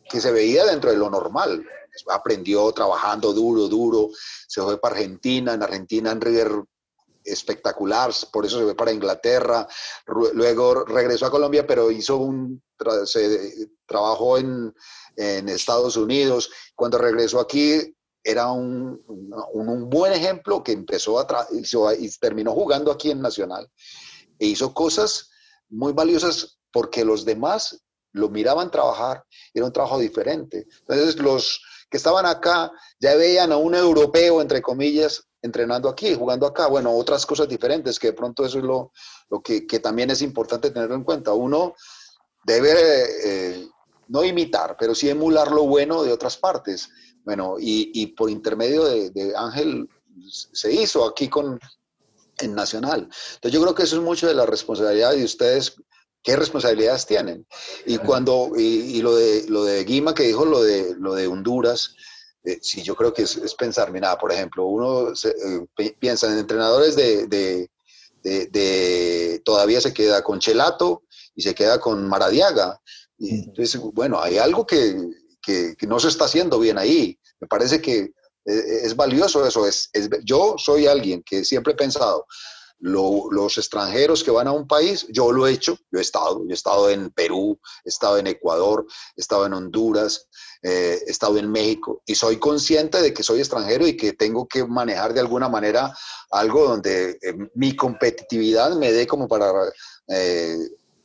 que 0.08 0.20
se 0.20 0.32
veía 0.32 0.64
dentro 0.64 0.90
de 0.90 0.96
lo 0.96 1.10
normal. 1.10 1.64
Aprendió 2.08 2.70
trabajando 2.72 3.32
duro, 3.32 3.68
duro, 3.68 4.10
se 4.46 4.62
fue 4.62 4.80
para 4.80 4.94
Argentina, 4.96 5.54
en 5.54 5.62
Argentina 5.62 6.10
en 6.12 6.20
River 6.20 6.64
espectacular, 7.24 8.12
por 8.32 8.46
eso 8.46 8.58
se 8.58 8.64
fue 8.64 8.74
para 8.74 8.92
Inglaterra, 8.92 9.66
luego 10.32 10.84
regresó 10.84 11.26
a 11.26 11.30
Colombia, 11.30 11.66
pero 11.66 11.90
hizo 11.90 12.16
un, 12.16 12.62
se 13.04 13.68
trabajó 13.86 14.38
en, 14.38 14.74
en 15.16 15.48
Estados 15.48 15.96
Unidos, 15.96 16.50
cuando 16.74 16.98
regresó 16.98 17.40
aquí 17.40 17.94
era 18.22 18.50
un, 18.50 19.02
un, 19.52 19.88
buen 19.88 20.12
ejemplo 20.12 20.62
que 20.62 20.72
empezó 20.72 21.18
a 21.18 21.46
y 21.50 22.10
terminó 22.18 22.52
jugando 22.52 22.90
aquí 22.90 23.10
en 23.10 23.22
Nacional 23.22 23.70
e 24.38 24.46
hizo 24.46 24.74
cosas 24.74 25.30
muy 25.68 25.92
valiosas 25.92 26.58
porque 26.70 27.04
los 27.04 27.24
demás 27.24 27.82
lo 28.18 28.28
miraban 28.28 28.70
trabajar, 28.70 29.24
era 29.54 29.66
un 29.66 29.72
trabajo 29.72 29.98
diferente. 29.98 30.66
Entonces 30.80 31.16
los 31.16 31.62
que 31.90 31.96
estaban 31.96 32.26
acá 32.26 32.70
ya 33.00 33.14
veían 33.14 33.52
a 33.52 33.56
un 33.56 33.74
europeo, 33.74 34.42
entre 34.42 34.60
comillas, 34.60 35.24
entrenando 35.40 35.88
aquí, 35.88 36.14
jugando 36.14 36.46
acá. 36.46 36.66
Bueno, 36.66 36.92
otras 36.94 37.24
cosas 37.24 37.48
diferentes, 37.48 37.98
que 37.98 38.08
de 38.08 38.12
pronto 38.12 38.44
eso 38.44 38.58
es 38.58 38.64
lo, 38.64 38.92
lo 39.30 39.40
que, 39.40 39.66
que, 39.66 39.78
también 39.78 40.10
es 40.10 40.20
importante 40.22 40.70
tenerlo 40.70 40.96
en 40.96 41.04
cuenta. 41.04 41.32
Uno 41.32 41.74
debe 42.44 42.74
eh, 43.24 43.68
no 44.08 44.24
imitar, 44.24 44.76
pero 44.78 44.94
sí 44.94 45.08
emular 45.08 45.50
lo 45.50 45.64
bueno 45.64 46.02
de 46.02 46.12
otras 46.12 46.36
partes. 46.36 46.88
Bueno, 47.24 47.56
y, 47.58 47.90
y 47.94 48.08
por 48.08 48.30
intermedio 48.30 48.84
de, 48.84 49.10
de, 49.10 49.36
Ángel 49.36 49.88
se 50.30 50.72
hizo 50.72 51.06
aquí 51.06 51.28
con 51.28 51.58
en 52.40 52.54
Nacional. 52.54 53.00
Entonces 53.34 53.52
yo 53.52 53.60
creo 53.60 53.74
que 53.74 53.82
eso 53.82 53.96
es 53.96 54.02
mucho 54.02 54.26
de 54.26 54.34
la 54.34 54.46
responsabilidad 54.46 55.12
de 55.12 55.24
ustedes 55.24 55.76
qué 56.22 56.36
responsabilidades 56.36 57.06
tienen. 57.06 57.46
Y 57.86 57.98
cuando, 57.98 58.52
y, 58.56 58.96
y, 58.96 59.02
lo, 59.02 59.14
de, 59.14 59.46
lo 59.48 59.64
de 59.64 59.84
Guima 59.84 60.14
que 60.14 60.24
dijo 60.24 60.44
lo 60.44 60.62
de, 60.62 60.94
lo 60.98 61.14
de 61.14 61.26
Honduras, 61.26 61.94
eh, 62.44 62.58
sí, 62.62 62.82
yo 62.82 62.94
creo 62.94 63.12
que 63.12 63.22
es, 63.22 63.36
es, 63.36 63.54
pensar, 63.54 63.92
mira, 63.92 64.16
por 64.16 64.32
ejemplo, 64.32 64.64
uno 64.64 65.14
se, 65.14 65.30
eh, 65.30 65.94
piensa 65.98 66.30
en 66.30 66.38
entrenadores 66.38 66.96
de, 66.96 67.26
de, 67.26 67.70
de, 68.22 68.46
de, 68.46 69.42
todavía 69.44 69.80
se 69.80 69.92
queda 69.92 70.22
con 70.22 70.38
Chelato 70.38 71.02
y 71.34 71.42
se 71.42 71.54
queda 71.54 71.80
con 71.80 72.08
Maradiaga. 72.08 72.80
Y 73.18 73.44
entonces, 73.44 73.80
bueno, 73.92 74.20
hay 74.20 74.38
algo 74.38 74.66
que, 74.66 74.96
que, 75.42 75.74
que, 75.76 75.86
no 75.86 75.98
se 75.98 76.08
está 76.08 76.24
haciendo 76.26 76.58
bien 76.58 76.78
ahí. 76.78 77.18
Me 77.40 77.48
parece 77.48 77.80
que 77.80 77.98
eh, 77.98 78.80
es 78.82 78.94
valioso 78.96 79.46
eso. 79.46 79.66
Es, 79.66 79.90
es, 79.92 80.08
yo 80.24 80.54
soy 80.56 80.86
alguien 80.86 81.22
que 81.22 81.44
siempre 81.44 81.72
he 81.72 81.76
pensado, 81.76 82.26
lo, 82.80 83.30
los 83.30 83.58
extranjeros 83.58 84.22
que 84.22 84.30
van 84.30 84.46
a 84.46 84.52
un 84.52 84.66
país, 84.66 85.06
yo 85.10 85.32
lo 85.32 85.46
he 85.46 85.52
hecho, 85.52 85.78
yo 85.90 85.98
he 85.98 86.02
estado, 86.02 86.42
yo 86.44 86.50
he 86.50 86.54
estado 86.54 86.90
en 86.90 87.10
Perú, 87.10 87.58
he 87.84 87.88
estado 87.88 88.18
en 88.18 88.26
Ecuador, 88.26 88.86
he 89.16 89.20
estado 89.20 89.46
en 89.46 89.54
Honduras, 89.54 90.28
eh, 90.62 90.98
he 91.06 91.10
estado 91.10 91.38
en 91.38 91.50
México 91.50 92.02
y 92.06 92.14
soy 92.14 92.38
consciente 92.38 93.00
de 93.00 93.12
que 93.12 93.22
soy 93.22 93.40
extranjero 93.40 93.86
y 93.86 93.96
que 93.96 94.12
tengo 94.12 94.46
que 94.46 94.64
manejar 94.64 95.14
de 95.14 95.20
alguna 95.20 95.48
manera 95.48 95.96
algo 96.30 96.68
donde 96.68 97.18
eh, 97.22 97.34
mi 97.54 97.74
competitividad 97.74 98.74
me 98.76 98.92
dé 98.92 99.06
como 99.06 99.28
para 99.28 99.52
eh, 100.08 100.56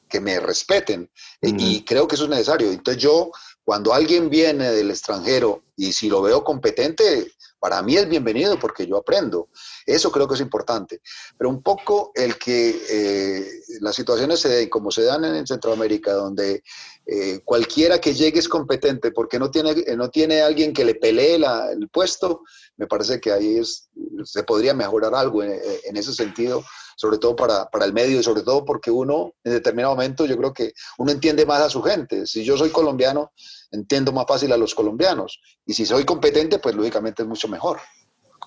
que 0.09 0.19
me 0.19 0.39
respeten. 0.39 1.09
Uh 1.41 1.47
-huh. 1.47 1.55
Y 1.59 1.83
creo 1.83 2.07
que 2.07 2.15
eso 2.15 2.25
es 2.25 2.29
necesario. 2.29 2.71
Entonces 2.71 3.01
yo, 3.01 3.31
cuando 3.63 3.93
alguien 3.93 4.29
viene 4.29 4.71
del 4.71 4.91
extranjero 4.91 5.63
y 5.75 5.91
si 5.93 6.07
lo 6.07 6.21
veo 6.21 6.43
competente, 6.43 7.31
para 7.63 7.81
mí 7.81 7.95
es 7.95 8.09
bienvenido 8.09 8.59
porque 8.59 8.85
yo 8.85 8.97
aprendo. 8.97 9.47
Eso 9.85 10.11
creo 10.11 10.27
que 10.27 10.33
es 10.33 10.41
importante. 10.41 10.99
Pero 11.37 11.49
un 11.49 11.63
poco 11.63 12.11
el 12.13 12.37
que 12.37 12.75
eh, 12.89 13.47
las 13.79 13.95
situaciones 13.95 14.41
se 14.41 14.49
den 14.49 14.69
como 14.69 14.91
se 14.91 15.03
dan 15.03 15.23
en 15.23 15.47
Centroamérica, 15.47 16.11
donde 16.11 16.61
eh, 17.05 17.39
cualquiera 17.45 18.01
que 18.01 18.13
llegue 18.13 18.39
es 18.39 18.49
competente 18.49 19.11
porque 19.13 19.39
no 19.39 19.49
tiene, 19.49 19.75
no 19.95 20.09
tiene 20.09 20.41
alguien 20.41 20.73
que 20.73 20.83
le 20.83 20.95
pelee 20.95 21.35
el 21.35 21.87
puesto, 21.87 22.41
me 22.75 22.85
parece 22.85 23.21
que 23.21 23.31
ahí 23.31 23.57
es, 23.57 23.87
se 24.25 24.43
podría 24.43 24.73
mejorar 24.73 25.15
algo 25.15 25.41
en 25.41 25.95
ese 25.95 26.13
sentido 26.13 26.65
sobre 26.95 27.17
todo 27.17 27.35
para, 27.35 27.69
para, 27.69 27.85
el 27.85 27.93
medio 27.93 28.19
y 28.19 28.23
sobre 28.23 28.41
todo 28.41 28.63
porque 28.65 28.91
uno 28.91 29.33
en 29.43 29.53
determinado 29.53 29.93
momento 29.95 30.25
yo 30.25 30.37
creo 30.37 30.53
que 30.53 30.73
uno 30.97 31.11
entiende 31.11 31.45
más 31.45 31.61
a 31.61 31.69
su 31.69 31.81
gente. 31.81 32.25
Si 32.25 32.43
yo 32.43 32.57
soy 32.57 32.69
colombiano, 32.69 33.31
entiendo 33.71 34.11
más 34.11 34.25
fácil 34.27 34.51
a 34.51 34.57
los 34.57 34.73
colombianos. 34.75 35.39
Y 35.65 35.73
si 35.73 35.85
soy 35.85 36.05
competente, 36.05 36.59
pues 36.59 36.75
lógicamente 36.75 37.23
es 37.23 37.27
mucho 37.27 37.47
mejor. 37.47 37.79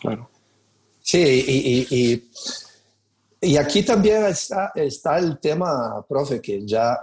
Claro. 0.01 0.31
Sí, 1.03 1.19
y, 1.19 1.87
y, 1.91 2.31
y 3.41 3.57
aquí 3.57 3.83
también 3.83 4.27
está, 4.27 4.73
está, 4.75 5.19
el 5.19 5.39
tema, 5.39 6.05
profe, 6.09 6.41
que 6.41 6.67
ya 6.67 6.99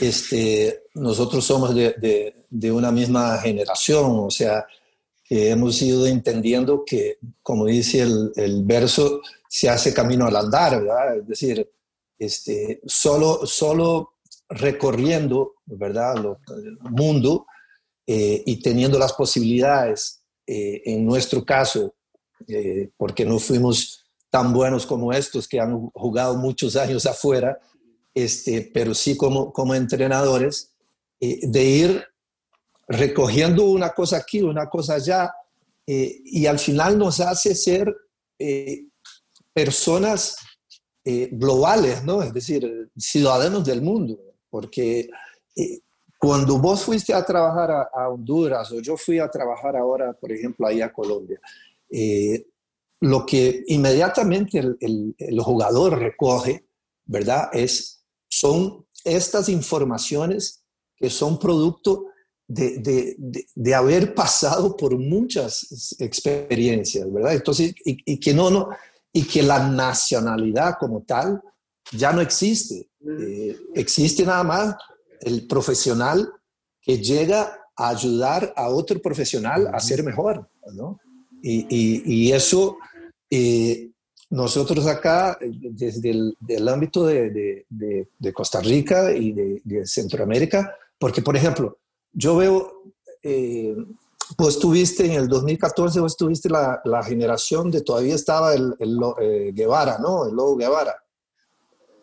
este, 0.00 0.84
nosotros 0.94 1.44
somos 1.44 1.74
de, 1.74 1.94
de, 1.98 2.34
de 2.48 2.72
una 2.72 2.90
misma 2.90 3.36
generación, 3.38 4.20
o 4.20 4.30
sea, 4.30 4.66
que 5.22 5.50
hemos 5.50 5.80
ido 5.82 6.06
entendiendo 6.06 6.82
que, 6.84 7.18
como 7.42 7.66
dice 7.66 8.00
el, 8.00 8.32
el 8.36 8.64
verso, 8.64 9.20
se 9.52 9.68
hace 9.68 9.92
camino 9.92 10.26
al 10.26 10.34
andar. 10.34 10.82
Es 11.14 11.28
decir, 11.28 11.70
este, 12.18 12.80
solo, 12.86 13.44
solo 13.44 14.14
recorriendo, 14.48 15.56
¿verdad?, 15.66 16.16
el 16.16 16.78
mundo 16.90 17.44
eh, 18.06 18.42
y 18.46 18.62
teniendo 18.62 18.98
las 18.98 19.12
posibilidades, 19.12 20.22
eh, 20.46 20.80
en 20.86 21.04
nuestro 21.04 21.44
caso, 21.44 21.94
eh, 22.48 22.88
porque 22.96 23.26
no 23.26 23.38
fuimos 23.38 24.02
tan 24.30 24.54
buenos 24.54 24.86
como 24.86 25.12
estos 25.12 25.46
que 25.46 25.60
han 25.60 25.90
jugado 25.90 26.34
muchos 26.38 26.74
años 26.74 27.04
afuera, 27.04 27.60
este, 28.14 28.70
pero 28.72 28.94
sí 28.94 29.18
como, 29.18 29.52
como 29.52 29.74
entrenadores, 29.74 30.70
de 31.20 31.62
ir 31.62 32.04
recogiendo 32.88 33.66
una 33.66 33.90
cosa 33.90 34.16
aquí, 34.16 34.40
una 34.40 34.68
cosa 34.68 34.94
allá, 34.94 35.30
y 35.86 36.46
al 36.46 36.58
final 36.58 36.98
nos 36.98 37.20
hace 37.20 37.54
ser 37.54 37.94
personas 39.52 40.36
eh, 41.04 41.30
globales, 41.32 42.04
¿no? 42.04 42.22
Es 42.22 42.32
decir, 42.32 42.88
ciudadanos 42.96 43.64
del 43.64 43.82
mundo, 43.82 44.18
porque 44.48 45.10
eh, 45.56 45.80
cuando 46.16 46.58
vos 46.58 46.84
fuiste 46.84 47.12
a 47.12 47.24
trabajar 47.24 47.88
a, 47.92 48.08
Honduras 48.08 48.70
o 48.70 48.80
yo 48.80 48.96
fui 48.96 49.18
a 49.18 49.28
trabajar 49.28 49.76
ahora, 49.76 50.12
por 50.12 50.30
ejemplo, 50.30 50.64
ahí 50.64 50.80
a 50.80 50.92
Colombia, 50.92 51.40
eh, 51.90 52.46
lo 53.00 53.26
que 53.26 53.64
inmediatamente 53.66 54.60
el, 54.60 55.40
jugador 55.40 55.98
recoge, 55.98 56.64
¿verdad? 57.04 57.50
Es, 57.52 58.04
son 58.28 58.86
estas 59.04 59.48
informaciones 59.48 60.62
que 60.94 61.10
son 61.10 61.36
producto 61.36 62.06
de, 62.46 62.78
de, 62.78 63.16
de, 63.56 63.74
haber 63.74 64.14
pasado 64.14 64.76
por 64.76 64.96
muchas 64.96 65.96
experiencias, 65.98 67.12
¿verdad? 67.12 67.34
Entonces, 67.34 67.74
y, 67.84 67.98
y 68.12 68.20
que 68.20 68.32
no, 68.32 68.50
no, 68.50 68.68
y 69.12 69.24
que 69.24 69.42
la 69.42 69.68
nacionalidad 69.68 70.76
como 70.78 71.02
tal 71.02 71.40
ya 71.92 72.12
no 72.12 72.20
existe. 72.20 72.88
Eh, 73.06 73.56
existe 73.74 74.24
nada 74.24 74.44
más 74.44 74.76
el 75.20 75.46
profesional 75.46 76.32
que 76.80 76.98
llega 76.98 77.58
a 77.76 77.88
ayudar 77.88 78.52
a 78.56 78.68
otro 78.68 79.00
profesional 79.00 79.68
a 79.72 79.80
ser 79.80 80.02
mejor, 80.02 80.48
¿no? 80.74 80.98
Y, 81.44 81.66
y, 81.68 82.32
eso 82.32 82.78
eh, 83.28 83.90
nosotros 84.30 84.86
acá, 84.86 85.36
desde 85.40 86.10
el 86.48 86.68
ámbito 86.68 87.04
de, 87.04 87.64
de, 87.68 88.08
de, 88.16 88.32
Costa 88.32 88.60
Rica 88.60 89.12
y 89.12 89.32
de, 89.32 89.86
Centroamérica, 89.86 90.72
porque 90.98 91.20
por 91.20 91.36
ejemplo, 91.36 91.78
yo 92.12 92.36
veo 92.36 92.94
eh, 93.24 93.74
pues 94.36 94.58
tuviste 94.58 95.06
en 95.06 95.12
el 95.12 95.28
2014, 95.28 96.00
vos 96.00 96.16
tuviste 96.16 96.48
la, 96.48 96.80
la 96.84 97.02
generación 97.02 97.70
de 97.70 97.82
todavía 97.82 98.14
estaba 98.14 98.54
el, 98.54 98.74
el 98.78 98.98
eh, 99.20 99.50
Guevara, 99.54 99.98
¿no? 99.98 100.26
El 100.26 100.34
Lobo 100.34 100.56
Guevara. 100.56 100.96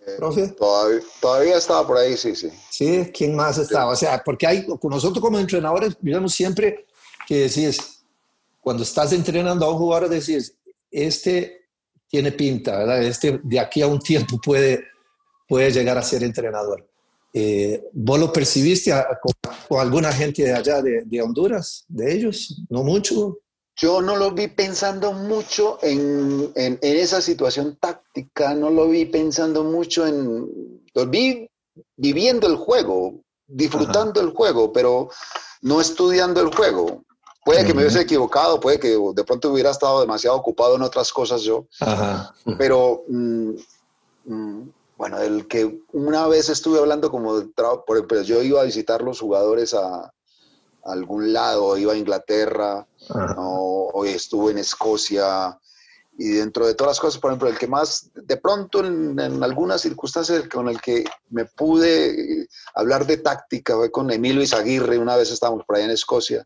Eh, 0.05 0.15
¿Profe? 0.17 0.49
Todavía, 0.49 1.01
todavía, 1.21 1.57
estaba 1.57 1.85
por 1.85 1.97
ahí, 1.97 2.17
sí, 2.17 2.35
sí. 2.35 2.49
Sí, 2.69 3.11
¿quién 3.13 3.35
más 3.35 3.57
estaba? 3.57 3.91
O 3.91 3.95
sea, 3.95 4.21
porque 4.23 4.47
hay, 4.47 4.67
nosotros 4.83 5.23
como 5.23 5.39
entrenadores, 5.39 5.97
digamos 6.01 6.33
siempre 6.33 6.85
que 7.27 7.47
decís, 7.47 8.03
cuando 8.59 8.83
estás 8.83 9.13
entrenando 9.13 9.65
a 9.65 9.71
un 9.71 9.77
jugador, 9.77 10.09
decís, 10.09 10.55
este 10.91 11.67
tiene 12.07 12.31
pinta, 12.31 12.77
¿verdad? 12.77 13.03
Este 13.03 13.39
de 13.43 13.59
aquí 13.59 13.81
a 13.81 13.87
un 13.87 13.99
tiempo 13.99 14.39
puede, 14.43 14.83
puede 15.47 15.71
llegar 15.71 15.97
a 15.97 16.01
ser 16.01 16.23
entrenador. 16.23 16.88
Eh, 17.33 17.83
¿Vos 17.93 18.19
lo 18.19 18.33
percibiste 18.33 18.91
con, 19.21 19.79
alguna 19.79 20.11
gente 20.11 20.43
de 20.43 20.53
allá 20.53 20.81
de, 20.81 21.21
Honduras, 21.21 21.85
de 21.87 22.13
ellos? 22.13 22.61
¿No 22.69 22.83
mucho? 22.83 23.37
Yo 23.75 24.01
no 24.01 24.15
lo 24.17 24.31
vi 24.31 24.47
pensando 24.47 25.13
mucho 25.13 25.79
en, 25.81 26.51
en, 26.55 26.79
esa 26.81 27.21
situación 27.21 27.77
táctica, 27.79 28.53
no 28.53 28.69
lo 28.69 28.89
vi 28.89 29.05
pensando 29.05 29.63
mucho 29.63 30.05
en... 30.05 30.81
Lo 30.93 31.05
vi 31.05 31.49
viviendo 31.95 32.47
el 32.47 32.55
juego, 32.55 33.21
disfrutando 33.47 34.19
el 34.21 34.31
juego, 34.31 34.73
pero 34.73 35.09
no 35.61 35.79
estudiando 35.79 36.41
el 36.41 36.53
juego. 36.53 37.03
Puede 37.45 37.65
que 37.65 37.73
me 37.73 37.81
hubiese 37.81 38.01
equivocado, 38.01 38.59
puede 38.59 38.79
que 38.79 38.89
de 38.89 39.23
pronto 39.23 39.51
hubiera 39.51 39.71
estado 39.71 40.01
demasiado 40.01 40.35
ocupado 40.35 40.75
en 40.75 40.81
otras 40.81 41.11
cosas 41.11 41.41
yo, 41.41 41.65
pero 42.57 43.03
mm, 43.07 43.51
mm, 44.25 44.71
bueno, 44.99 45.17
el 45.21 45.47
que 45.47 45.79
una 45.93 46.27
vez 46.27 46.49
estuve 46.49 46.77
hablando 46.77 47.09
como, 47.09 47.41
por 47.87 47.95
ejemplo, 47.95 48.21
yo 48.21 48.43
iba 48.43 48.59
a 48.59 48.65
visitar 48.65 49.01
los 49.01 49.21
jugadores 49.21 49.73
a, 49.73 50.13
algún 50.83 51.31
lado, 51.31 51.77
iba 51.77 51.93
a 51.93 51.97
Inglaterra, 51.97 52.85
o, 53.37 53.91
o, 53.93 54.03
estuve 54.03 54.51
en 54.51 54.57
Escocia, 54.57 55.57
y 56.17 56.31
dentro 56.31 56.67
de 56.67 56.73
todas 56.73 56.91
las 56.91 56.99
cosas, 56.99 57.21
por 57.21 57.31
ejemplo, 57.31 57.47
el 57.47 57.57
que 57.57 57.67
más, 57.67 58.11
de 58.13 58.35
pronto 58.35 58.83
en, 58.83 59.41
algunas 59.41 59.79
circunstancias 59.79 60.49
con 60.49 60.67
el 60.67 60.81
que 60.81 61.05
me 61.29 61.45
pude 61.45 62.49
hablar 62.75 63.07
de 63.07 63.17
táctica 63.17 63.77
fue 63.77 63.91
con 63.91 64.11
Emilio 64.11 64.41
Izaguirre, 64.41 64.97
una 64.97 65.15
vez 65.15 65.31
estábamos 65.31 65.63
por 65.65 65.77
allá 65.77 65.85
en 65.85 65.91
Escocia, 65.91 66.45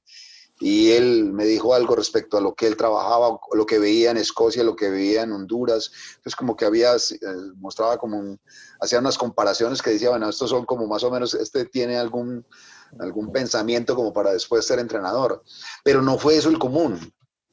y 0.65 0.91
él 0.93 1.25
me 1.25 1.43
dijo 1.43 1.73
algo 1.73 1.93
respecto 1.93 2.37
a 2.37 2.41
lo 2.41 2.55
que 2.55 2.67
él 2.67 2.77
trabajaba, 2.77 3.37
lo 3.51 3.65
que 3.65 3.79
veía 3.79 4.11
en 4.11 4.15
Escocia, 4.17 4.63
lo 4.63 4.77
que 4.77 4.89
veía 4.89 5.23
en 5.23 5.33
Honduras. 5.33 5.91
Entonces 6.15 6.37
como 6.37 6.55
que 6.55 6.63
había, 6.63 6.95
eh, 6.95 7.17
mostraba 7.57 7.97
como, 7.97 8.37
hacía 8.79 8.99
unas 8.99 9.17
comparaciones 9.17 9.81
que 9.81 9.89
decía, 9.89 10.11
bueno, 10.11 10.29
estos 10.29 10.51
son 10.51 10.63
como 10.63 10.87
más 10.87 11.03
o 11.03 11.11
menos, 11.11 11.33
este 11.33 11.65
tiene 11.65 11.97
algún, 11.97 12.45
algún 12.97 13.33
pensamiento 13.33 13.93
como 13.93 14.13
para 14.13 14.31
después 14.31 14.65
ser 14.65 14.79
entrenador. 14.79 15.43
Pero 15.83 16.01
no 16.01 16.17
fue 16.17 16.37
eso 16.37 16.47
el 16.47 16.59
común, 16.59 16.97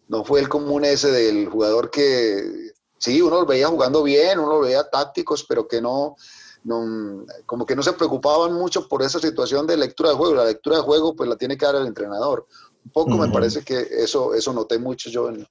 no 0.06 0.24
fue 0.24 0.38
el 0.38 0.48
común 0.48 0.84
ese 0.84 1.11
del 1.11 1.48
jugador 1.48 1.90
que, 1.90 2.70
sí, 2.98 3.20
uno 3.20 3.40
lo 3.40 3.46
veía 3.46 3.66
jugando 3.66 4.04
bien, 4.04 4.38
uno 4.38 4.52
lo 4.52 4.61
veía 4.61 4.88
tácticos, 4.88 5.42
pero 5.48 5.66
que 5.66 5.82
no, 5.82 6.14
no, 6.62 7.24
como 7.44 7.66
que 7.66 7.74
no 7.74 7.82
se 7.82 7.92
preocupaban 7.94 8.52
mucho 8.52 8.86
por 8.86 9.02
esa 9.02 9.18
situación 9.18 9.66
de 9.66 9.76
lectura 9.76 10.11
de 10.11 10.16
juego. 10.16 10.34
La 10.34 10.44
lectura 10.44 10.76
de 10.76 10.82
juego 10.82 11.16
pues 11.16 11.28
la 11.28 11.36
tiene 11.36 11.56
que 11.56 11.66
dar 11.66 11.74
el 11.74 11.88
entrenador. 11.88 12.46
Un 12.85 12.93
poco 12.93 13.16
me 13.16 13.28
parece 13.28 13.62
que 13.62 13.78
eso, 13.78 14.35
eso 14.35 14.53
noté 14.53 14.78
mucho 14.78 15.11
yo 15.11 15.28
en, 15.28 15.47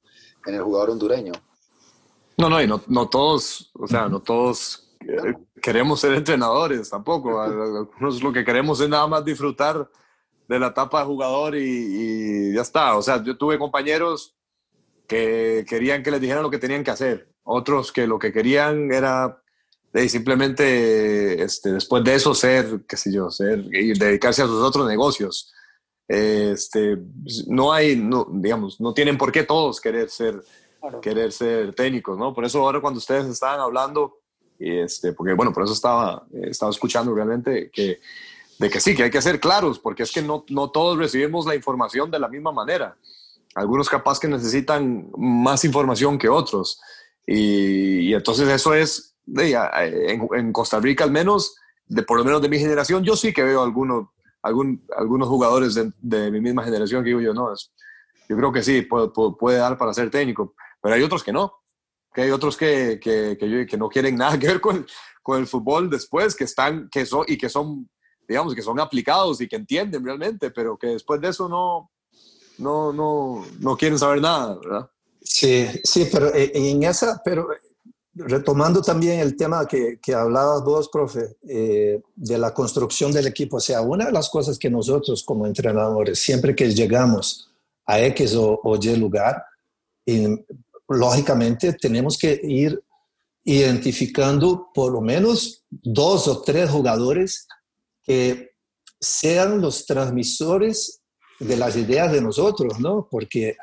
en 0.46 0.56
el 0.56 0.62
jugador 0.62 0.92
hondureño. 0.92 1.34
No, 2.38 2.50
no, 2.50 2.62
y 2.62 2.68
no, 2.68 2.82
no 2.88 3.10
todos, 3.10 3.70
o 3.74 3.88
sea, 3.88 4.08
no 4.08 4.22
todos 4.22 4.90
eh, 5.02 5.34
queremos 5.62 6.00
ser 6.00 6.14
entrenadores 6.14 6.90
tampoco. 6.90 7.42
Algunos 7.42 8.22
lo 8.24 8.32
que 8.32 8.46
queremos 8.46 8.80
es 8.82 8.90
nada 8.90 9.08
más 9.08 9.24
disfrutar 9.26 9.90
de 10.48 10.60
la 10.60 10.68
etapa 10.68 11.00
de 11.00 11.06
jugador 11.06 11.56
y, 11.56 11.62
y, 11.62 12.54
ya 12.54 12.62
está. 12.62 12.96
O 12.98 13.02
sea, 13.02 13.24
yo 13.24 13.38
tuve 13.38 13.60
compañeros 13.60 14.36
que 15.08 15.66
querían 15.68 16.04
que 16.04 16.12
les 16.12 16.22
dijeran 16.22 16.44
lo 16.44 16.50
que 16.50 16.60
tenían 16.60 16.84
que 16.84 16.92
hacer. 16.92 17.30
Otros 17.44 17.92
que 17.92 18.08
lo 18.08 18.20
que 18.20 18.32
querían 18.32 18.92
era 18.92 19.42
de 19.92 20.08
simplemente 20.08 21.42
este, 21.42 21.74
después 21.74 22.04
de 22.04 22.16
eso 22.16 22.34
ser, 22.34 22.82
qué 22.88 22.96
sé 22.96 23.12
yo, 23.12 23.30
ser 23.32 23.66
y 23.74 23.98
dedicarse 23.98 24.44
a 24.44 24.48
sus 24.48 24.62
otros 24.62 24.88
negocios. 24.88 25.52
Este, 26.10 26.97
no 27.45 27.72
hay, 27.72 27.95
no, 27.95 28.28
digamos, 28.32 28.82
no 28.82 28.95
tienen 28.95 29.16
por 29.16 29.32
qué 29.32 29.43
todos 29.43 29.80
querer 29.80 30.10
ser, 30.10 30.43
querer 31.03 31.32
ser 31.32 31.76
técnicos, 31.76 32.18
¿no? 32.18 32.34
Por 32.34 32.45
eso 32.45 32.62
ahora 32.62 32.82
cuando 32.82 32.97
ustedes 32.97 33.28
estaban 33.28 33.60
hablando, 33.60 34.18
este, 34.57 35.14
porque 35.14 35.34
bueno, 35.34 35.53
por 35.53 35.64
eso 35.64 35.74
estaba, 35.74 36.26
estaba 36.34 36.72
escuchando 36.72 37.14
realmente 37.14 37.70
que, 37.72 37.99
de 38.57 38.70
que 38.72 38.80
sí, 38.80 38.95
que 38.95 39.03
hay 39.03 39.12
que 39.12 39.22
ser 39.22 39.39
claros, 39.39 39.78
porque 39.78 40.01
es 40.01 40.12
que 40.12 40.24
no, 40.24 40.45
no 40.49 40.72
todos 40.72 40.97
recibimos 40.97 41.45
la 41.45 41.53
información 41.53 42.10
de 42.10 42.18
la 42.18 42.28
misma 42.28 42.51
manera. 42.51 42.97
Algunos 43.53 43.88
capaz 43.88 44.20
que 44.20 44.28
necesitan 44.28 45.12
más 45.16 45.64
información 45.64 46.18
que 46.18 46.28
otros. 46.28 46.82
Y, 47.28 47.99
y 47.99 48.14
entonces 48.16 48.49
eso 48.49 48.74
es, 48.74 49.16
en, 49.28 50.28
en, 50.36 50.51
Costa 50.53 50.80
Rica 50.80 51.03
al 51.03 51.12
menos, 51.12 51.55
de 51.86 52.01
por 52.01 52.18
lo 52.18 52.26
menos 52.26 52.41
de 52.41 52.49
mi 52.49 52.57
generación, 52.57 53.03
yo 53.03 53.16
sí 53.16 53.32
que 53.32 53.43
veo 53.43 53.62
algunos 53.62 54.07
algún, 54.42 54.86
algunos 54.98 55.28
jugadores 55.28 55.76
de, 55.76 56.32
mi 56.32 56.42
misma 56.42 56.64
generación 56.64 57.04
que 57.04 57.10
digo 57.10 57.22
yo, 57.22 57.34
no, 57.34 57.54
es, 57.54 57.72
yo 58.28 58.38
creo 58.38 58.52
que 58.52 58.64
sí, 58.64 58.82
puede, 58.84 59.10
puede, 59.10 59.58
dar 59.58 59.78
para 59.78 59.94
ser 59.94 60.10
técnico, 60.10 60.56
pero 60.82 60.96
hay 60.96 61.04
otros 61.04 61.24
que 61.24 61.34
no, 61.34 61.54
que 62.14 62.22
hay 62.22 62.32
otros 62.32 62.58
que, 62.58 63.00
que, 63.02 63.38
que, 63.38 63.78
no 63.78 63.90
quieren 63.90 64.16
nada 64.18 64.38
que 64.40 64.48
ver 64.48 64.62
con, 64.62 64.86
con 65.22 65.40
el 65.40 65.48
fútbol 65.48 65.90
después, 65.90 66.36
que 66.36 66.46
están, 66.46 66.90
que 66.90 67.06
son, 67.06 67.26
y 67.28 67.38
que 67.38 67.50
son, 67.50 67.90
digamos, 68.28 68.56
que 68.56 68.62
son 68.62 68.80
aplicados 68.80 69.42
y 69.42 69.48
que 69.48 69.56
entienden 69.56 70.04
realmente, 70.04 70.52
pero 70.52 70.78
que 70.78 70.88
después 70.88 71.20
de 71.22 71.30
eso 71.30 71.50
no, 71.50 71.92
no, 72.60 72.94
no, 72.94 73.46
no 73.60 73.78
quieren 73.78 73.98
saber 73.98 74.22
nada, 74.22 74.58
¿verdad? 74.58 74.90
Sí, 75.22 75.68
sí, 75.84 76.08
pero 76.12 76.32
en 76.34 76.84
esa, 76.84 77.22
pero 77.24 77.48
retomando 78.14 78.82
también 78.82 79.20
el 79.20 79.36
tema 79.36 79.68
que, 79.68 79.99
que 80.01 80.14
hablabas 80.14 80.64
vos, 80.64 80.89
profe, 80.89 81.38
eh, 81.47 82.01
de 82.16 82.38
la 82.38 82.53
construcción 82.53 83.12
del 83.12 83.28
equipo, 83.28 83.57
o 83.57 83.62
sea, 83.62 83.82
una 83.82 84.05
de 84.05 84.12
las 84.12 84.30
cosas 84.30 84.57
que 84.57 84.70
nosotros 84.70 85.24
como 85.24 85.45
entrenadores, 85.45 86.20
siempre 86.20 86.55
que 86.55 86.74
llegamos 86.74 87.51
a 87.86 87.99
X 88.01 88.36
o, 88.36 88.78
Y 88.82 88.95
lugar, 88.95 89.43
lógicamente 90.88 91.74
tenemos 91.74 92.18
que 92.18 92.39
ir 92.43 92.82
identificando 93.43 94.70
por 94.74 94.91
lo 94.91 95.01
menos 95.01 95.64
dos 95.70 96.28
o 96.28 96.41
tres 96.41 96.70
jugadores 96.70 97.47
que 98.03 98.51
sean 98.99 99.62
los 99.62 99.86
transmisores 99.86 101.01
de 101.39 101.57
las 101.57 101.76
ideas 101.76 102.12
de 102.12 102.22
nosotros, 102.22 102.80
¿no? 102.80 103.07
Porque 103.10 103.55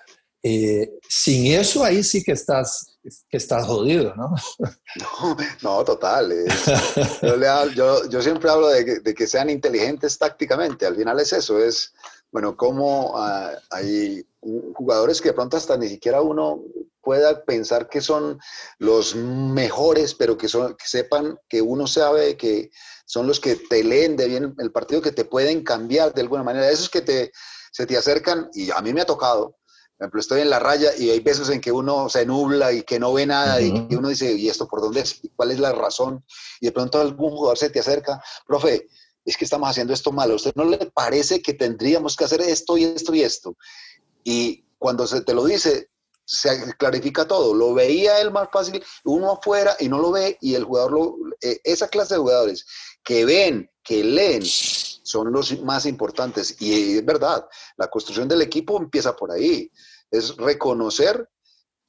eh, 0.49 1.01
sin 1.09 1.55
eso 1.55 1.83
ahí 1.83 2.05
sí 2.05 2.23
que 2.23 2.31
estás, 2.31 2.99
que 3.29 3.37
estás 3.37 3.67
jodido, 3.67 4.15
¿no? 4.15 4.33
No, 5.63 5.85
total. 5.85 6.31
Eh. 6.31 6.47
Yo, 7.75 8.23
siempre 8.23 8.49
hablo 8.49 8.69
de 8.69 9.13
que, 9.13 9.27
sean 9.27 9.51
inteligentes 9.51 10.17
tácticamente. 10.17 10.87
Al 10.87 10.95
final 10.95 11.19
es 11.19 11.33
eso, 11.33 11.59
es, 11.59 11.93
bueno, 12.31 12.57
cómo 12.57 13.15
ah, 13.17 13.55
hay 13.71 14.25
jugadores 14.75 15.21
que 15.21 15.31
de 15.31 15.35
pronto 15.35 15.57
hasta 15.57 15.77
ni 15.77 15.89
siquiera 15.89 16.21
uno 16.21 16.63
pueda 17.03 17.45
pensar 17.45 17.89
que 17.89 18.01
son 18.01 18.39
los 18.79 19.17
mejores, 19.17 20.15
pero 20.15 20.39
que, 20.39 20.47
son, 20.47 20.77
que 20.77 20.87
sepan 20.87 21.41
que 21.49 21.61
uno 21.61 21.89
sabe 21.89 22.37
que 22.37 22.71
son 23.05 23.27
los 23.27 23.41
que 23.41 23.57
te 23.57 23.83
leen 23.83 24.17
de 24.17 24.29
bien 24.29 24.55
el 24.59 24.71
partido, 24.71 25.03
que 25.03 25.11
te 25.11 25.25
pueden 25.25 25.65
cambiar 25.65 26.15
de 26.15 26.21
alguna 26.23 26.45
manera. 26.45 26.71
Esos 26.71 26.89
que 26.89 27.01
te, 27.01 27.33
se 27.73 27.85
te 27.85 27.97
acercan, 27.97 28.49
y 28.55 28.71
a 28.71 28.81
mí 28.81 28.93
me 28.93 29.01
ha 29.01 29.07
tocado, 29.07 29.57
por 29.97 30.05
ejemplo, 30.05 30.21
estoy 30.21 30.41
en 30.43 30.51
la 30.51 30.59
raya 30.59 30.91
y 30.97 31.09
hay 31.09 31.21
veces 31.21 31.49
en 31.49 31.61
que 31.61 31.73
uno 31.73 32.11
se 32.11 32.27
nubla 32.27 32.71
y 32.71 32.83
que 32.83 32.99
no 32.99 33.15
ve 33.15 33.25
nada 33.25 33.63
y, 33.63 33.71
uno 33.71 34.09
dice, 34.09 34.31
¿y 34.33 34.49
esto 34.49 34.69
por 34.69 34.83
dónde 34.83 35.01
es? 35.01 35.23
¿Cuál 35.35 35.53
es 35.53 35.59
la 35.59 35.73
razón? 35.73 36.23
Y 36.61 36.67
de 36.67 36.73
pronto 36.73 37.01
algún 37.01 37.31
jugador 37.31 37.57
se 37.57 37.71
te 37.71 37.81
acerca, 37.81 38.23
profe, 38.47 38.89
es 39.25 39.37
que 39.39 39.45
estamos 39.45 39.71
haciendo 39.71 39.95
esto 39.95 40.13
mal, 40.13 40.31
¿a 40.31 40.35
usted 40.35 40.53
no 40.55 40.65
le 40.65 40.79
parece 40.95 41.41
que 41.41 41.55
tendríamos 41.55 42.15
que 42.15 42.25
hacer 42.25 42.43
esto 42.43 42.77
y 42.77 42.85
esto 42.85 43.15
y 43.15 43.23
esto? 43.23 43.57
Y 44.23 44.67
cuando 44.79 45.07
se 45.07 45.23
te 45.23 45.33
lo 45.33 45.47
dice, 45.47 45.89
se 46.27 46.75
clarifica 46.77 47.27
todo. 47.27 47.55
Lo 47.55 47.73
veía 47.73 48.21
él 48.21 48.31
más 48.31 48.49
fácil, 48.53 48.85
uno 49.05 49.33
afuera 49.33 49.77
y 49.81 49.89
no 49.89 49.99
lo 49.99 50.13
ve 50.13 50.37
y 50.43 50.55
el 50.55 50.65
jugador, 50.65 50.93
lo, 50.93 51.17
eh, 51.41 51.59
esa 51.65 51.89
clase 51.89 52.15
de 52.15 52.21
jugadores 52.21 52.67
que 53.03 53.25
ven, 53.25 53.71
que 53.83 54.05
leen, 54.05 54.43
son 55.07 55.33
los 55.33 55.61
más 55.63 55.87
importantes. 55.87 56.57
Y 56.61 56.99
es 56.99 57.05
verdad, 57.05 57.47
la 57.77 57.89
construcción 57.89 58.29
del 58.29 58.43
equipo 58.43 58.77
empieza 58.77 59.15
por 59.15 59.31
ahí. 59.31 59.71
Es 60.11 60.37
reconocer 60.37 61.29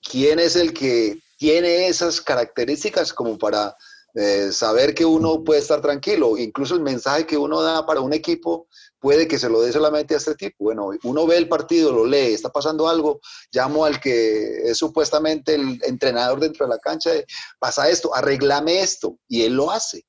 quién 0.01 0.39
es 0.39 0.55
el 0.55 0.74
que 0.74 1.20
tiene 1.38 1.88
esas 1.88 2.22
características 2.22 3.13
como 3.13 3.38
para 3.38 3.76
eh, 4.13 4.51
saber 4.51 4.95
que 4.95 5.05
uno 5.05 5.43
puede 5.43 5.59
estar 5.59 5.82
tranquilo. 5.82 6.38
Incluso 6.38 6.76
el 6.76 6.82
mensaje 6.82 7.26
que 7.26 7.38
uno 7.38 7.61
da 7.61 7.86
para 7.86 8.01
un 8.01 8.13
equipo 8.13 8.68
puede 8.99 9.28
que 9.28 9.38
se 9.38 9.49
lo 9.49 9.61
dé 9.61 9.72
solamente 9.72 10.13
a 10.13 10.18
este 10.18 10.36
tipo. 10.36 10.65
Bueno, 10.65 10.89
uno 11.03 11.28
ve 11.28 11.38
el 11.38 11.47
partido, 11.47 11.91
lo 11.91 12.05
lee, 12.05 12.34
está 12.34 12.49
pasando 12.49 12.88
algo, 12.88 13.20
llamo 13.51 13.86
al 13.86 13.99
que 13.99 14.70
es 14.70 14.78
supuestamente 14.78 15.55
el 15.55 15.80
entrenador 15.84 16.39
dentro 16.39 16.65
de 16.65 16.74
la 16.74 16.80
cancha, 16.80 17.11
pasa 17.59 17.89
esto, 17.89 18.13
arreglame 18.15 18.82
esto, 18.82 19.18
y 19.28 19.43
él 19.43 19.53
lo 19.53 19.70
hace. 19.70 20.03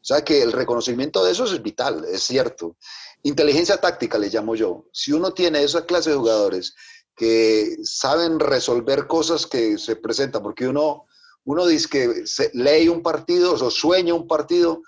O 0.00 0.04
sea 0.08 0.22
que 0.24 0.42
el 0.42 0.52
reconocimiento 0.52 1.24
de 1.24 1.32
eso 1.32 1.44
es 1.44 1.62
vital, 1.62 2.04
es 2.10 2.22
cierto. 2.22 2.76
Inteligencia 3.22 3.78
táctica 3.78 4.18
le 4.18 4.30
llamo 4.30 4.54
yo. 4.54 4.86
Si 4.92 5.12
uno 5.12 5.32
tiene 5.32 5.62
esa 5.62 5.84
clase 5.84 6.10
de 6.10 6.16
jugadores 6.16 6.74
que 7.16 7.76
saben 7.82 8.38
resolver 8.38 9.06
cosas 9.06 9.46
que 9.46 9.76
se 9.76 9.96
presentan, 9.96 10.42
porque 10.42 10.68
uno, 10.68 11.06
uno 11.44 11.66
dice 11.66 11.88
que 11.88 12.24
lee 12.54 12.88
un 12.88 13.02
partido 13.02 13.54
o 13.54 13.70
sueña 13.70 14.14
un 14.14 14.28
partido, 14.28 14.82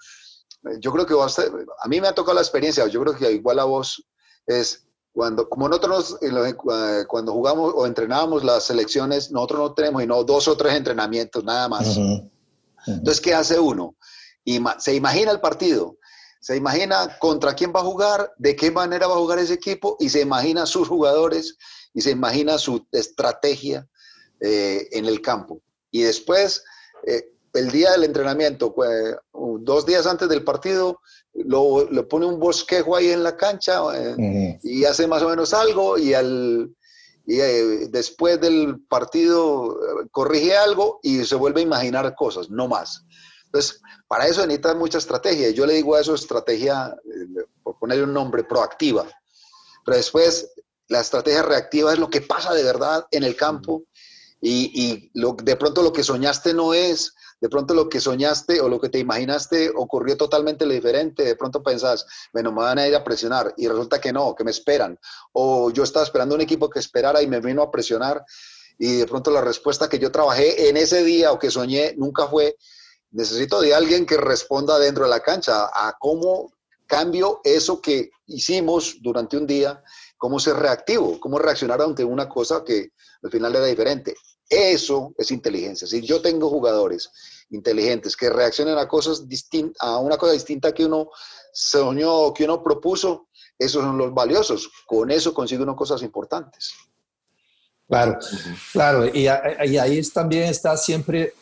yo 0.78 0.92
creo 0.92 1.06
que 1.06 1.14
a, 1.14 1.44
a 1.82 1.88
mí 1.88 2.00
me 2.00 2.08
ha 2.08 2.14
tocado 2.14 2.34
la 2.34 2.42
experiencia, 2.42 2.86
yo 2.86 3.00
creo 3.02 3.16
que 3.16 3.32
igual 3.32 3.58
a 3.58 3.64
vos 3.64 4.04
es 4.46 4.86
cuando, 5.12 5.48
como 5.48 5.68
nosotros 5.68 6.18
eh, 6.22 6.54
cuando 7.06 7.32
jugamos 7.32 7.72
o 7.74 7.86
entrenábamos 7.86 8.44
las 8.44 8.64
selecciones, 8.64 9.30
nosotros 9.32 9.60
no 9.60 9.74
tenemos 9.74 10.06
no 10.06 10.22
dos 10.24 10.46
o 10.48 10.56
tres 10.56 10.74
entrenamientos, 10.74 11.42
nada 11.42 11.68
más. 11.68 11.98
Entonces, 12.86 13.20
¿qué 13.20 13.34
hace 13.34 13.58
uno? 13.58 13.96
Se 14.78 14.94
imagina 14.94 15.30
el 15.30 15.40
partido, 15.40 15.96
se 16.40 16.56
imagina 16.56 17.18
contra 17.18 17.54
quién 17.54 17.72
va 17.74 17.80
a 17.80 17.84
jugar, 17.84 18.32
de 18.38 18.56
qué 18.56 18.70
manera 18.70 19.06
va 19.06 19.14
a 19.14 19.18
jugar 19.18 19.38
ese 19.38 19.54
equipo 19.54 19.96
y 20.00 20.08
se 20.08 20.22
imagina 20.22 20.64
sus 20.64 20.88
jugadores 20.88 21.56
y 21.92 22.00
se 22.00 22.10
imagina 22.10 22.56
su 22.58 22.86
estrategia 22.92 23.86
eh, 24.40 24.88
en 24.92 25.04
el 25.04 25.20
campo. 25.20 25.60
Y 25.90 26.02
después, 26.02 26.64
eh, 27.06 27.32
el 27.52 27.70
día 27.70 27.90
del 27.92 28.04
entrenamiento, 28.04 28.74
pues, 28.74 29.16
dos 29.32 29.84
días 29.84 30.06
antes 30.06 30.28
del 30.28 30.42
partido, 30.42 31.00
lo, 31.34 32.08
pone 32.08 32.26
un 32.26 32.40
bosquejo 32.40 32.96
ahí 32.96 33.10
en 33.10 33.22
la 33.22 33.36
cancha 33.36 33.82
eh, 33.94 34.58
y 34.62 34.84
hace 34.84 35.06
más 35.06 35.22
o 35.22 35.28
menos 35.28 35.52
algo 35.52 35.98
y 35.98 36.14
al, 36.14 36.74
y 37.26 37.36
después 37.88 38.40
del 38.40 38.80
partido 38.88 39.78
corrige 40.10 40.56
algo 40.56 41.00
y 41.02 41.24
se 41.24 41.36
vuelve 41.36 41.60
a 41.60 41.64
imaginar 41.64 42.14
cosas, 42.14 42.48
no 42.50 42.66
más. 42.66 43.04
Entonces, 43.52 43.80
para 44.06 44.28
eso 44.28 44.46
necesita 44.46 44.74
mucha 44.74 44.98
estrategia. 44.98 45.50
Yo 45.50 45.66
le 45.66 45.74
digo 45.74 45.96
a 45.96 46.00
eso 46.00 46.14
estrategia, 46.14 46.96
eh, 47.04 47.44
por 47.64 47.78
ponerle 47.78 48.04
un 48.04 48.14
nombre, 48.14 48.44
proactiva. 48.44 49.04
Pero 49.84 49.96
después, 49.96 50.52
la 50.86 51.00
estrategia 51.00 51.42
reactiva 51.42 51.92
es 51.92 51.98
lo 51.98 52.08
que 52.08 52.20
pasa 52.20 52.54
de 52.54 52.62
verdad 52.62 53.06
en 53.10 53.24
el 53.24 53.34
campo 53.34 53.84
y, 54.40 55.10
lo, 55.14 55.32
de 55.32 55.56
pronto 55.56 55.82
lo 55.82 55.92
que 55.92 56.02
soñaste 56.02 56.54
no 56.54 56.72
es, 56.72 57.14
de 57.40 57.48
pronto 57.48 57.74
lo 57.74 57.88
que 57.88 58.00
soñaste 58.00 58.60
o 58.60 58.68
lo 58.68 58.80
que 58.80 58.88
te 58.88 58.98
imaginaste 58.98 59.70
ocurrió 59.74 60.16
totalmente 60.16 60.64
lo 60.64 60.72
diferente, 60.72 61.24
de 61.24 61.36
pronto 61.36 61.62
pensás, 61.62 62.06
bueno, 62.32 62.50
me 62.52 62.62
van 62.62 62.78
a 62.78 62.88
ir 62.88 62.94
a 62.94 63.04
presionar 63.04 63.52
y 63.56 63.68
resulta 63.68 64.00
que 64.00 64.12
no, 64.12 64.34
que 64.34 64.44
me 64.44 64.50
esperan. 64.50 64.98
O 65.32 65.70
yo 65.70 65.82
estaba 65.82 66.04
esperando 66.04 66.34
un 66.34 66.40
equipo 66.40 66.70
que 66.70 66.78
esperara 66.78 67.20
y 67.22 67.26
me 67.26 67.40
vino 67.40 67.62
a 67.62 67.70
presionar 67.70 68.24
y 68.78 68.96
de 68.96 69.06
pronto 69.06 69.30
la 69.30 69.42
respuesta 69.42 69.88
que 69.88 69.98
yo 69.98 70.10
trabajé 70.10 70.68
en 70.68 70.76
ese 70.76 71.04
día 71.04 71.32
o 71.32 71.38
que 71.38 71.50
soñé 71.50 71.94
nunca 71.98 72.26
fue 72.26 72.56
necesito 73.12 73.60
de 73.60 73.74
alguien 73.74 74.06
que 74.06 74.16
responda 74.16 74.78
dentro 74.78 75.04
de 75.04 75.10
la 75.10 75.20
cancha 75.20 75.66
a 75.72 75.96
cómo 75.98 76.52
cambio 76.86 77.40
eso 77.44 77.80
que 77.80 78.10
hicimos 78.26 78.96
durante 79.00 79.36
un 79.36 79.46
día, 79.46 79.82
cómo 80.16 80.38
ser 80.40 80.56
reactivo, 80.56 81.18
cómo 81.20 81.38
reaccionar 81.38 81.80
ante 81.80 82.04
una 82.04 82.28
cosa 82.28 82.64
que 82.64 82.90
al 83.22 83.30
final 83.30 83.54
era 83.54 83.66
diferente. 83.66 84.14
Eso 84.48 85.14
es 85.16 85.30
inteligencia. 85.30 85.86
Si 85.86 86.00
yo 86.00 86.20
tengo 86.20 86.50
jugadores 86.50 87.10
inteligentes 87.50 88.16
que 88.16 88.30
reaccionen 88.30 88.78
a 88.78 88.88
cosas 88.88 89.28
distintas, 89.28 89.76
a 89.80 89.98
una 89.98 90.16
cosa 90.16 90.32
distinta 90.32 90.72
que 90.72 90.84
uno 90.84 91.10
soñó, 91.52 92.34
que 92.34 92.44
uno 92.44 92.62
propuso, 92.62 93.28
esos 93.56 93.82
son 93.82 93.96
los 93.96 94.12
valiosos. 94.12 94.68
Con 94.86 95.10
eso 95.10 95.32
consigue 95.32 95.62
uno 95.62 95.76
cosas 95.76 96.02
importantes. 96.02 96.72
Claro, 97.86 98.18
claro. 98.72 99.06
Y, 99.06 99.22
y 99.22 99.78
ahí 99.78 100.02
también 100.10 100.44
está 100.44 100.76
siempre 100.76 101.34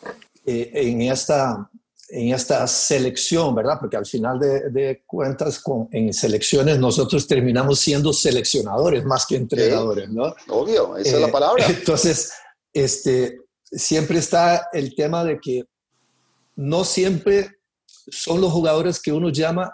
eh, 0.45 0.71
en, 0.73 1.01
esta, 1.03 1.69
en 2.09 2.33
esta 2.33 2.65
selección, 2.67 3.53
¿verdad? 3.55 3.77
Porque 3.79 3.97
al 3.97 4.05
final 4.05 4.39
de, 4.39 5.03
cuentas, 5.05 5.59
con, 5.59 5.87
en 5.91 6.13
selecciones 6.13 6.79
nosotros 6.79 7.27
terminamos 7.27 7.79
siendo 7.79 8.13
seleccionadores 8.13 9.05
más 9.05 9.25
que 9.25 9.35
entrenadores, 9.35 10.09
¿no? 10.09 10.33
Obvio, 10.47 10.97
esa 10.97 11.15
es 11.15 11.21
la 11.21 11.27
eh, 11.27 11.31
palabra. 11.31 11.65
Entonces, 11.69 12.33
este, 12.73 13.41
siempre 13.63 14.19
está 14.19 14.69
el 14.73 14.95
tema 14.95 15.23
de 15.23 15.39
que 15.39 15.65
no 16.55 16.83
siempre 16.83 17.59
son 18.11 18.41
los 18.41 18.51
jugadores 18.51 18.99
que 19.01 19.11
uno 19.11 19.29
llama 19.29 19.73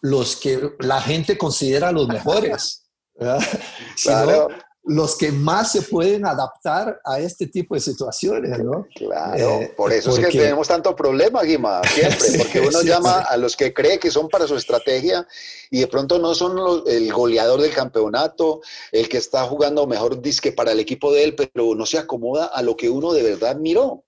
los 0.00 0.36
que 0.36 0.74
la 0.80 1.00
gente 1.00 1.38
considera 1.38 1.92
los 1.92 2.08
mejores. 2.08 2.84
¿verdad? 3.14 3.40
Claro 4.02 4.48
los 4.88 5.16
que 5.16 5.30
más 5.32 5.72
se 5.72 5.82
pueden 5.82 6.24
adaptar 6.24 6.98
a 7.04 7.20
este 7.20 7.46
tipo 7.46 7.74
de 7.74 7.80
situaciones, 7.80 8.58
¿no? 8.58 8.86
Claro, 8.94 9.60
eh, 9.60 9.74
por 9.76 9.92
eso 9.92 10.10
es 10.10 10.26
que 10.26 10.38
tenemos 10.38 10.66
tanto 10.66 10.96
problema, 10.96 11.42
Guima, 11.42 11.82
siempre, 11.84 12.26
porque 12.38 12.60
uno 12.60 12.80
llama 12.80 13.20
a 13.20 13.36
los 13.36 13.54
que 13.54 13.74
cree 13.74 13.98
que 13.98 14.10
son 14.10 14.28
para 14.30 14.46
su 14.46 14.56
estrategia 14.56 15.28
y 15.70 15.80
de 15.80 15.86
pronto 15.88 16.18
no 16.18 16.34
son 16.34 16.82
el 16.86 17.12
goleador 17.12 17.60
del 17.60 17.74
campeonato, 17.74 18.62
el 18.90 19.10
que 19.10 19.18
está 19.18 19.44
jugando 19.44 19.86
mejor 19.86 20.22
disque 20.22 20.52
para 20.52 20.72
el 20.72 20.80
equipo 20.80 21.12
de 21.12 21.24
él, 21.24 21.34
pero 21.34 21.74
no 21.74 21.84
se 21.84 21.98
acomoda 21.98 22.46
a 22.46 22.62
lo 22.62 22.74
que 22.74 22.88
uno 22.88 23.12
de 23.12 23.22
verdad 23.22 23.56
miró. 23.56 24.04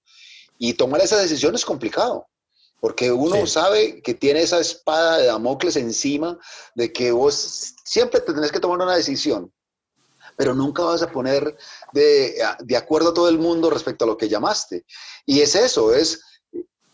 Y 0.58 0.74
tomar 0.74 1.02
esa 1.02 1.18
decisión 1.18 1.54
es 1.54 1.66
complicado. 1.66 2.26
Porque 2.80 3.12
uno 3.12 3.46
sabe 3.46 4.00
que 4.00 4.14
tiene 4.14 4.40
esa 4.40 4.58
espada 4.58 5.18
de 5.18 5.26
Damocles 5.26 5.76
encima 5.76 6.38
de 6.74 6.90
que 6.90 7.12
vos 7.12 7.74
siempre 7.84 8.20
te 8.20 8.32
tenés 8.32 8.50
que 8.50 8.60
tomar 8.60 8.78
una 8.78 8.96
decisión, 8.96 9.52
pero 10.40 10.54
nunca 10.54 10.82
vas 10.84 11.02
a 11.02 11.12
poner 11.12 11.54
de, 11.92 12.34
de 12.60 12.76
acuerdo 12.78 13.10
a 13.10 13.12
todo 13.12 13.28
el 13.28 13.36
mundo 13.36 13.68
respecto 13.68 14.06
a 14.06 14.08
lo 14.08 14.16
que 14.16 14.26
llamaste. 14.26 14.86
Y 15.26 15.42
es 15.42 15.54
eso, 15.54 15.92
es 15.92 16.22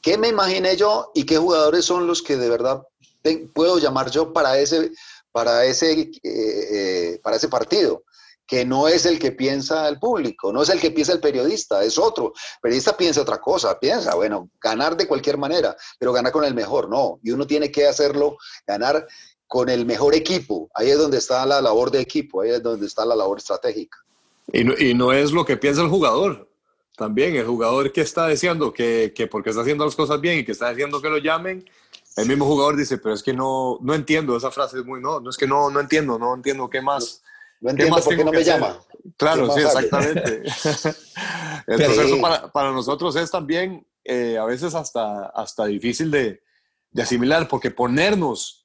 qué 0.03 0.19
me 0.19 0.27
imaginé 0.27 0.75
yo 0.75 1.13
y 1.15 1.25
qué 1.25 1.39
jugadores 1.39 1.85
son 1.85 2.09
los 2.09 2.23
que 2.23 2.37
de 2.37 2.49
verdad 2.49 2.83
puedo 3.55 3.79
llamar 3.79 4.11
yo 4.11 4.33
para 4.33 4.59
ese, 4.59 4.91
para 5.31 5.65
ese, 5.65 5.93
eh, 5.93 6.11
eh, 6.25 7.21
para 7.23 7.37
ese 7.37 7.47
partido 7.47 8.03
que 8.49 8.65
no 8.65 8.89
es 8.89 9.07
el 9.07 9.21
que 9.21 9.31
piensa 9.31 9.89
el 9.89 10.01
público, 10.01 10.53
no 10.53 10.63
es 10.63 10.69
el 10.69 10.81
que 10.81 10.91
piensa 10.91 11.13
el 11.13 11.21
periodista, 11.21 11.83
es 11.85 11.99
otro. 11.99 12.33
El 12.57 12.61
periodista 12.63 12.97
piensa 12.97 13.21
otra 13.21 13.39
cosa, 13.39 13.79
piensa, 13.79 14.15
bueno, 14.15 14.51
ganar 14.61 14.97
de 14.97 15.07
cualquier 15.07 15.37
manera, 15.37 15.77
pero 15.99 16.13
ganar 16.13 16.33
con 16.33 16.45
el 16.45 16.55
mejor, 16.55 16.89
no. 16.89 17.19
Y 17.23 17.31
uno 17.31 17.47
tiene 17.47 17.71
que 17.71 17.87
hacerlo, 17.87 18.39
ganar 18.67 19.07
con 19.47 19.69
el 19.69 19.87
mejor 19.87 20.15
equipo. 20.15 20.71
Ahí 20.75 20.91
es 20.91 20.99
donde 20.99 21.19
está 21.19 21.45
la 21.47 21.61
labor 21.61 21.91
de 21.91 22.01
equipo, 22.01 22.43
ahí 22.43 22.51
es 22.51 22.63
donde 22.63 22.87
está 22.87 23.05
la 23.05 23.17
labor 23.17 23.39
estratégica. 23.39 23.99
Y 24.53 24.65
no, 24.65 24.75
y 24.79 24.95
no 24.95 25.13
es 25.13 25.33
lo 25.33 25.45
que 25.45 25.57
piensa 25.57 25.83
el 25.83 25.89
jugador. 25.89 26.49
También 26.97 27.37
el 27.37 27.47
jugador 27.47 27.93
que 27.93 28.01
está 28.01 28.27
diciendo 28.29 28.73
que, 28.73 29.13
que 29.15 29.27
porque 29.27 29.51
está 29.51 29.63
haciendo 29.63 29.85
las 29.85 29.95
cosas 29.95 30.21
bien 30.21 30.39
y 30.39 30.45
que 30.45 30.53
está 30.53 30.71
diciendo 30.71 31.03
que 31.03 31.11
lo 31.11 31.19
llamen, 31.19 31.65
el 32.17 32.27
mismo 32.27 32.47
jugador 32.47 32.77
dice, 32.77 32.97
pero 32.97 33.15
es 33.15 33.23
que 33.23 33.35
no, 33.35 33.79
no 33.83 33.95
entiendo, 33.95 34.37
esa 34.37 34.51
frase 34.51 34.79
es 34.79 34.85
muy, 34.87 35.03
no, 35.03 35.21
no 35.21 35.29
es 35.29 35.37
que 35.37 35.47
no, 35.47 35.69
no 35.69 35.81
entiendo, 35.81 36.19
no 36.19 36.35
entiendo 36.35 36.71
qué 36.71 36.81
más. 36.81 37.23
No 37.61 37.71
entiendo 37.71 37.97
por 37.97 38.17
qué 38.17 38.25
no 38.25 38.33
me 38.33 38.43
llama. 38.43 38.79
Claro, 39.19 39.53
sí, 39.53 39.61
exactamente. 39.61 40.43
El 41.67 41.77
proceso 41.77 42.21
para, 42.21 42.51
para, 42.51 42.73
nosotros 42.73 43.15
es 43.17 43.31
también 43.31 43.87
eh, 44.05 44.39
a 44.39 44.45
veces 44.47 44.75
hasta, 44.75 45.27
hasta 45.27 45.67
difícil 45.67 46.11
de, 46.11 46.43
de, 46.91 47.03
asimilar, 47.03 47.49
porque 47.49 47.71
ponernos 47.71 48.56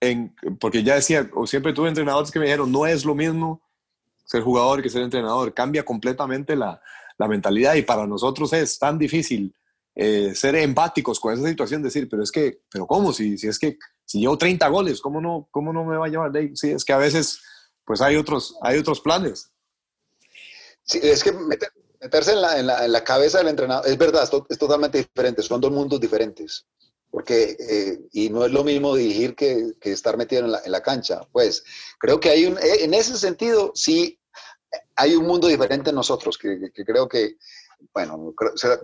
en, 0.00 0.34
porque 0.58 0.82
ya 0.82 0.94
decía, 0.94 1.30
o 1.34 1.46
siempre 1.46 1.72
tuve 1.72 1.88
entrenadores 1.88 2.30
que 2.30 2.38
me 2.38 2.46
dijeron, 2.46 2.72
no 2.72 2.86
es 2.86 3.04
lo 3.04 3.14
mismo 3.14 3.62
ser 4.24 4.42
jugador 4.42 4.82
que 4.82 4.88
ser 4.88 5.02
entrenador, 5.02 5.52
cambia 5.52 5.84
completamente 5.84 6.56
la, 6.56 6.80
la 7.18 7.28
mentalidad 7.28 7.74
y 7.74 7.82
para 7.82 8.06
nosotros 8.06 8.52
es 8.52 8.78
tan 8.78 8.98
difícil 8.98 9.54
eh, 9.94 10.34
ser 10.34 10.54
empáticos 10.56 11.18
con 11.18 11.34
esa 11.34 11.46
situación, 11.48 11.82
decir, 11.82 12.08
pero 12.08 12.22
es 12.22 12.30
que, 12.30 12.62
pero 12.70 12.86
¿cómo? 12.86 13.12
Si, 13.12 13.36
si 13.36 13.48
es 13.48 13.58
que, 13.58 13.76
si 14.04 14.20
llevo 14.20 14.38
30 14.38 14.66
goles, 14.68 15.00
¿cómo 15.00 15.20
no, 15.20 15.48
cómo 15.50 15.72
no 15.72 15.84
me 15.84 15.96
va 15.96 16.06
a 16.06 16.08
llevar? 16.08 16.32
Sí, 16.54 16.70
es 16.70 16.84
que 16.84 16.92
a 16.92 16.98
veces 16.98 17.42
pues 17.84 18.00
hay 18.00 18.16
otros, 18.16 18.56
hay 18.62 18.78
otros 18.78 19.00
planes. 19.00 19.50
Sí, 20.84 21.00
es 21.02 21.22
que 21.22 21.32
meterse 22.00 22.32
en 22.32 22.40
la, 22.40 22.58
en, 22.58 22.66
la, 22.66 22.84
en 22.84 22.92
la, 22.92 23.04
cabeza 23.04 23.38
del 23.38 23.48
entrenador, 23.48 23.86
es 23.86 23.98
verdad, 23.98 24.22
es, 24.22 24.30
es, 24.48 24.58
totalmente 24.58 24.98
diferente, 24.98 25.42
son 25.42 25.60
dos 25.60 25.70
mundos 25.70 26.00
diferentes. 26.00 26.66
Porque, 27.10 27.56
eh, 27.58 27.98
y 28.12 28.30
no 28.30 28.44
es 28.44 28.52
lo 28.52 28.62
mismo 28.62 28.94
dirigir 28.94 29.34
que, 29.34 29.72
que 29.80 29.92
estar 29.92 30.16
metido 30.16 30.44
en 30.44 30.52
la, 30.52 30.60
en 30.64 30.70
la, 30.70 30.80
cancha. 30.80 31.20
Pues 31.32 31.64
creo 31.98 32.20
que 32.20 32.30
hay 32.30 32.46
un, 32.46 32.56
eh, 32.58 32.84
en 32.84 32.94
ese 32.94 33.16
sentido, 33.18 33.72
sí, 33.74 34.20
hay 34.96 35.14
un 35.14 35.26
mundo 35.26 35.48
diferente 35.48 35.90
en 35.90 35.96
nosotros, 35.96 36.38
que, 36.38 36.70
que 36.72 36.84
creo 36.84 37.08
que, 37.08 37.36
bueno, 37.92 38.34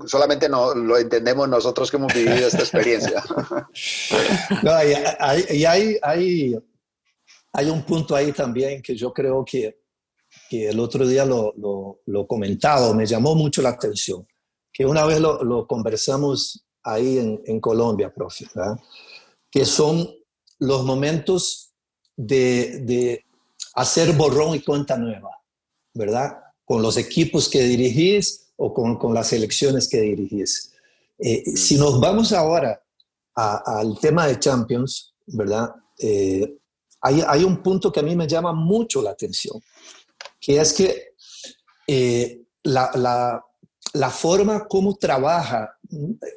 solamente 0.07 0.49
no, 0.49 0.74
lo 0.74 0.99
entendemos 0.99 1.49
nosotros 1.49 1.91
que 1.91 1.97
hemos 1.97 2.12
vivido 2.12 2.49
esta 2.49 2.59
experiencia. 2.59 3.22
no, 4.62 4.70
y 4.85 4.95
hay, 5.18 5.45
y 5.51 5.64
hay, 5.64 5.99
hay, 6.03 6.59
hay 7.53 7.70
un 7.70 7.85
punto 7.85 8.16
ahí 8.16 8.33
también 8.33 8.83
que 8.83 8.97
yo 8.97 9.12
creo 9.12 9.45
que, 9.45 9.83
que 10.49 10.68
el 10.68 10.81
otro 10.81 11.07
día 11.07 11.24
lo, 11.24 11.55
lo, 11.57 12.01
lo, 12.07 12.27
me 12.95 13.07
llamó 13.07 13.35
mucho 13.35 13.62
la 13.62 13.70
atención, 13.70 14.27
que 14.72 14.85
una 14.85 15.05
vez 15.05 15.20
lo, 15.20 15.43
lo 15.45 15.66
conversamos 15.66 16.66
ahí 16.87 17.18
en, 17.18 17.43
en 17.47 17.61
Colombia, 17.61 18.12
profe, 18.12 18.47
¿verdad? 18.55 18.78
que 19.57 19.64
son 19.64 20.14
los 20.59 20.84
momentos 20.84 21.72
de, 22.14 22.80
de, 22.80 23.24
hacer 23.72 24.12
borrón 24.14 24.55
y 24.55 24.61
cuenta 24.61 24.99
nueva, 24.99 25.30
¿verdad? 25.95 26.39
Con 26.62 26.82
los 26.82 26.99
equipos 26.99 27.49
que 27.49 27.62
dirigís 27.62 28.49
o 28.57 28.74
con, 28.74 28.99
con 28.99 29.14
las 29.14 29.32
elecciones 29.32 29.89
que 29.89 30.03
dirigís. 30.03 30.72
Eh. 31.18 31.57
Si 31.57 31.76
nos 31.76 31.99
vamos 31.99 32.34
ahora 32.34 32.82
a, 33.34 33.78
al 33.78 33.99
tema 33.99 34.26
de 34.26 34.39
Champions, 34.39 35.14
¿verdad? 35.24 35.74
Eh, 35.99 36.59
hay, 37.01 37.22
hay, 37.26 37.43
un 37.43 37.62
punto 37.62 37.91
que 37.91 38.01
a 38.01 38.03
mí 38.03 38.14
me 38.14 38.28
llama 38.28 38.53
mucho 38.53 39.01
la 39.01 39.12
atención, 39.12 39.59
que 40.39 40.61
es 40.61 40.74
que 40.74 41.14
eh, 41.87 42.43
la, 42.62 42.91
la, 42.95 43.45
la, 43.95 44.11
forma 44.11 44.66
como 44.66 44.97
trabaja 44.97 45.78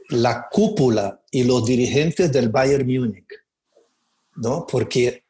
la 0.10 0.48
cúpula 0.50 1.22
y 1.32 1.44
los 1.44 1.66
dirigentes 1.66 2.32
del 2.32 2.50
Bayern 2.50 2.86
Múnich, 2.86 3.28
¿no? 4.36 4.66
Porque 4.66 5.24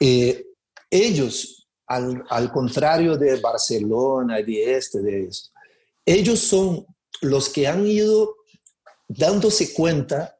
eh, 0.00 0.46
ellos, 0.90 1.68
al, 1.86 2.22
al, 2.28 2.50
contrario 2.50 3.16
de 3.16 3.40
Barcelona 3.40 4.40
y 4.40 4.44
de 4.44 4.76
este, 4.76 5.00
de 5.00 5.24
esto, 5.24 5.50
ellos 6.04 6.40
son 6.40 6.84
los 7.20 7.48
que 7.48 7.66
han 7.66 7.86
ido 7.86 8.36
dándose 9.08 9.72
cuenta, 9.72 10.36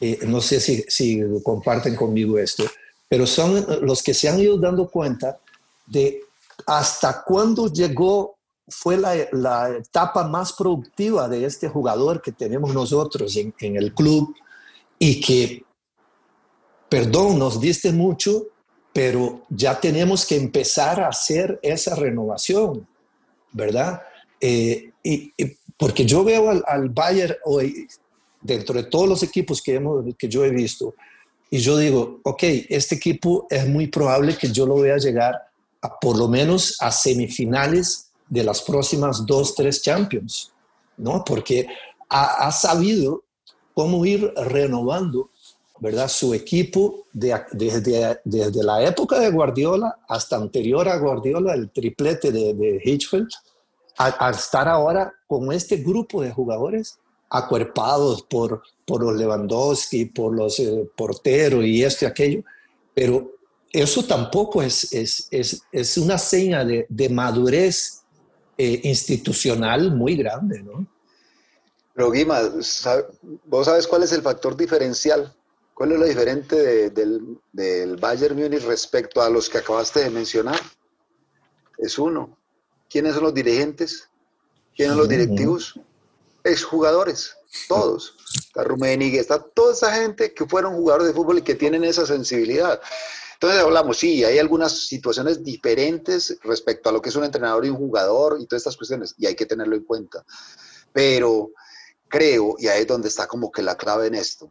eh, 0.00 0.18
no 0.26 0.40
sé 0.40 0.60
si, 0.60 0.84
si 0.88 1.20
comparten 1.42 1.96
conmigo 1.96 2.38
esto, 2.38 2.64
pero 3.08 3.26
son 3.26 3.66
los 3.82 4.02
que 4.02 4.14
se 4.14 4.28
han 4.28 4.40
ido 4.40 4.56
dando 4.58 4.88
cuenta 4.88 5.38
de 5.86 6.22
hasta 6.66 7.22
cuándo 7.24 7.72
llegó, 7.72 8.38
fue 8.72 8.96
la, 8.96 9.14
la, 9.32 9.76
etapa 9.76 10.26
más 10.26 10.52
productiva 10.52 11.28
de 11.28 11.44
este 11.44 11.68
jugador 11.68 12.22
que 12.22 12.32
tenemos 12.32 12.72
nosotros 12.72 13.36
en, 13.36 13.54
en 13.60 13.76
el 13.76 13.94
club 13.94 14.34
y 14.98 15.20
que, 15.20 15.64
perdón, 16.88 17.38
nos 17.38 17.60
diste 17.60 17.92
mucho, 17.92 18.46
pero 18.92 19.42
ya 19.48 19.78
tenemos 19.78 20.24
que 20.24 20.36
empezar 20.36 21.00
a 21.00 21.08
hacer 21.08 21.58
esa 21.62 21.94
renovación, 21.94 22.86
¿verdad? 23.52 24.02
Eh, 24.40 24.92
y, 25.02 25.32
y, 25.36 25.56
porque 25.76 26.04
yo 26.04 26.24
veo 26.24 26.50
al, 26.50 26.64
al, 26.66 26.88
Bayern 26.88 27.36
hoy, 27.44 27.88
dentro 28.40 28.74
de 28.74 28.84
todos 28.84 29.08
los 29.08 29.22
equipos 29.22 29.60
que, 29.62 29.74
hemos, 29.74 30.04
que 30.16 30.28
yo 30.28 30.44
he 30.44 30.50
visto, 30.50 30.94
y 31.50 31.58
yo 31.58 31.76
digo, 31.76 32.20
ok, 32.22 32.42
este 32.70 32.94
equipo 32.94 33.46
es 33.50 33.68
muy 33.68 33.88
probable 33.88 34.36
que 34.38 34.50
yo 34.50 34.66
lo 34.66 34.76
vea 34.76 34.96
llegar 34.96 35.34
a, 35.82 35.98
por 35.98 36.16
lo 36.16 36.28
menos 36.28 36.76
a 36.80 36.90
semifinales 36.90 38.11
de 38.32 38.42
las 38.42 38.62
próximas 38.62 39.26
dos, 39.26 39.54
tres 39.54 39.82
Champions, 39.82 40.50
¿no? 40.96 41.22
Porque 41.22 41.66
ha, 42.08 42.46
ha 42.46 42.50
sabido 42.50 43.24
cómo 43.74 44.06
ir 44.06 44.32
renovando, 44.34 45.28
¿verdad? 45.80 46.08
Su 46.08 46.32
equipo 46.32 47.04
de, 47.12 47.38
desde, 47.52 48.20
desde 48.24 48.64
la 48.64 48.82
época 48.84 49.20
de 49.20 49.30
Guardiola 49.30 49.98
hasta 50.08 50.36
anterior 50.36 50.88
a 50.88 50.96
Guardiola, 50.96 51.52
el 51.52 51.70
triplete 51.70 52.32
de, 52.32 52.54
de 52.54 52.80
Hitchfield, 52.82 53.28
a, 53.98 54.30
estar 54.30 54.66
ahora 54.66 55.12
con 55.26 55.52
este 55.52 55.76
grupo 55.76 56.22
de 56.22 56.32
jugadores 56.32 56.98
acuerpados 57.28 58.22
por, 58.22 58.62
por 58.86 59.02
los 59.02 59.14
Lewandowski, 59.14 60.06
por 60.06 60.34
los 60.34 60.58
eh, 60.58 60.88
porteros 60.96 61.66
y 61.66 61.84
esto 61.84 62.06
y 62.06 62.08
aquello, 62.08 62.42
pero 62.94 63.30
eso 63.70 64.02
tampoco 64.04 64.62
es, 64.62 64.90
es, 64.90 65.28
es, 65.30 65.62
es 65.70 65.98
una 65.98 66.16
seña 66.16 66.64
de, 66.64 66.86
de 66.88 67.10
madurez 67.10 68.01
eh, 68.64 68.80
institucional 68.84 69.94
muy 69.94 70.16
grande, 70.16 70.62
¿no? 70.62 70.86
Pero 71.94 72.10
Guima, 72.10 72.40
¿vos 73.44 73.66
sabes 73.66 73.86
cuál 73.86 74.02
es 74.02 74.12
el 74.12 74.22
factor 74.22 74.56
diferencial? 74.56 75.34
¿Cuál 75.74 75.92
es 75.92 75.98
lo 75.98 76.06
diferente 76.06 76.56
de, 76.56 76.90
del, 76.90 77.38
del 77.52 77.96
Bayern 77.96 78.36
Múnich 78.36 78.64
respecto 78.64 79.20
a 79.20 79.28
los 79.28 79.48
que 79.48 79.58
acabaste 79.58 80.00
de 80.00 80.10
mencionar? 80.10 80.60
Es 81.78 81.98
uno. 81.98 82.38
¿Quiénes 82.88 83.14
son 83.14 83.24
los 83.24 83.34
dirigentes? 83.34 84.08
¿Quiénes 84.74 84.92
son 84.92 84.98
los 84.98 85.08
directivos? 85.08 85.78
exjugadores, 86.44 87.36
todos. 87.68 88.16
Está 88.34 88.64
Rummenigge, 88.64 89.18
está 89.18 89.38
toda 89.38 89.72
esa 89.72 89.94
gente 89.94 90.32
que 90.34 90.46
fueron 90.46 90.74
jugadores 90.74 91.08
de 91.08 91.14
fútbol 91.14 91.38
y 91.38 91.42
que 91.42 91.54
tienen 91.54 91.84
esa 91.84 92.06
sensibilidad. 92.06 92.80
Entonces 93.42 93.64
hablamos, 93.64 93.98
sí, 93.98 94.22
hay 94.22 94.38
algunas 94.38 94.86
situaciones 94.86 95.42
diferentes 95.42 96.38
respecto 96.44 96.88
a 96.88 96.92
lo 96.92 97.02
que 97.02 97.08
es 97.08 97.16
un 97.16 97.24
entrenador 97.24 97.66
y 97.66 97.70
un 97.70 97.76
jugador 97.76 98.38
y 98.40 98.46
todas 98.46 98.60
estas 98.60 98.76
cuestiones, 98.76 99.16
y 99.18 99.26
hay 99.26 99.34
que 99.34 99.46
tenerlo 99.46 99.74
en 99.74 99.82
cuenta. 99.82 100.24
Pero 100.92 101.50
creo, 102.06 102.54
y 102.56 102.68
ahí 102.68 102.82
es 102.82 102.86
donde 102.86 103.08
está 103.08 103.26
como 103.26 103.50
que 103.50 103.62
la 103.62 103.76
clave 103.76 104.06
en 104.06 104.14
esto, 104.14 104.48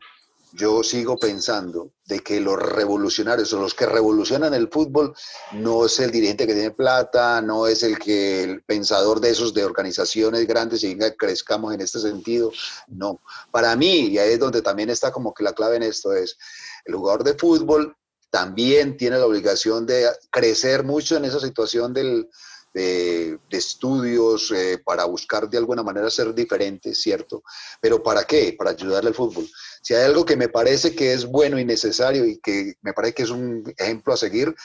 yo 0.52 0.84
sigo 0.84 1.18
pensando 1.18 1.94
de 2.06 2.20
que 2.20 2.42
los 2.42 2.62
revolucionarios 2.62 3.54
o 3.54 3.62
los 3.62 3.74
que 3.74 3.86
revolucionan 3.86 4.54
el 4.54 4.68
fútbol 4.68 5.16
no 5.54 5.86
es 5.86 5.98
el 6.02 6.12
dirigente 6.12 6.46
que 6.46 6.54
tiene 6.54 6.72
plata, 6.72 7.42
no 7.42 7.68
es 7.68 7.84
el 7.84 7.98
que 7.98 8.44
el 8.44 8.62
pensador 8.64 9.22
de 9.22 9.30
esos 9.30 9.54
de 9.54 9.64
organizaciones 9.64 10.46
grandes 10.46 10.84
y 10.84 10.90
venga 10.90 11.16
crezcamos 11.16 11.74
en 11.74 11.80
este 11.80 12.00
sentido, 12.00 12.52
no. 12.88 13.22
Para 13.52 13.74
mí, 13.78 14.08
y 14.08 14.18
ahí 14.18 14.34
es 14.34 14.40
donde 14.40 14.62
también 14.62 14.90
está 14.90 15.14
como 15.14 15.34
que 15.34 15.46
la 15.46 15.54
clave 15.54 15.78
en 15.78 15.84
esto 15.84 16.12
es 16.12 16.38
el 16.84 16.96
jugador 16.96 17.24
de 17.24 17.36
fútbol 17.36 17.96
también 18.32 18.98
tiene 18.98 19.20
la 19.20 19.26
obligación 19.26 19.86
de 19.86 20.10
crecer 20.32 20.84
mucho 20.84 21.18
en 21.18 21.26
esa 21.26 21.40
situación 21.40 21.94
del, 21.94 22.28
de, 22.74 23.38
estudios, 23.50 24.52
eh, 24.52 24.82
para 24.84 25.06
buscar 25.06 25.50
de 25.50 25.58
alguna 25.58 25.84
manera 25.84 26.10
ser 26.10 26.34
diferente, 26.34 26.96
¿cierto? 26.96 27.44
Pero 27.82 28.02
¿para 28.02 28.24
qué? 28.24 28.56
Para 28.58 28.72
ayudarle 28.72 29.10
al 29.10 29.16
fútbol. 29.16 29.48
Si 29.82 29.94
hay 29.94 30.06
algo 30.06 30.26
que 30.26 30.38
me 30.38 30.48
parece 30.48 30.96
que 30.96 31.14
es 31.14 31.26
bueno 31.26 31.60
y 31.60 31.66
necesario 31.66 32.26
y 32.26 32.38
que 32.38 32.76
me 32.82 32.94
parece 32.94 33.14
que 33.14 33.24
es 33.24 33.30
un 33.30 33.74
ejemplo 33.78 34.14
a 34.14 34.18
seguir, 34.18 34.56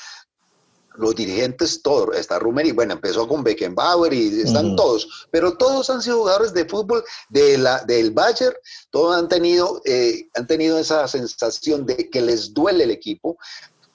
los 0.98 1.14
dirigentes, 1.14 1.82
todos, 1.82 2.16
está 2.16 2.38
Rumeri, 2.38 2.72
bueno, 2.72 2.94
empezó 2.94 3.26
con 3.28 3.42
Beckenbauer 3.44 4.12
y 4.12 4.40
están 4.40 4.76
todos, 4.76 5.28
pero 5.30 5.56
todos 5.56 5.90
han 5.90 6.02
sido 6.02 6.18
jugadores 6.18 6.52
de 6.52 6.64
fútbol 6.64 7.04
de 7.28 7.58
la, 7.58 7.82
del 7.84 8.10
Bayern, 8.10 8.54
todos 8.90 9.16
han 9.16 9.28
tenido, 9.28 9.80
eh, 9.84 10.28
han 10.34 10.46
tenido 10.46 10.78
esa 10.78 11.06
sensación 11.08 11.86
de 11.86 12.08
que 12.10 12.20
les 12.20 12.52
duele 12.52 12.84
el 12.84 12.90
equipo, 12.90 13.38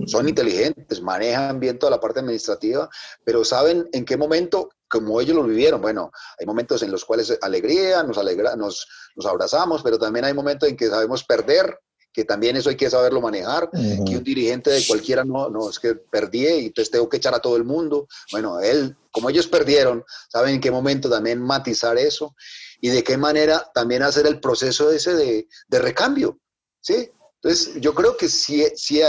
son 0.08 0.28
inteligentes, 0.28 1.02
manejan 1.02 1.60
bien 1.60 1.78
toda 1.78 1.92
la 1.92 2.00
parte 2.00 2.20
administrativa, 2.20 2.90
pero 3.24 3.46
saben 3.46 3.88
en 3.92 4.04
qué 4.04 4.18
momento, 4.18 4.70
como 4.88 5.22
ellos 5.22 5.36
lo 5.36 5.44
vivieron, 5.44 5.82
bueno, 5.82 6.12
hay 6.40 6.46
momentos 6.46 6.82
en 6.84 6.92
los 6.92 7.06
cuales 7.06 7.38
alegría, 7.42 8.02
nos, 8.04 8.18
alegra, 8.18 8.56
nos, 8.56 8.88
nos 9.16 9.26
abrazamos, 9.26 9.84
pero 9.84 10.00
también 10.00 10.26
hay 10.26 10.34
momentos 10.34 10.68
en 10.68 10.76
que 10.76 10.88
sabemos 10.88 11.24
perder, 11.24 11.78
que 12.14 12.26
también 12.26 12.58
eso 12.58 12.70
hay 12.70 12.76
que 12.76 12.90
saberlo 12.90 13.22
manejar, 13.22 13.70
que 13.72 14.18
un 14.18 14.24
dirigente 14.24 14.70
de 14.70 14.86
cualquiera 14.86 15.24
no, 15.24 15.50
no, 15.50 15.70
es 15.70 15.80
que 15.80 15.96
perdí 15.96 16.48
y 16.48 16.66
entonces 16.68 16.92
tengo 16.92 17.08
que 17.08 17.18
echar 17.18 17.34
a 17.34 17.40
todo 17.40 17.56
el 17.56 17.64
mundo. 17.64 18.08
Bueno, 18.32 18.60
él, 18.60 18.98
como 19.12 19.30
ellos 19.30 19.48
perdieron, 19.48 20.04
saben 20.30 20.56
en 20.56 20.62
qué 20.62 20.72
momento 20.72 21.10
también 21.10 21.42
matizar 21.42 21.98
eso 21.98 22.36
y 22.82 22.90
de 22.90 23.04
qué 23.04 23.18
manera 23.18 23.70
también 23.74 24.04
hacer 24.04 24.28
el 24.28 24.40
proceso 24.40 24.92
ese 24.92 25.14
de, 25.14 25.48
de 25.68 25.80
recambio, 25.80 26.40
¿sí? 26.82 27.12
Entonces, 27.44 27.82
yo 27.82 27.96
creo 27.96 28.18
que 28.18 28.30
si, 28.30 28.64
si, 28.76 29.02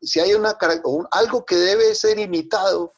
si 0.00 0.20
hay 0.20 0.34
una, 0.34 0.56
algo 1.10 1.44
que 1.44 1.56
debe 1.56 1.94
ser 1.94 2.20
imitado 2.20 2.94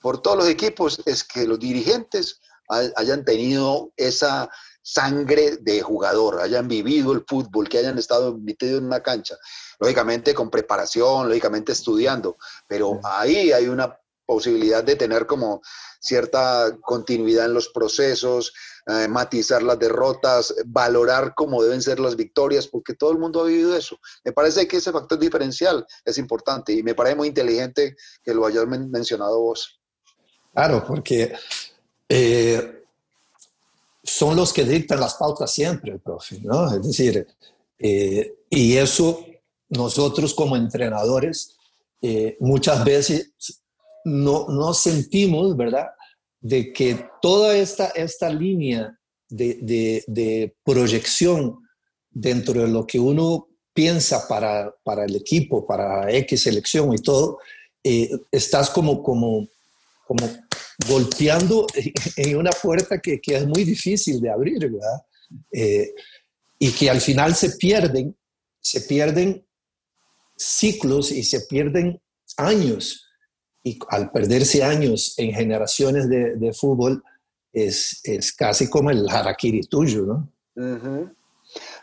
por 0.00 0.22
todos 0.22 0.36
los 0.36 0.48
equipos 0.48 1.02
es 1.04 1.24
que 1.24 1.46
los 1.46 1.58
dirigentes 1.58 2.40
hayan 2.68 3.24
tenido 3.24 3.92
esa 3.96 4.48
sangre 4.86 5.56
de 5.56 5.82
jugador, 5.82 6.40
hayan 6.40 6.68
vivido 6.68 7.12
el 7.12 7.24
fútbol, 7.26 7.68
que 7.68 7.78
hayan 7.78 7.98
estado 7.98 8.38
metidos 8.38 8.78
en 8.78 8.86
una 8.86 9.02
cancha, 9.02 9.36
lógicamente 9.80 10.32
con 10.32 10.48
preparación, 10.48 11.28
lógicamente 11.28 11.72
estudiando, 11.72 12.36
pero 12.68 13.00
ahí 13.02 13.50
hay 13.50 13.66
una 13.66 13.98
posibilidad 14.24 14.84
de 14.84 14.94
tener 14.94 15.26
como 15.26 15.60
cierta 15.98 16.78
continuidad 16.82 17.46
en 17.46 17.54
los 17.54 17.68
procesos, 17.70 18.52
eh, 18.86 19.08
matizar 19.08 19.60
las 19.64 19.76
derrotas, 19.76 20.54
valorar 20.66 21.34
cómo 21.34 21.64
deben 21.64 21.82
ser 21.82 21.98
las 21.98 22.14
victorias, 22.14 22.68
porque 22.68 22.94
todo 22.94 23.10
el 23.10 23.18
mundo 23.18 23.40
ha 23.40 23.46
vivido 23.46 23.76
eso. 23.76 23.98
Me 24.24 24.30
parece 24.30 24.68
que 24.68 24.76
ese 24.76 24.92
factor 24.92 25.18
diferencial 25.18 25.84
es 26.04 26.16
importante 26.16 26.72
y 26.72 26.84
me 26.84 26.94
parece 26.94 27.16
muy 27.16 27.26
inteligente 27.26 27.96
que 28.22 28.34
lo 28.34 28.46
hayas 28.46 28.68
mencionado 28.68 29.40
vos. 29.40 29.80
Claro, 30.54 30.84
porque 30.86 31.34
eh, 32.08 32.85
son 34.06 34.36
los 34.36 34.52
que 34.52 34.64
dictan 34.64 35.00
las 35.00 35.14
pautas 35.14 35.52
siempre, 35.52 35.98
profe, 35.98 36.40
¿no? 36.40 36.74
Es 36.74 36.82
decir, 36.82 37.26
eh, 37.78 38.34
y 38.48 38.76
eso 38.76 39.24
nosotros 39.68 40.32
como 40.32 40.56
entrenadores 40.56 41.56
eh, 42.00 42.36
muchas 42.40 42.84
veces 42.84 43.32
no, 44.04 44.46
no 44.48 44.72
sentimos, 44.74 45.56
¿verdad? 45.56 45.88
De 46.40 46.72
que 46.72 47.08
toda 47.20 47.56
esta, 47.56 47.88
esta 47.88 48.28
línea 48.30 48.96
de, 49.28 50.04
de, 50.06 50.54
proyección 50.64 51.58
dentro 52.10 52.62
de 52.62 52.68
lo 52.68 52.86
que 52.86 53.00
uno 53.00 53.48
piensa 53.74 54.28
para, 54.28 54.72
para 54.84 55.04
el 55.04 55.16
equipo, 55.16 55.66
para 55.66 56.10
X 56.12 56.44
selección 56.44 56.94
y 56.94 56.98
todo, 56.98 57.38
eh, 57.82 58.10
estás 58.30 58.70
como, 58.70 59.02
como, 59.02 59.48
como 60.06 60.26
golpeando 60.88 61.66
en 62.16 62.36
una 62.36 62.50
puerta 62.50 62.98
que, 62.98 63.20
que 63.20 63.36
es 63.36 63.46
muy 63.46 63.64
difícil 63.64 64.20
de 64.20 64.30
abrir, 64.30 64.58
¿verdad? 64.58 65.02
Eh, 65.52 65.94
y 66.58 66.70
que 66.72 66.90
al 66.90 67.00
final 67.00 67.34
se 67.34 67.50
pierden, 67.50 68.16
se 68.60 68.82
pierden 68.82 69.46
ciclos 70.36 71.10
y 71.10 71.22
se 71.22 71.40
pierden 71.40 72.00
años. 72.36 73.06
Y 73.62 73.78
al 73.88 74.10
perderse 74.10 74.62
años 74.62 75.14
en 75.18 75.32
generaciones 75.32 76.08
de, 76.08 76.36
de 76.36 76.52
fútbol, 76.52 77.02
es, 77.52 78.00
es, 78.04 78.32
casi 78.32 78.68
como 78.68 78.90
el 78.90 79.08
harakiri 79.08 79.62
tuyo, 79.62 80.02
¿no? 80.02 80.32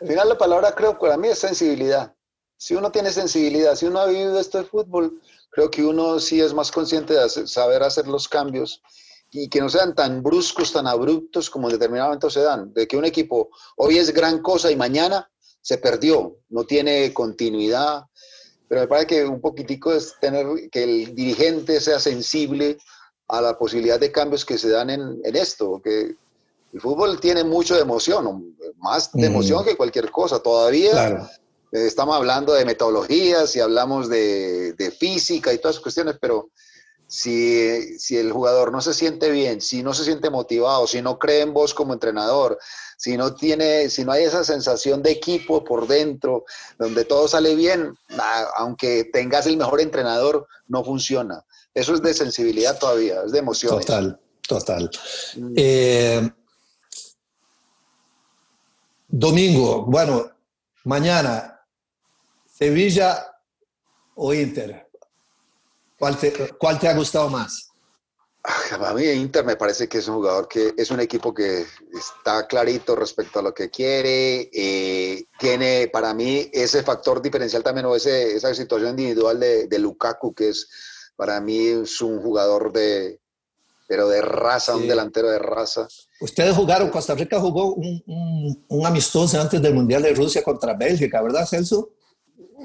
Al 0.00 0.06
final 0.06 0.28
la 0.28 0.38
palabra 0.38 0.72
creo 0.74 0.94
que 0.94 1.00
para 1.00 1.16
mí 1.16 1.28
es 1.28 1.38
sensibilidad. 1.38 2.14
Si 2.56 2.74
uno 2.74 2.92
tiene 2.92 3.10
sensibilidad, 3.10 3.74
si 3.74 3.86
uno 3.86 3.98
ha 3.98 4.06
vivido 4.06 4.38
esto 4.38 4.58
de 4.58 4.64
fútbol, 4.64 5.20
creo 5.54 5.70
que 5.70 5.84
uno 5.84 6.18
sí 6.18 6.40
es 6.40 6.52
más 6.52 6.72
consciente 6.72 7.14
de 7.14 7.28
saber 7.28 7.82
hacer 7.84 8.08
los 8.08 8.28
cambios 8.28 8.82
y 9.30 9.48
que 9.48 9.60
no 9.60 9.68
sean 9.68 9.94
tan 9.94 10.22
bruscos, 10.22 10.72
tan 10.72 10.86
abruptos 10.86 11.48
como 11.48 11.68
en 11.68 11.74
determinado 11.74 12.08
momento 12.08 12.28
se 12.28 12.40
dan. 12.40 12.72
De 12.74 12.88
que 12.88 12.96
un 12.96 13.04
equipo 13.04 13.50
hoy 13.76 13.98
es 13.98 14.12
gran 14.12 14.42
cosa 14.42 14.70
y 14.70 14.76
mañana 14.76 15.30
se 15.60 15.78
perdió, 15.78 16.36
no 16.48 16.64
tiene 16.64 17.14
continuidad. 17.14 18.04
Pero 18.68 18.80
me 18.82 18.88
parece 18.88 19.06
que 19.06 19.24
un 19.24 19.40
poquitico 19.40 19.92
es 19.92 20.14
tener 20.20 20.46
que 20.72 20.82
el 20.82 21.14
dirigente 21.14 21.80
sea 21.80 22.00
sensible 22.00 22.78
a 23.28 23.40
la 23.40 23.56
posibilidad 23.56 24.00
de 24.00 24.10
cambios 24.10 24.44
que 24.44 24.58
se 24.58 24.70
dan 24.70 24.90
en, 24.90 25.20
en 25.22 25.36
esto, 25.36 25.80
que 25.82 26.16
el 26.72 26.80
fútbol 26.80 27.20
tiene 27.20 27.44
mucho 27.44 27.76
de 27.76 27.82
emoción, 27.82 28.56
más 28.78 29.12
de 29.12 29.26
emoción 29.26 29.64
que 29.64 29.76
cualquier 29.76 30.10
cosa. 30.10 30.40
Todavía 30.40 30.90
claro. 30.90 31.28
Estamos 31.74 32.14
hablando 32.14 32.54
de 32.54 32.64
metodologías 32.64 33.54
y 33.56 33.60
hablamos 33.60 34.08
de, 34.08 34.74
de, 34.74 34.90
física 34.92 35.52
y 35.52 35.58
todas 35.58 35.74
esas 35.74 35.82
cuestiones, 35.82 36.16
pero 36.20 36.50
si, 37.06 37.98
si 37.98 38.16
el 38.16 38.32
jugador 38.32 38.70
no 38.72 38.80
se 38.80 38.94
siente 38.94 39.30
bien, 39.30 39.60
si 39.60 39.82
no 39.82 39.92
se 39.92 40.04
siente 40.04 40.30
motivado, 40.30 40.86
si 40.86 41.02
no 41.02 41.18
cree 41.18 41.40
en 41.40 41.52
vos 41.52 41.74
como 41.74 41.92
entrenador, 41.92 42.58
si 42.96 43.16
no 43.16 43.34
tiene, 43.34 43.90
si 43.90 44.04
no 44.04 44.12
hay 44.12 44.24
esa 44.24 44.44
sensación 44.44 45.02
de 45.02 45.10
equipo 45.10 45.64
por 45.64 45.86
dentro, 45.86 46.44
donde 46.78 47.04
todo 47.04 47.26
sale 47.28 47.54
bien, 47.54 47.96
aunque 48.56 49.10
tengas 49.12 49.46
el 49.46 49.56
mejor 49.56 49.80
entrenador, 49.80 50.46
no 50.68 50.84
funciona. 50.84 51.44
Eso 51.74 51.94
es 51.94 52.02
de 52.02 52.14
sensibilidad 52.14 52.78
todavía, 52.78 53.22
es 53.26 53.32
de 53.32 53.38
emoción. 53.40 53.78
Total, 53.80 54.20
total. 54.46 54.90
Mm. 55.36 55.54
Eh, 55.56 56.30
domingo, 59.08 59.84
bueno, 59.86 60.30
mañana, 60.84 61.53
Sevilla 62.56 63.26
o 64.14 64.32
Inter. 64.32 64.86
¿Cuál 65.98 66.16
te, 66.16 66.32
¿Cuál 66.56 66.78
te 66.78 66.88
ha 66.88 66.94
gustado 66.94 67.28
más? 67.28 67.70
A 68.44 68.92
mí 68.92 69.04
Inter 69.06 69.44
me 69.44 69.56
parece 69.56 69.88
que 69.88 69.98
es 69.98 70.06
un 70.06 70.16
jugador 70.16 70.46
que 70.46 70.72
es 70.76 70.90
un 70.90 71.00
equipo 71.00 71.32
que 71.32 71.64
está 71.98 72.46
clarito 72.46 72.94
respecto 72.94 73.38
a 73.38 73.42
lo 73.42 73.54
que 73.54 73.70
quiere, 73.70 74.50
eh, 74.52 75.24
tiene 75.38 75.88
para 75.90 76.12
mí 76.12 76.50
ese 76.52 76.82
factor 76.82 77.22
diferencial 77.22 77.62
también 77.62 77.86
o 77.86 77.96
ese, 77.96 78.36
esa 78.36 78.54
situación 78.54 78.90
individual 78.90 79.40
de, 79.40 79.66
de, 79.66 79.78
Lukaku 79.78 80.34
que 80.34 80.50
es 80.50 80.68
para 81.16 81.40
mí 81.40 81.68
es 81.68 82.02
un 82.02 82.20
jugador 82.20 82.70
de 82.70 83.18
pero 83.88 84.08
de 84.08 84.20
raza, 84.20 84.74
sí. 84.74 84.80
un 84.80 84.88
delantero 84.88 85.30
de 85.30 85.38
raza. 85.38 85.88
Ustedes 86.20 86.54
jugaron, 86.54 86.90
Costa 86.90 87.14
Rica 87.14 87.40
jugó 87.40 87.74
un, 87.74 88.02
un, 88.06 88.64
un 88.68 88.86
amistoso 88.86 89.40
antes 89.40 89.60
del 89.60 89.74
Mundial 89.74 90.02
de 90.02 90.14
Rusia 90.14 90.42
contra 90.42 90.74
Bélgica, 90.74 91.22
¿verdad 91.22 91.46
Celso? 91.46 91.94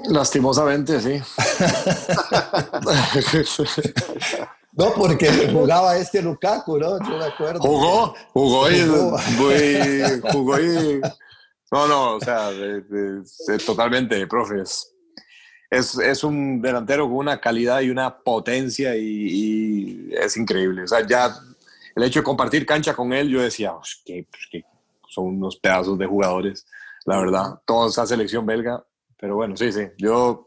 Lastimosamente, 0.08 1.00
sí. 1.00 1.20
no, 4.72 4.92
porque 4.94 5.48
jugaba 5.52 5.96
este 5.96 6.22
Lukaku, 6.22 6.78
¿no? 6.78 6.98
Yo 6.98 7.18
me 7.18 7.24
acuerdo. 7.24 7.60
Jugó, 7.60 8.14
jugó 8.32 8.70
y, 8.70 8.84
muy, 8.84 10.20
jugó 10.32 10.58
y... 10.60 11.00
No, 11.70 11.86
no, 11.86 12.14
o 12.16 12.20
sea, 12.20 12.50
de, 12.50 12.80
de, 12.80 13.58
totalmente, 13.64 14.26
profes. 14.26 14.92
Es, 15.70 15.96
es, 15.98 16.24
un 16.24 16.60
delantero 16.60 17.06
con 17.06 17.18
una 17.18 17.40
calidad 17.40 17.80
y 17.80 17.90
una 17.90 18.18
potencia 18.18 18.96
y, 18.96 19.02
y, 19.02 20.10
es 20.12 20.36
increíble. 20.36 20.82
O 20.82 20.88
sea, 20.88 21.06
ya 21.06 21.32
el 21.94 22.02
hecho 22.02 22.20
de 22.20 22.24
compartir 22.24 22.66
cancha 22.66 22.94
con 22.94 23.12
él, 23.12 23.28
yo 23.28 23.40
decía, 23.40 23.72
que, 24.04 24.26
que 24.50 24.64
son 25.08 25.26
unos 25.26 25.56
pedazos 25.56 25.96
de 25.96 26.06
jugadores, 26.06 26.66
la 27.04 27.18
verdad. 27.18 27.60
Toda 27.64 27.88
esa 27.88 28.04
selección 28.06 28.44
belga 28.44 28.84
pero 29.20 29.36
bueno, 29.36 29.56
sí, 29.56 29.70
sí. 29.70 29.86
Yo, 29.98 30.46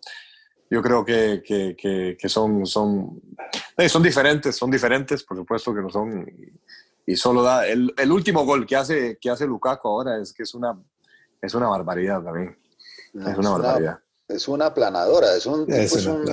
yo 0.69 0.82
creo 0.82 1.05
que, 1.05 1.43
que, 1.45 1.76
que, 1.78 2.17
que 2.19 2.30
son, 2.30 2.65
son, 2.65 3.21
son 3.88 4.03
diferentes, 4.03 4.55
son 4.55 4.71
diferentes, 4.71 5.24
por 5.24 5.38
supuesto 5.38 5.74
que 5.74 5.82
no 5.82 5.89
son. 5.89 6.28
Y, 6.28 7.13
y 7.13 7.15
solo 7.15 7.43
da. 7.43 7.67
El, 7.67 7.93
el, 7.97 8.11
último 8.11 8.45
gol 8.45 8.65
que 8.65 8.76
hace, 8.76 9.17
que 9.19 9.30
hace 9.30 9.45
Lukaku 9.45 9.88
ahora 9.88 10.19
es 10.19 10.34
que 10.34 10.43
es 10.43 10.53
una, 10.53 10.82
es 11.41 11.53
una 11.53 11.67
barbaridad 11.67 12.24
también. 12.24 12.57
No, 13.13 13.30
es 13.30 13.38
una 13.38 13.49
es 13.49 13.57
barbaridad. 13.59 13.99
Una, 14.28 14.36
es 14.36 14.47
una 14.47 14.74
planadora, 14.74 15.36
es 15.36 15.45
un, 15.45 15.71
es, 15.71 15.95
es 15.95 16.05
un 16.07 16.26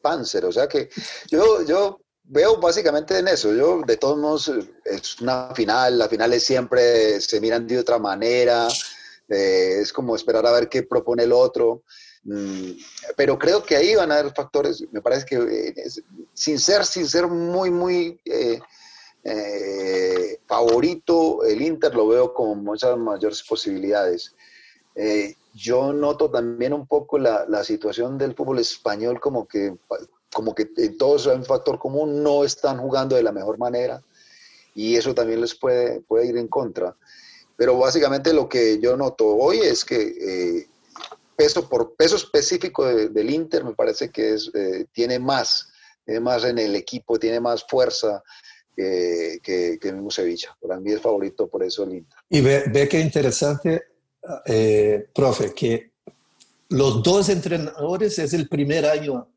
panzer. 0.00 0.44
O 0.44 0.52
sea 0.52 0.68
que 0.68 0.88
yo, 1.30 1.64
yo 1.64 2.00
veo 2.24 2.58
básicamente 2.60 3.18
en 3.18 3.28
eso. 3.28 3.52
Yo, 3.52 3.82
de 3.84 3.96
todos 3.96 4.18
modos, 4.18 4.52
es 4.84 5.20
una 5.20 5.54
final. 5.54 5.98
Las 5.98 6.08
finales 6.08 6.44
siempre 6.44 7.20
se 7.20 7.40
miran 7.40 7.66
de 7.66 7.78
otra 7.78 7.98
manera. 7.98 8.68
Eh, 9.32 9.80
es 9.80 9.92
como 9.92 10.14
esperar 10.14 10.46
a 10.46 10.52
ver 10.52 10.68
qué 10.68 10.82
propone 10.82 11.22
el 11.24 11.32
otro. 11.32 11.82
Mm, 12.24 12.72
pero 13.16 13.38
creo 13.38 13.62
que 13.62 13.76
ahí 13.76 13.94
van 13.94 14.12
a 14.12 14.18
haber 14.18 14.32
factores, 14.32 14.84
me 14.92 15.02
parece 15.02 15.26
que 15.26 15.36
eh, 15.36 15.74
sin, 16.32 16.58
ser, 16.58 16.84
sin 16.84 17.08
ser 17.08 17.26
muy, 17.26 17.70
muy 17.70 18.20
eh, 18.24 18.60
eh, 19.24 20.38
favorito, 20.46 21.42
el 21.44 21.62
Inter 21.62 21.94
lo 21.94 22.06
veo 22.06 22.32
con 22.32 22.62
muchas 22.62 22.96
mayores 22.96 23.42
posibilidades. 23.42 24.34
Yo 25.54 25.92
noto 25.92 26.30
también 26.30 26.72
un 26.72 26.86
poco 26.86 27.18
la, 27.18 27.44
la, 27.48 27.64
situación 27.64 28.16
del 28.16 28.34
fútbol 28.34 28.58
español 28.58 29.20
como 29.20 29.46
que, 29.46 29.76
como 30.32 30.54
que 30.54 30.66
todos 30.98 31.26
hay 31.26 31.36
un 31.36 31.44
factor 31.44 31.78
común, 31.78 32.22
no 32.22 32.44
están 32.44 32.78
jugando 32.78 33.16
de 33.16 33.22
la 33.22 33.32
mejor 33.32 33.58
manera 33.58 34.02
y 34.74 34.96
eso 34.96 35.14
también 35.14 35.40
les 35.40 35.54
puede, 35.54 36.00
puede 36.00 36.26
ir 36.26 36.36
en 36.36 36.48
contra. 36.48 36.96
Pero 37.62 37.78
básicamente 37.78 38.32
lo 38.32 38.48
que 38.48 38.80
yo 38.80 38.96
noto 38.96 39.24
hoy 39.24 39.58
es 39.58 39.84
que 39.84 39.94
eh, 39.96 40.66
peso 41.36 41.68
por 41.68 41.94
peso 41.94 42.16
específico 42.16 42.84
del 42.84 43.30
Inter 43.30 43.62
me 43.62 43.72
parece 43.72 44.10
que 44.10 44.34
es, 44.34 44.50
eh, 44.52 44.86
tiene 44.90 45.20
más, 45.20 45.70
tiene 46.04 46.18
más 46.18 46.42
en 46.42 46.58
el 46.58 46.74
equipo, 46.74 47.20
tiene 47.20 47.38
más 47.38 47.64
fuerza 47.68 48.20
que, 48.74 49.38
que, 49.40 49.78
el 49.80 49.94
mismo 49.94 50.10
Sevilla. 50.10 50.58
Para 50.60 50.80
mí 50.80 50.90
es 50.90 51.00
favorito 51.00 51.46
por 51.46 51.62
eso 51.62 51.84
el 51.84 51.98
Inter. 51.98 52.18
Y 52.30 52.40
ve, 52.40 52.64
ve 52.66 52.88
qué 52.88 52.98
interesante, 52.98 53.84
eh, 54.44 55.06
profe, 55.14 55.54
que 55.54 55.92
los 56.70 57.00
dos 57.00 57.28
entrenadores 57.28 58.18
es 58.18 58.32
el 58.32 58.48
primer 58.48 58.86
año, 58.86 59.28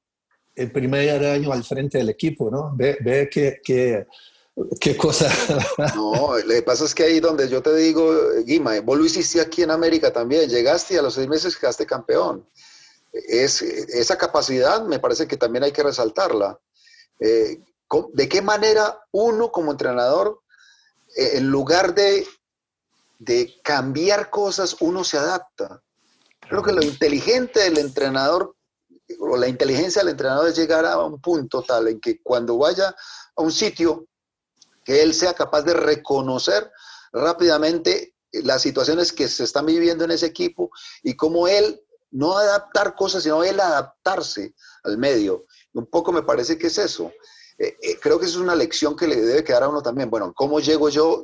el 0.55 0.71
primer 0.71 1.23
año 1.23 1.53
al 1.53 1.63
frente 1.63 1.99
del 1.99 2.09
equipo, 2.09 2.49
¿no? 2.49 2.73
Ve, 2.75 2.97
ve 3.01 3.29
que, 3.29 3.61
que 3.63 4.07
Qué 4.79 4.95
cosa. 4.95 5.29
No, 5.95 6.37
lo 6.37 6.47
que 6.47 6.61
pasa 6.61 6.85
es 6.85 6.95
que 6.95 7.03
ahí 7.03 7.19
donde 7.19 7.49
yo 7.49 7.61
te 7.61 7.75
digo, 7.75 8.09
Guima, 8.45 8.79
vos 8.81 8.97
lo 8.97 9.05
hiciste 9.05 9.41
aquí 9.41 9.63
en 9.63 9.71
América 9.71 10.13
también, 10.13 10.49
llegaste 10.49 10.93
y 10.93 10.97
a 10.97 11.01
los 11.01 11.15
seis 11.15 11.27
meses 11.27 11.57
quedaste 11.57 11.85
campeón. 11.85 12.47
Es, 13.11 13.61
esa 13.61 14.17
capacidad 14.17 14.83
me 14.85 14.99
parece 14.99 15.27
que 15.27 15.37
también 15.37 15.63
hay 15.63 15.71
que 15.71 15.83
resaltarla. 15.83 16.59
Eh, 17.19 17.61
¿De 18.13 18.29
qué 18.29 18.41
manera 18.41 18.99
uno 19.11 19.51
como 19.51 19.71
entrenador, 19.71 20.41
eh, 21.15 21.31
en 21.35 21.47
lugar 21.47 21.93
de, 21.93 22.25
de 23.19 23.53
cambiar 23.61 24.29
cosas, 24.29 24.77
uno 24.79 25.03
se 25.03 25.17
adapta? 25.17 25.81
Creo 26.39 26.63
que 26.63 26.73
lo 26.73 26.81
inteligente 26.81 27.59
del 27.59 27.77
entrenador 27.77 28.55
o 29.19 29.37
la 29.37 29.47
inteligencia 29.47 30.01
del 30.01 30.11
entrenador 30.11 30.47
es 30.47 30.55
llegar 30.55 30.85
a 30.85 30.97
un 31.03 31.19
punto 31.19 31.61
tal 31.61 31.89
en 31.89 31.99
que 31.99 32.21
cuando 32.21 32.57
vaya 32.57 32.95
a 33.35 33.41
un 33.41 33.51
sitio 33.51 34.07
que 34.85 35.01
él 35.01 35.13
sea 35.13 35.33
capaz 35.33 35.63
de 35.63 35.73
reconocer 35.73 36.71
rápidamente 37.11 38.15
las 38.31 38.61
situaciones 38.61 39.11
que 39.11 39.27
se 39.27 39.43
están 39.43 39.65
viviendo 39.65 40.05
en 40.05 40.11
ese 40.11 40.27
equipo 40.27 40.69
y 41.03 41.15
cómo 41.15 41.47
él 41.47 41.81
no 42.11 42.37
adaptar 42.37 42.95
cosas, 42.95 43.23
sino 43.23 43.43
él 43.43 43.59
adaptarse 43.59 44.53
al 44.83 44.97
medio. 44.97 45.45
Un 45.73 45.87
poco 45.87 46.13
me 46.13 46.23
parece 46.23 46.57
que 46.57 46.67
es 46.67 46.77
eso. 46.77 47.11
Eh, 47.57 47.75
eh, 47.81 47.99
creo 48.01 48.19
que 48.19 48.25
eso 48.25 48.37
es 48.37 48.43
una 48.43 48.55
lección 48.55 48.95
que 48.95 49.07
le 49.07 49.15
debe 49.15 49.43
quedar 49.43 49.63
a 49.63 49.69
uno 49.69 49.81
también. 49.81 50.09
Bueno, 50.09 50.33
¿cómo 50.33 50.59
llego 50.59 50.89
yo? 50.89 51.23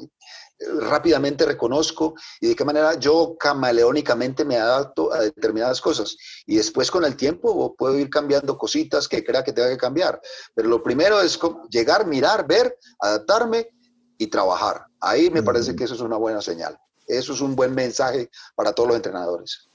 Rápidamente 0.79 1.45
reconozco 1.45 2.15
y 2.39 2.49
de 2.49 2.55
qué 2.55 2.65
manera 2.65 2.95
yo 2.99 3.35
camaleónicamente 3.39 4.45
me 4.45 4.57
adapto 4.57 5.13
a 5.13 5.21
determinadas 5.21 5.81
cosas. 5.81 6.15
Y 6.45 6.57
después 6.57 6.91
con 6.91 7.05
el 7.05 7.15
tiempo 7.15 7.75
puedo 7.75 7.97
ir 7.97 8.09
cambiando 8.09 8.57
cositas 8.57 9.07
que 9.07 9.23
crea 9.23 9.43
que 9.43 9.53
tenga 9.53 9.69
que 9.69 9.77
cambiar. 9.77 10.21
Pero 10.53 10.69
lo 10.69 10.83
primero 10.83 11.21
es 11.21 11.39
llegar, 11.69 12.05
mirar, 12.07 12.47
ver, 12.47 12.77
adaptarme 12.99 13.69
y 14.17 14.27
trabajar. 14.27 14.85
Ahí 14.99 15.29
me 15.29 15.43
parece 15.43 15.75
que 15.75 15.85
eso 15.85 15.95
es 15.95 16.01
una 16.01 16.17
buena 16.17 16.41
señal. 16.41 16.77
Eso 17.07 17.33
es 17.33 17.41
un 17.41 17.55
buen 17.55 17.73
mensaje 17.73 18.29
para 18.55 18.73
todos 18.73 18.89
los 18.89 18.95
entrenadores. 18.97 19.69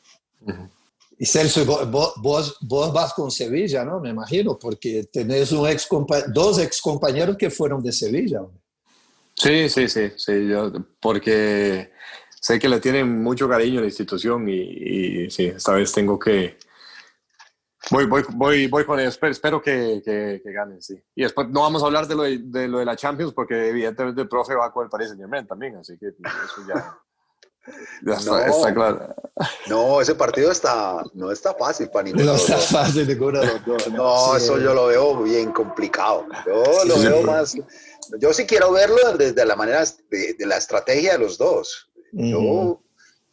Y 1.18 1.26
Celso, 1.26 1.64
vos, 1.64 2.12
vos, 2.22 2.56
vos, 2.60 2.92
vas 2.92 3.12
con 3.14 3.30
Sevilla, 3.30 3.84
¿no? 3.84 4.00
Me 4.00 4.10
imagino, 4.10 4.58
porque 4.58 5.08
tenés 5.12 5.50
un 5.50 5.66
ex 5.66 5.88
dos 6.28 6.58
ex 6.58 6.80
compañeros 6.80 7.36
que 7.36 7.50
fueron 7.50 7.82
de 7.82 7.90
Sevilla. 7.90 8.42
Sí, 9.36 9.68
sí, 9.68 9.86
sí, 9.88 10.12
sí, 10.16 10.48
yo, 10.48 10.72
porque 10.98 11.92
sé 12.40 12.58
que 12.58 12.70
le 12.70 12.80
tienen 12.80 13.22
mucho 13.22 13.46
cariño 13.48 13.78
a 13.78 13.82
la 13.82 13.88
institución 13.88 14.48
y, 14.48 15.28
sí, 15.30 15.46
esta 15.46 15.72
vez 15.72 15.92
tengo 15.92 16.18
que... 16.18 16.56
Voy, 17.90 18.06
voy, 18.06 18.24
voy, 18.30 18.66
voy 18.66 18.84
con 18.84 18.98
ellos, 18.98 19.18
espero, 19.22 19.60
que, 19.62 20.02
que, 20.04 20.52
ganen, 20.52 20.82
sí. 20.82 21.00
Y 21.14 21.22
después 21.22 21.48
no 21.50 21.60
vamos 21.60 21.82
a 21.82 21.86
hablar 21.86 22.08
de 22.08 22.14
lo 22.14 22.22
de, 22.22 22.66
lo 22.66 22.78
de 22.78 22.84
la 22.84 22.96
Champions 22.96 23.32
porque 23.32 23.68
evidentemente 23.68 24.22
el 24.22 24.28
profe 24.28 24.54
va 24.54 24.72
con 24.72 24.84
el 24.84 24.90
Paris 24.90 25.08
Saint 25.08 25.20
Germain 25.20 25.46
también, 25.46 25.76
así 25.76 25.96
que 25.98 26.08
eso 26.08 26.66
ya... 26.66 26.98
Ya 28.02 28.14
está, 28.14 28.72
claro. 28.72 29.14
No, 29.68 30.00
ese 30.00 30.14
partido 30.14 30.50
está, 30.50 31.02
no 31.14 31.32
está 31.32 31.54
fácil 31.54 31.88
para 31.90 32.04
ninguno. 32.04 32.26
No 32.26 32.34
está 32.34 32.56
fácil 32.58 33.06
ninguno 33.06 33.40
de 33.40 33.46
los 33.46 33.64
dos. 33.66 33.92
No, 33.92 34.36
eso 34.36 34.58
yo 34.58 34.72
lo 34.72 34.86
veo 34.86 35.22
bien 35.22 35.52
complicado. 35.52 36.26
Yo 36.46 36.84
lo 36.84 36.98
veo 37.00 37.22
más. 37.22 37.56
Yo 38.18 38.32
sí 38.32 38.46
quiero 38.46 38.72
verlo 38.72 39.16
desde 39.16 39.44
la 39.44 39.56
manera 39.56 39.84
de, 40.10 40.46
la 40.46 40.56
estrategia 40.56 41.12
de 41.12 41.18
los 41.18 41.38
dos. 41.38 41.90
Yo 42.12 42.82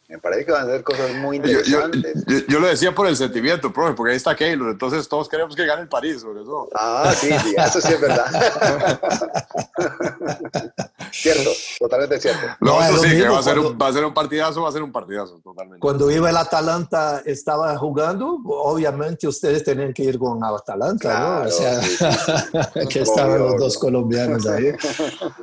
me 0.08 0.18
parece 0.18 0.44
que 0.44 0.52
van 0.52 0.68
a 0.68 0.72
ser 0.72 0.82
cosas 0.82 1.14
muy 1.14 1.36
interesantes. 1.36 2.24
Yo, 2.48 2.60
lo 2.60 2.66
decía 2.66 2.94
por 2.94 3.06
el 3.06 3.16
sentimiento, 3.16 3.72
profe, 3.72 3.94
porque 3.94 4.10
ahí 4.12 4.16
está 4.16 4.36
Keylor, 4.36 4.70
entonces 4.70 5.08
todos 5.08 5.28
queremos 5.28 5.56
que 5.56 5.66
gane 5.66 5.82
el 5.82 5.88
París, 5.88 6.20
sobre 6.20 6.42
eso. 6.42 6.68
Ah, 6.74 7.12
sí, 7.16 7.30
sí, 7.42 7.54
eso 7.56 7.80
sí 7.80 7.92
es 7.92 8.00
verdad. 8.00 8.26
cierto, 11.12 11.50
totalmente 11.78 12.20
cierto. 12.20 12.46
No, 12.60 12.82
eso 12.82 12.98
sí, 12.98 13.10
que 13.10 13.28
va 13.28 13.38
a, 13.38 13.42
ser 13.42 13.58
un, 13.58 13.78
va 13.80 13.88
a 13.88 13.92
ser 13.92 14.04
un 14.04 14.14
partidazo, 14.14 14.62
va 14.62 14.68
a 14.68 14.72
ser 14.72 14.82
un 14.82 14.92
partidazo, 14.92 15.40
totalmente. 15.42 15.80
Cuando 15.80 16.10
iba 16.10 16.30
el 16.30 16.36
Atalanta, 16.36 17.22
estaba 17.24 17.76
jugando, 17.78 18.40
obviamente 18.44 19.26
ustedes 19.26 19.64
tenían 19.64 19.92
que 19.92 20.04
ir 20.04 20.18
con 20.18 20.42
Atalanta, 20.44 21.18
¿no? 21.18 21.48
O 21.48 21.50
sea, 21.50 21.80
que 22.88 23.00
estaban 23.00 23.38
los 23.38 23.58
dos 23.58 23.78
colombianos 23.78 24.46
ahí. 24.46 24.72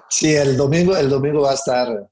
Sí, 0.10 0.36
el 0.36 0.58
domingo, 0.58 0.96
el 0.96 1.10
domingo 1.10 1.42
va 1.42 1.52
a 1.52 1.56
estar 1.56 2.10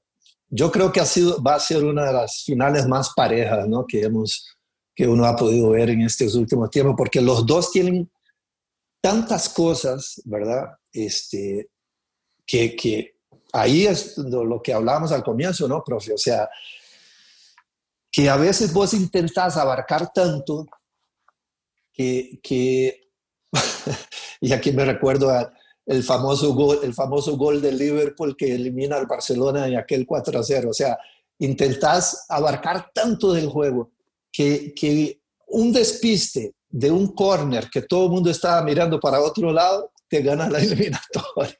yo 0.50 0.70
creo 0.72 0.90
que 0.90 1.00
ha 1.00 1.06
sido, 1.06 1.40
va 1.42 1.54
a 1.54 1.60
ser 1.60 1.84
una 1.84 2.06
de 2.06 2.12
las 2.12 2.42
finales 2.44 2.86
más 2.86 3.12
parejas 3.14 3.68
¿no? 3.68 3.86
que, 3.86 4.02
hemos, 4.02 4.56
que 4.94 5.06
uno 5.06 5.24
ha 5.24 5.36
podido 5.36 5.70
ver 5.70 5.90
en 5.90 6.02
estos 6.02 6.34
últimos 6.34 6.70
tiempos, 6.70 6.96
porque 6.98 7.20
los 7.20 7.46
dos 7.46 7.70
tienen 7.70 8.10
tantas 9.00 9.48
cosas, 9.48 10.20
¿verdad? 10.24 10.76
Este, 10.92 11.70
que, 12.44 12.74
que 12.74 13.16
ahí 13.52 13.86
es 13.86 14.18
lo 14.18 14.60
que 14.60 14.74
hablábamos 14.74 15.12
al 15.12 15.22
comienzo, 15.22 15.68
¿no, 15.68 15.84
profe? 15.84 16.12
O 16.12 16.18
sea, 16.18 16.48
que 18.10 18.28
a 18.28 18.36
veces 18.36 18.72
vos 18.72 18.92
intentás 18.92 19.56
abarcar 19.56 20.12
tanto 20.12 20.66
que, 21.92 22.40
que 22.42 23.08
y 24.40 24.52
aquí 24.52 24.72
me 24.72 24.84
recuerdo 24.84 25.30
a, 25.30 25.52
el 25.90 26.04
famoso 26.04 26.54
gol, 26.54 26.78
el 26.84 26.94
famoso 26.94 27.36
gol 27.36 27.60
de 27.60 27.72
Liverpool 27.72 28.36
que 28.36 28.54
elimina 28.54 28.94
al 28.94 29.06
Barcelona 29.06 29.66
en 29.66 29.76
aquel 29.76 30.06
4 30.06 30.38
a 30.38 30.42
0. 30.44 30.70
O 30.70 30.72
sea, 30.72 30.96
intentás 31.40 32.26
abarcar 32.28 32.92
tanto 32.94 33.32
del 33.32 33.48
juego 33.48 33.90
que, 34.30 34.72
que 34.72 35.20
un 35.48 35.72
despiste 35.72 36.54
de 36.68 36.92
un 36.92 37.08
corner 37.08 37.68
que 37.68 37.82
todo 37.82 38.04
el 38.04 38.12
mundo 38.12 38.30
estaba 38.30 38.62
mirando 38.62 39.00
para 39.00 39.20
otro 39.20 39.52
lado, 39.52 39.90
te 40.10 40.22
gana 40.22 40.50
la 40.50 40.58
eliminatoria. 40.62 41.56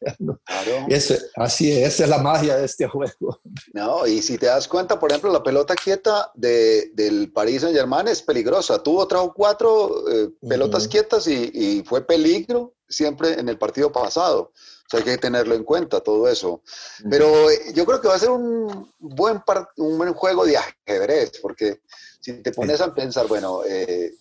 así 1.36 1.72
es, 1.72 1.94
esa 1.94 2.04
es 2.04 2.10
la 2.10 2.18
magia 2.18 2.56
de 2.56 2.66
este 2.66 2.86
juego. 2.88 3.40
No, 3.72 4.06
y 4.06 4.20
si 4.20 4.36
te 4.36 4.46
das 4.46 4.66
cuenta, 4.68 4.98
por 4.98 5.10
ejemplo, 5.10 5.32
la 5.32 5.42
pelota 5.42 5.74
quieta 5.74 6.30
de, 6.34 6.90
del 6.94 7.32
Paris 7.32 7.62
Saint 7.62 7.76
Germain 7.76 8.08
es 8.08 8.20
peligrosa. 8.20 8.82
Tuvo 8.82 9.06
tres 9.06 9.22
o 9.22 9.32
cuatro 9.32 10.04
eh, 10.10 10.30
pelotas 10.46 10.88
quietas 10.88 11.28
y, 11.28 11.50
y, 11.54 11.82
fue 11.84 12.04
peligro 12.04 12.74
siempre 12.88 13.38
en 13.38 13.48
el 13.48 13.56
partido 13.56 13.92
pasado. 13.92 14.52
O 14.52 14.90
sea, 14.90 14.98
hay 14.98 15.04
que 15.04 15.18
tenerlo 15.18 15.54
en 15.54 15.62
cuenta 15.62 16.00
todo 16.00 16.28
eso. 16.28 16.62
Pero 17.08 17.48
eh, 17.48 17.72
yo 17.74 17.86
creo 17.86 18.00
que 18.00 18.08
va 18.08 18.16
a 18.16 18.18
ser 18.18 18.30
un 18.30 18.92
buen, 18.98 19.40
un 19.76 19.96
buen 19.96 20.12
juego 20.12 20.44
de 20.44 20.56
ajedrez, 20.56 21.38
porque 21.40 21.82
si 22.20 22.42
te 22.42 22.50
pones 22.50 22.80
a 22.80 22.92
pensar, 22.92 23.28
bueno, 23.28 23.62
eh, 23.64 24.12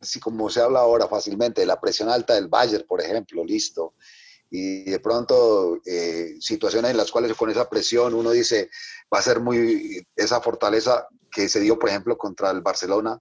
así 0.00 0.20
como 0.20 0.50
se 0.50 0.60
habla 0.60 0.80
ahora 0.80 1.08
fácilmente, 1.08 1.66
la 1.66 1.80
presión 1.80 2.08
alta 2.08 2.34
del 2.34 2.48
Bayern, 2.48 2.86
por 2.86 3.00
ejemplo, 3.00 3.44
listo. 3.44 3.94
Y 4.50 4.84
de 4.84 5.00
pronto, 5.00 5.80
eh, 5.84 6.36
situaciones 6.40 6.92
en 6.92 6.96
las 6.96 7.10
cuales 7.10 7.34
con 7.36 7.50
esa 7.50 7.68
presión 7.68 8.14
uno 8.14 8.30
dice, 8.30 8.70
va 9.12 9.18
a 9.18 9.22
ser 9.22 9.40
muy 9.40 10.06
esa 10.14 10.40
fortaleza 10.40 11.08
que 11.30 11.48
se 11.48 11.60
dio, 11.60 11.78
por 11.78 11.88
ejemplo, 11.88 12.16
contra 12.16 12.50
el 12.50 12.60
Barcelona. 12.60 13.20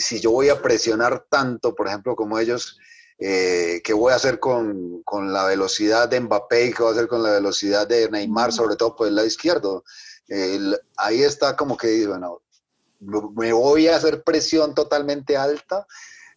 si 0.00 0.18
yo 0.20 0.32
voy 0.32 0.48
a 0.48 0.60
presionar 0.60 1.26
tanto, 1.30 1.74
por 1.76 1.86
ejemplo, 1.86 2.16
como 2.16 2.38
ellos, 2.40 2.78
eh, 3.22 3.82
qué 3.84 3.92
voy 3.92 4.12
a 4.12 4.16
hacer 4.16 4.40
con, 4.40 5.02
con, 5.04 5.32
la 5.32 5.44
velocidad 5.44 6.08
de 6.08 6.20
Mbappé 6.20 6.66
y 6.66 6.72
qué 6.72 6.82
voy 6.82 6.90
a 6.90 6.94
hacer 6.94 7.06
con 7.06 7.22
la 7.22 7.32
velocidad 7.32 7.86
de 7.86 8.10
Neymar, 8.10 8.50
sobre 8.52 8.76
todo 8.76 8.96
por 8.96 9.06
el 9.06 9.14
lado 9.14 9.28
izquierdo. 9.28 9.84
ahí 10.96 11.22
está 11.22 11.54
como 11.54 11.76
que, 11.76 12.06
bueno, 12.06 12.40
me 13.00 13.52
voy 13.52 13.88
a 13.88 13.96
hacer 13.96 14.22
presión 14.22 14.74
totalmente 14.74 15.36
alta, 15.36 15.86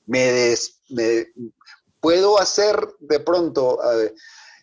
me, 0.05 0.55
puedo 1.99 2.39
hacer 2.39 2.87
de 2.99 3.19
pronto, 3.19 3.79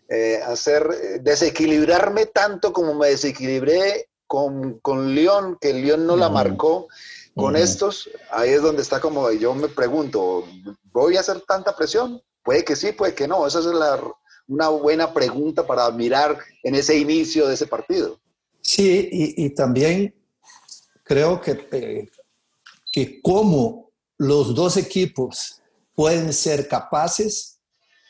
eh, 0.09 0.40
hacer, 0.44 1.20
desequilibrarme 1.22 2.26
tanto 2.26 2.72
como 2.72 2.94
me 2.94 3.09
desequilibré 3.09 4.09
con, 4.26 4.78
con 4.80 5.14
León, 5.14 5.59
que 5.61 5.72
León 5.72 6.07
no 6.07 6.16
la 6.16 6.28
marcó, 6.28 6.88
con 7.34 7.57
estos, 7.57 8.11
ahí 8.30 8.51
es 8.51 8.61
donde 8.61 8.82
está 8.82 9.01
como, 9.01 9.30
yo 9.32 9.55
me 9.55 9.68
pregunto, 9.68 10.44
¿voy 10.92 11.16
a 11.16 11.20
hacer 11.20 11.40
tanta 11.42 11.74
presión? 11.74 12.20
Puede 12.42 12.64
que 12.64 12.76
sí, 12.76 12.92
puede 12.92 13.14
que 13.14 13.28
no. 13.28 13.46
Esa 13.46 13.61
es 13.61 13.66
la 13.66 13.98
una 14.51 14.68
buena 14.68 15.14
pregunta 15.14 15.64
para 15.66 15.90
mirar 15.92 16.36
en 16.64 16.74
ese 16.74 16.98
inicio 16.98 17.46
de 17.46 17.55
ese 17.55 17.66
partido. 17.66 18.18
Sí, 18.61 19.09
y, 19.11 19.51
también 19.51 20.14
creo 21.11 21.40
que, 21.40 21.66
eh, 21.72 22.08
que 22.92 23.20
como 23.20 23.90
los 24.16 24.54
dos 24.54 24.76
equipos 24.76 25.61
pueden 25.92 26.32
ser 26.32 26.68
capaces 26.68 27.58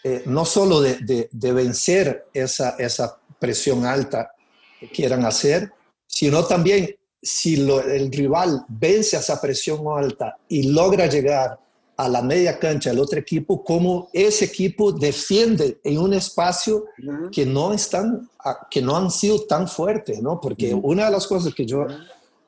eh, 0.05 0.25
no 0.27 0.45
solo 0.45 0.83
de, 0.83 1.29
de, 1.33 1.53
vencer 1.53 2.27
esa, 2.35 2.71
esa 2.79 3.19
presión 3.39 3.87
alta 3.87 4.33
que 4.79 4.91
quieran 4.91 5.25
hacer, 5.25 5.73
sino 6.07 6.45
también 6.45 6.95
si 7.23 7.55
el 7.55 8.13
rival 8.13 8.67
vence 8.69 9.17
a 9.17 9.21
esa 9.21 9.41
presión 9.41 9.81
alta 9.97 10.37
y 10.47 10.65
logra 10.71 11.07
llegar 11.07 11.59
a 11.97 12.09
la 12.09 12.21
media 12.21 12.59
cancha 12.59 12.91
del 12.91 12.99
otro 12.99 13.19
equipo, 13.19 13.65
como 13.65 14.11
ese 14.13 14.45
equipo 14.45 14.93
defiende 14.93 15.81
en 15.85 15.99
un 15.99 16.13
espacio 16.13 16.85
que 17.33 17.47
no, 17.47 17.73
están, 17.73 18.29
que 18.71 18.83
no 18.83 18.95
han 18.95 19.11
sido 19.11 19.45
tan 19.45 19.69
fuertes, 19.69 20.21
¿no? 20.21 20.39
Porque 20.39 20.75
una 20.75 21.07
de 21.07 21.11
las 21.11 21.27
cosas 21.27 21.55
que 21.55 21.65
yo, 21.65 21.87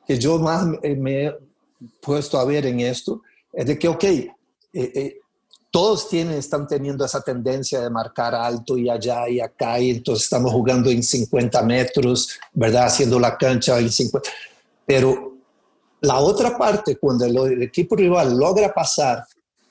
que 0.07 0.19
yo 0.19 0.39
más 0.39 0.67
me 0.83 1.27
he 1.27 1.37
puesto 2.01 2.39
a 2.39 2.45
ver 2.45 2.67
en 2.67 2.81
esto 2.81 3.23
es 3.53 3.67
de 3.67 3.79
que, 3.79 3.89
ok, 3.89 4.05
eh, 4.05 4.31
eh, 4.73 5.19
todos 5.71 6.09
tienen, 6.09 6.35
están 6.35 6.67
teniendo 6.67 7.05
esa 7.05 7.23
tendencia 7.23 7.81
de 7.81 7.91
marcar 7.91 8.35
alto 8.35 8.77
y 8.77 8.91
allá 8.91 9.29
y 9.29 9.41
acá, 9.41 9.81
y 9.81 9.91
entonces 9.91 10.25
estamos 10.25 10.53
jugando 10.53 10.91
en 10.91 11.03
50 11.03 11.63
metros, 11.63 12.39
¿verdad? 12.53 12.87
Haciendo 12.87 13.19
la 13.19 13.37
cancha 13.37 13.79
en 13.79 13.91
50. 13.91 14.31
Pero 14.85 15.37
la 16.01 16.19
otra 16.19 16.59
parte, 16.59 16.97
cuando 16.97 17.25
el, 17.25 17.63
equipo 17.63 17.97
rival 17.97 18.37
logra 18.37 18.73
pasar 18.73 19.25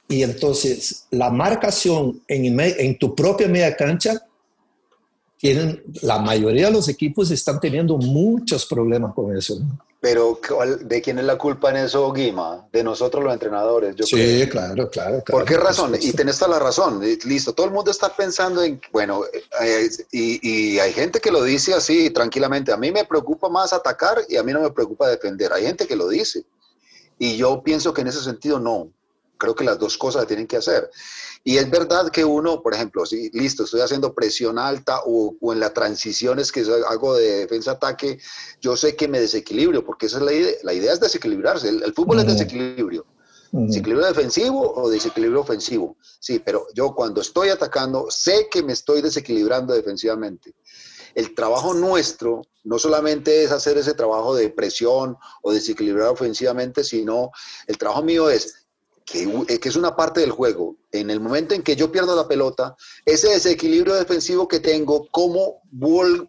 y 0.08 0.24
entonces 0.24 1.06
la 1.12 1.30
marcación 1.30 2.22
en, 2.28 2.60
en 2.60 2.98
tu 2.98 3.14
propia 3.14 3.48
media 3.48 3.76
cancha, 3.76 4.22
tienen, 5.38 5.82
la 6.02 6.20
mayoría 6.20 6.68
de 6.68 6.74
los 6.74 6.88
equipos 6.88 7.32
están 7.32 7.60
teniendo 7.60 7.98
muchos 7.98 8.66
problemas 8.66 9.14
con 9.14 9.36
eso. 9.36 9.60
Pero 10.02 10.40
¿de 10.82 11.00
quién 11.00 11.20
es 11.20 11.26
la 11.26 11.38
culpa 11.38 11.70
en 11.70 11.78
eso, 11.78 12.12
Guima? 12.12 12.68
De 12.72 12.84
nosotros 12.84 13.24
los 13.24 13.32
entrenadores. 13.32 13.96
Yo 13.96 14.04
sí, 14.04 14.48
claro, 14.50 14.90
claro, 14.90 15.24
¿Por 15.24 15.46
qué 15.46 15.58
razón? 15.58 15.96
Y 16.02 16.12
tenés 16.14 16.40
toda 16.40 16.58
la 16.58 16.60
razón. 16.60 17.00
Listo, 17.24 17.54
todo 17.54 17.68
el 17.68 17.72
mundo 17.72 17.92
está 17.92 18.10
pensando 18.10 18.64
en, 18.64 18.82
bueno, 18.92 19.22
eh, 19.62 19.90
y, 20.12 20.80
hay 20.80 20.92
gente 20.92 21.20
que 21.20 21.30
lo 21.32 21.44
dice 21.44 21.76
así 21.76 22.10
tranquilamente. 22.10 22.72
A 22.72 22.78
mí 22.78 22.92
me 22.92 23.06
preocupa 23.06 23.48
más 23.48 23.74
atacar 23.74 24.24
y 24.28 24.38
a 24.38 24.44
mí 24.44 24.52
no 24.52 24.62
me 24.62 24.72
preocupa 24.72 25.08
defender. 25.08 25.54
Hay 25.54 25.66
gente 25.66 25.86
que 25.86 25.96
lo 25.96 26.10
dice. 26.10 26.46
Y 27.20 27.38
yo 27.38 27.62
pienso 27.62 27.94
que 27.94 28.02
en 28.02 28.08
ese 28.08 28.24
sentido 28.24 28.60
no. 28.60 28.92
Creo 29.42 29.56
que 29.56 29.64
las 29.64 29.80
dos 29.80 29.98
cosas 29.98 30.28
tienen 30.28 30.46
que 30.46 30.58
hacer. 30.58 30.88
Y 31.44 31.58
es 31.58 31.68
verdad 31.68 32.12
que 32.12 32.24
uno, 32.24 32.62
por 32.62 32.76
ejemplo, 32.76 33.08
si 33.08 33.32
listo, 33.32 33.64
estoy 33.64 33.82
haciendo 33.82 34.14
presión 34.14 34.60
alta 34.60 35.00
o, 35.04 35.36
en 35.52 35.60
las 35.60 35.74
transiciones 35.74 36.52
que 36.52 36.64
hago 36.88 37.16
de 37.16 37.40
defensa-ataque, 37.40 38.20
yo 38.62 38.78
sé 38.78 38.96
que 38.96 39.08
me 39.08 39.20
desequilibrio, 39.20 39.84
porque 39.84 40.06
esa 40.06 40.18
es 40.18 40.24
la 40.24 40.32
idea. 40.32 40.54
La 40.62 40.74
idea 40.74 40.94
es 40.94 41.00
desequilibrarse. 41.00 41.70
El, 41.70 41.92
fútbol 41.96 42.20
es 42.20 42.28
desequilibrio. 42.28 43.08
Desequilibrio 43.52 44.06
defensivo 44.06 44.76
o 44.76 44.92
desequilibrio 44.92 45.42
ofensivo. 45.42 45.98
Sí, 46.20 46.38
pero 46.38 46.68
yo 46.76 46.94
cuando 46.94 47.20
estoy 47.20 47.50
atacando 47.50 48.12
sé 48.12 48.48
que 48.52 48.62
me 48.62 48.74
estoy 48.74 49.02
desequilibrando 49.02 49.74
defensivamente. 49.74 50.54
El 51.16 51.34
trabajo 51.34 51.74
nuestro 51.74 52.44
no 52.64 52.78
solamente 52.78 53.44
es 53.44 53.52
hacer 53.52 53.78
ese 53.80 53.96
trabajo 53.96 54.36
de 54.36 54.50
presión 54.50 55.18
o 55.42 55.52
desequilibrar 55.52 56.10
ofensivamente, 56.10 56.84
sino 56.84 57.32
el 57.68 57.78
trabajo 57.80 58.04
mío 58.04 58.30
es 58.30 58.61
eh, 59.14 59.60
que, 59.60 59.70
es 59.70 59.76
una 59.76 59.96
parte 59.96 60.22
del 60.22 60.32
juego. 60.32 60.78
En 60.92 61.10
el 61.10 61.20
momento 61.20 61.54
en 61.54 61.64
que 61.64 61.76
yo 61.76 61.92
pierdo 61.92 62.16
la 62.16 62.28
pelota, 62.28 62.76
ese 63.06 63.30
desequilibrio 63.30 63.96
defensivo 63.96 64.48
que 64.48 64.60
tengo, 64.60 65.08
¿cómo 65.12 65.62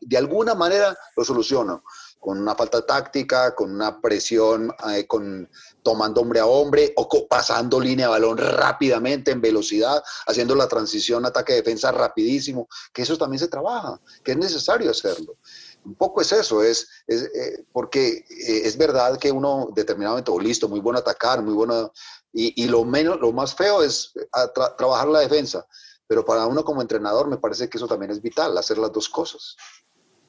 de 0.01 0.17
alguna 0.17 0.55
manera 0.55 0.97
lo 1.17 1.25
soluciono? 1.25 1.85
Con 2.19 2.39
una 2.39 2.55
falta 2.55 2.85
táctica, 2.87 3.55
con 3.55 3.73
una 3.73 4.01
presión, 4.01 4.73
eh, 4.95 5.07
con 5.07 5.49
tomando 5.83 6.21
hombre 6.21 6.39
a 6.39 6.47
hombre 6.47 6.93
o 6.97 7.09
pasando 7.29 7.81
línea 7.81 8.07
de 8.07 8.13
balón 8.13 8.39
rápidamente 8.39 9.33
en 9.33 9.41
velocidad, 9.41 10.03
haciendo 10.27 10.55
la 10.55 10.69
transición 10.69 11.27
ataque-defensa 11.27 11.91
rapidísimo, 11.91 12.69
que 12.93 13.03
eso 13.03 13.19
también 13.19 13.41
se 13.41 13.49
trabaja, 13.49 14.01
que 14.23 14.33
es 14.33 14.39
necesario 14.39 14.91
hacerlo 14.91 15.37
un 15.85 15.97
poco 15.97 16.21
es 16.21 16.31
eso, 16.33 16.63
es, 16.63 16.87
eh, 17.09 17.65
porque 17.73 18.25
es 18.29 18.77
verdad 18.77 19.19
que 19.19 19.33
uno 19.33 19.69
determinado 19.75 20.15
momento, 20.15 20.39
listo, 20.39 20.69
muy 20.69 20.81
bueno 20.81 21.01
atacar, 21.01 21.43
muy 21.43 21.55
bueno 21.55 21.93
y, 22.33 22.67
lo, 22.67 22.85
menos, 22.85 23.21
lo 23.21 23.33
más 23.33 23.55
feo 23.55 23.83
es 23.83 24.13
eh, 24.17 24.61
trabajar 24.79 25.09
la 25.09 25.21
defensa. 25.21 25.67
Pero 26.07 26.25
para 26.25 26.47
uno 26.47 26.65
como 26.65 26.83
entrenador 26.83 27.29
me 27.29 27.37
parece 27.37 27.69
que 27.69 27.79
eso 27.79 27.87
también 27.87 28.11
es 28.11 28.21
vital, 28.21 28.57
hacer 28.57 28.79
las 28.79 28.93
dos 28.93 29.09
cosas. 29.09 29.57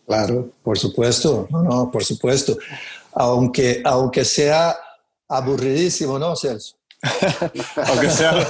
Claro, 0.06 0.49
por 0.62 0.78
supuesto, 0.78 1.47
no, 1.49 1.89
por 1.89 2.04
supuesto. 2.04 2.58
Aunque, 3.14 3.82
aunque 3.86 4.26
sea 4.26 4.78
aburridísimo, 5.28 6.20
¿no, 6.20 6.36
Celso? 6.36 6.76
aunque 7.88 8.10
sea, 8.10 8.47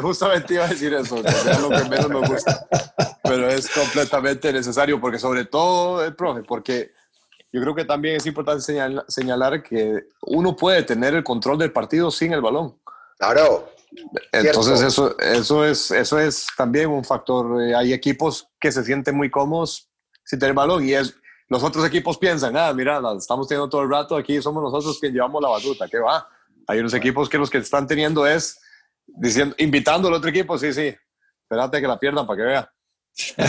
justamente 0.00 0.54
iba 0.54 0.64
a 0.64 0.68
decir 0.68 0.94
eso, 0.94 1.22
que 1.22 1.30
sea 1.30 1.58
lo 1.58 1.68
que 1.68 1.84
menos 1.88 2.08
me 2.08 2.26
gusta, 2.26 2.66
pero 3.22 3.50
es 3.50 3.68
completamente 3.68 4.50
necesario, 4.52 4.98
porque 5.00 5.18
sobre 5.18 5.44
todo 5.44 6.02
el 6.02 6.14
profe, 6.14 6.42
porque 6.42 6.92
yo 7.54 7.60
creo 7.60 7.72
que 7.72 7.84
también 7.84 8.16
es 8.16 8.26
importante 8.26 8.64
señalar, 9.06 9.62
que 9.62 10.08
uno 10.22 10.56
puede 10.56 10.82
tener 10.82 11.14
el 11.14 11.22
control 11.22 11.56
del 11.56 11.70
partido 11.70 12.10
sin 12.10 12.32
el 12.32 12.40
balón. 12.40 12.76
Claro. 13.16 13.70
Entonces 14.32 14.80
eso, 14.80 15.16
eso, 15.20 15.64
es, 15.64 15.92
eso 15.92 16.18
es 16.18 16.48
también 16.56 16.90
un 16.90 17.04
factor. 17.04 17.62
Eh, 17.62 17.76
hay 17.76 17.92
equipos 17.92 18.48
que 18.58 18.72
se 18.72 18.82
sienten 18.82 19.16
muy 19.16 19.30
cómodos 19.30 19.88
sin 20.24 20.40
tener 20.40 20.52
balón 20.52 20.84
y 20.84 20.94
es, 20.94 21.14
los 21.46 21.62
otros 21.62 21.86
equipos 21.86 22.18
piensan, 22.18 22.56
ah, 22.56 22.72
mira, 22.72 23.00
estamos 23.16 23.46
teniendo 23.46 23.68
todo 23.68 23.82
el 23.82 23.90
rato, 23.90 24.16
aquí 24.16 24.42
somos 24.42 24.60
nosotros 24.60 24.98
quienes 24.98 25.14
llevamos 25.14 25.40
la 25.40 25.50
batuta, 25.50 25.86
¿qué 25.86 25.98
va? 25.98 26.28
Hay 26.66 26.80
unos 26.80 26.94
equipos 26.94 27.28
que 27.28 27.38
los 27.38 27.50
que 27.50 27.58
están 27.58 27.86
teniendo 27.86 28.26
es 28.26 28.58
diciendo, 29.06 29.54
invitando 29.58 30.08
al 30.08 30.14
otro 30.14 30.28
equipo, 30.28 30.58
sí, 30.58 30.72
sí, 30.72 30.92
espérate 31.42 31.80
que 31.80 31.86
la 31.86 32.00
pierdan 32.00 32.26
para 32.26 32.36
que 32.36 32.42
vea. 32.42 32.72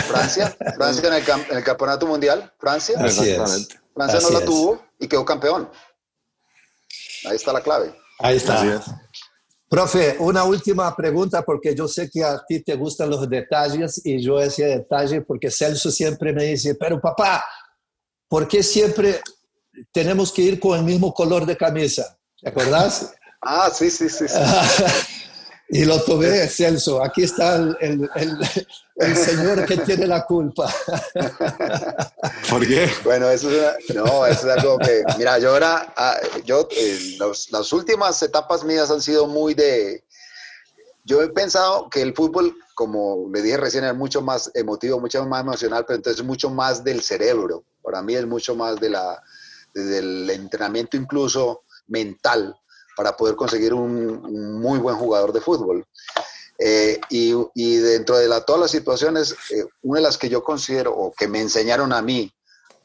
Francia, 0.03 0.55
Francia 0.75 1.07
en 1.07 1.13
el, 1.15 1.23
en 1.49 1.57
el 1.57 1.63
campeonato 1.63 2.05
mundial, 2.05 2.53
Francia. 2.59 3.03
Exactamente. 3.03 3.84
Francia 3.95 4.19
no 4.19 4.39
la 4.39 4.45
tuvo 4.45 4.83
y 4.99 5.07
quedó 5.07 5.23
campeón. 5.23 5.69
Ahí 7.25 7.35
está 7.37 7.53
la 7.53 7.61
clave. 7.61 7.95
Ahí 8.19 8.37
está. 8.37 8.61
Profe, 9.67 10.17
una 10.19 10.43
última 10.43 10.95
pregunta 10.95 11.41
porque 11.41 11.73
yo 11.73 11.87
sé 11.87 12.09
que 12.09 12.23
a 12.23 12.43
ti 12.45 12.61
te 12.61 12.75
gustan 12.75 13.09
los 13.09 13.27
detalles 13.27 13.99
y 14.03 14.21
yo 14.21 14.39
ese 14.39 14.65
detalle 14.65 15.21
porque 15.21 15.49
Celso 15.49 15.89
siempre 15.89 16.33
me 16.33 16.43
dice, 16.43 16.75
pero 16.75 17.01
papá, 17.01 17.43
¿por 18.27 18.47
qué 18.47 18.61
siempre 18.61 19.21
tenemos 19.91 20.31
que 20.31 20.43
ir 20.43 20.59
con 20.59 20.77
el 20.77 20.85
mismo 20.85 21.13
color 21.13 21.45
de 21.45 21.57
camisa? 21.57 22.17
¿Te 22.39 22.49
acordás? 22.49 23.13
ah, 23.41 23.69
sí, 23.73 23.89
sí, 23.89 24.09
sí. 24.09 24.27
sí. 24.27 24.35
Y 25.75 25.83
lo 25.83 26.01
tuve, 26.01 26.47
Celso. 26.47 27.03
Aquí 27.03 27.23
está 27.23 27.57
el, 27.57 29.17
señor 29.17 29.65
que 29.65 29.75
tiene 29.79 30.07
la 30.07 30.25
culpa. 30.25 30.73
¿Por 32.49 32.65
qué? 32.65 32.89
Bueno, 33.03 33.29
eso 33.29 33.49
es, 33.51 33.93
no, 33.93 34.25
eso 34.25 34.49
es 34.49 34.57
algo 34.57 34.77
que, 34.77 35.03
mira, 35.17 35.37
yo 35.37 35.49
ahora, 35.51 35.93
ah, 35.97 36.17
yo, 36.45 36.65
eh, 36.71 37.17
las 37.19 37.73
últimas 37.73 38.23
etapas 38.23 38.63
mías 38.63 38.89
han 38.89 39.01
sido 39.01 39.27
muy 39.27 39.53
de, 39.53 40.05
yo 41.03 41.21
he 41.21 41.27
pensado 41.27 41.89
que 41.89 42.01
el 42.01 42.13
fútbol, 42.13 42.55
como 42.73 43.29
le 43.33 43.41
dije 43.41 43.57
recién, 43.57 43.83
es 43.83 43.95
mucho 43.95 44.21
más 44.21 44.49
emotivo, 44.53 45.01
mucho 45.01 45.25
más 45.25 45.41
emocional, 45.41 45.83
pero 45.85 45.97
entonces 45.97 46.21
es 46.21 46.25
mucho 46.25 46.49
más 46.49 46.85
del 46.85 47.01
cerebro. 47.01 47.65
Para 47.81 48.01
mí 48.01 48.15
es 48.15 48.25
mucho 48.25 48.55
más 48.55 48.79
de 48.79 48.91
la, 48.91 49.21
del 49.73 50.29
entrenamiento 50.29 50.95
incluso 50.95 51.63
mental 51.87 52.55
para 52.95 53.15
poder 53.15 53.35
conseguir 53.35 53.73
un, 53.73 54.59
muy 54.59 54.79
buen 54.79 54.95
jugador 54.95 55.33
de 55.33 55.41
fútbol. 55.41 55.85
Eh, 56.57 56.99
y, 57.09 57.75
dentro 57.77 58.17
de 58.17 58.29
todas 58.41 58.61
las 58.61 58.71
situaciones, 58.71 59.35
eh, 59.51 59.65
una 59.81 59.99
de 59.99 60.05
las 60.05 60.17
que 60.17 60.29
yo 60.29 60.43
considero 60.43 60.95
o 60.95 61.13
que 61.13 61.27
me 61.27 61.41
enseñaron 61.41 61.91
a 61.91 62.01
mí 62.01 62.31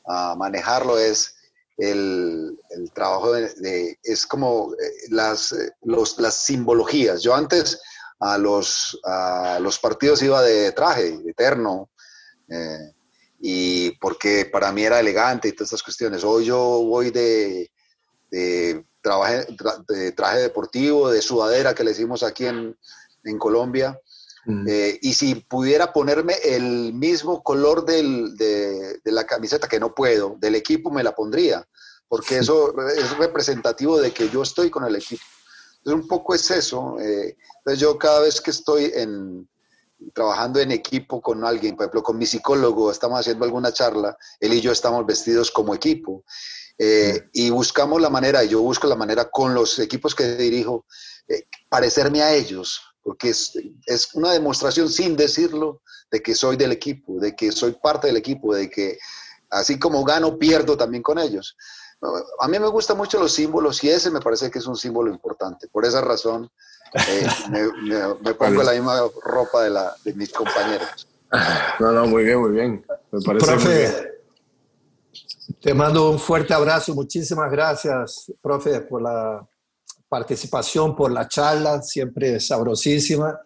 a 0.07 0.35
manejarlo 0.35 0.99
es 0.99 1.37
el, 1.77 2.59
trabajo 2.93 3.33
de, 3.33 3.99
es 4.03 4.27
como 4.27 4.75
eh, 4.75 4.93
las, 5.11 5.55
las 5.83 6.35
simbologías. 6.35 7.23
Yo 7.23 7.35
antes 7.35 7.81
a 8.19 8.37
los, 8.37 8.99
a 9.05 9.59
los 9.61 9.79
partidos 9.79 10.23
iba 10.23 10.43
de 10.43 10.73
traje, 10.73 11.19
eterno, 11.27 11.89
y 13.39 13.93
porque 13.93 14.45
para 14.45 14.73
mí 14.73 14.83
era 14.83 14.99
elegante 14.99 15.49
y 15.49 15.53
todas 15.53 15.69
estas 15.69 15.85
cuestiones. 15.85 16.25
Hoy 16.25 16.47
yo 16.47 16.59
voy 16.59 17.11
de 17.11 17.71
traje, 19.01 19.47
de 19.89 20.13
traje 20.13 20.39
deportivo, 20.39 21.11
de 21.11 21.23
sudadera 21.23 21.75
que 21.75 21.85
le 21.85 21.93
hicimos 21.93 22.23
aquí 22.23 22.47
en, 22.47 22.77
en 23.25 23.39
Colombia. 23.39 23.99
Mm. 24.47 24.67
Eh, 24.69 24.99
y 25.03 25.13
si 25.13 25.35
pudiera 25.35 25.93
ponerme 25.93 26.35
el 26.43 26.93
mismo 26.95 27.43
color 27.43 27.85
del, 27.85 28.37
de, 28.37 28.99
de, 29.05 29.13
la 29.13 29.25
camiseta, 29.25 29.69
que 29.69 29.81
no 29.81 29.95
puedo, 29.95 30.37
del 30.39 30.55
equipo 30.55 30.91
me 30.91 31.03
la 31.03 31.15
pondría, 31.15 31.67
porque 32.09 32.39
eso 32.39 32.75
es 32.89 33.17
representativo 33.19 34.01
de 34.01 34.13
que 34.13 34.29
yo 34.31 34.43
estoy 34.43 34.71
con 34.71 34.85
el 34.85 34.97
equipo. 34.97 35.23
Entonces, 35.79 36.03
un 36.03 36.09
poco 36.09 36.35
es 36.35 36.51
eso. 36.51 36.99
Eh, 37.01 37.37
entonces, 37.59 37.81
yo 37.81 37.99
cada 37.99 38.21
vez 38.21 38.41
que 38.41 38.51
estoy 38.51 38.91
en, 38.95 39.49
trabajando 40.13 40.61
en 40.61 40.73
equipo 40.73 41.21
con 41.21 41.45
alguien, 41.45 41.77
por 41.77 41.85
ejemplo, 41.85 42.03
con 42.03 42.19
mi 42.19 42.27
psicólogo, 42.27 42.91
estamos 42.91 43.21
haciendo 43.21 43.45
alguna 43.45 43.73
charla, 43.73 44.17
él 44.41 44.53
y 44.55 44.61
yo 44.61 44.73
estamos 44.73 45.05
vestidos 45.07 45.51
como 45.51 45.75
equipo. 45.75 46.25
Eh, 46.83 47.29
y 47.35 47.51
buscamos 47.51 48.01
la 48.01 48.09
manera, 48.09 48.43
yo 48.43 48.63
busco 48.63 48.87
la 48.87 48.97
manera 48.97 49.31
con 49.31 49.53
los 49.53 49.79
equipos 49.79 50.15
que 50.15 50.37
dirijo, 50.37 50.87
eh, 51.29 51.45
parecerme 51.69 52.23
a 52.23 52.33
ellos, 52.33 52.81
porque 53.03 53.29
es, 53.29 53.53
es, 53.85 54.15
una 54.15 54.33
demostración 54.33 54.89
sin 54.89 55.15
decirlo 55.15 55.83
de 56.11 56.23
que 56.23 56.35
soy 56.35 56.57
del 56.57 56.73
equipo, 56.73 57.21
de 57.21 57.37
que 57.37 57.53
soy 57.53 57.73
parte 57.73 58.07
del 58.07 58.17
equipo, 58.17 58.55
de 58.55 58.71
que 58.71 58.99
así 59.51 59.79
como 59.79 60.03
gano, 60.05 60.39
pierdo 60.39 60.75
también 60.75 61.03
con 61.03 61.19
ellos. 61.19 61.55
A 62.41 62.49
mí 62.49 62.59
me 62.59 62.69
gustan 62.69 62.97
mucho 62.97 63.21
los 63.21 63.33
símbolos 63.33 63.85
y 63.85 63.91
ese 63.91 64.11
me 64.11 64.21
parece 64.21 64.51
que 64.51 64.59
es 64.59 64.67
un 64.67 64.77
símbolo 64.77 65.11
importante. 65.11 65.69
Por 65.69 65.85
esa 65.85 66.01
razón 66.01 66.51
eh, 66.95 67.29
me, 68.23 68.33
pongo 68.33 68.63
la 68.63 68.73
misma 68.73 69.03
ropa 69.23 69.65
de, 69.65 69.71
la, 69.71 69.95
de 70.03 70.15
mis 70.15 70.33
compañeros. 70.33 71.07
No, 71.79 71.93
no, 71.93 72.07
muy 72.07 72.25
bien, 72.25 72.41
muy 72.41 72.53
bien. 72.53 72.87
Me 73.11 73.21
parece 73.21 73.47
profe, 73.47 74.20
te 75.61 75.75
mando 75.75 76.11
un 76.11 76.19
fuerte 76.19 76.55
abrazo. 76.55 76.95
Muchísimas 76.95 77.51
gracias, 77.51 78.33
profe, 78.41 78.81
por 78.83 79.03
la 79.03 79.47
participación, 80.09 80.95
por 80.95 81.11
la 81.11 81.29
charla, 81.29 81.83
siempre 81.83 82.41
sabrosísima. 82.41 83.41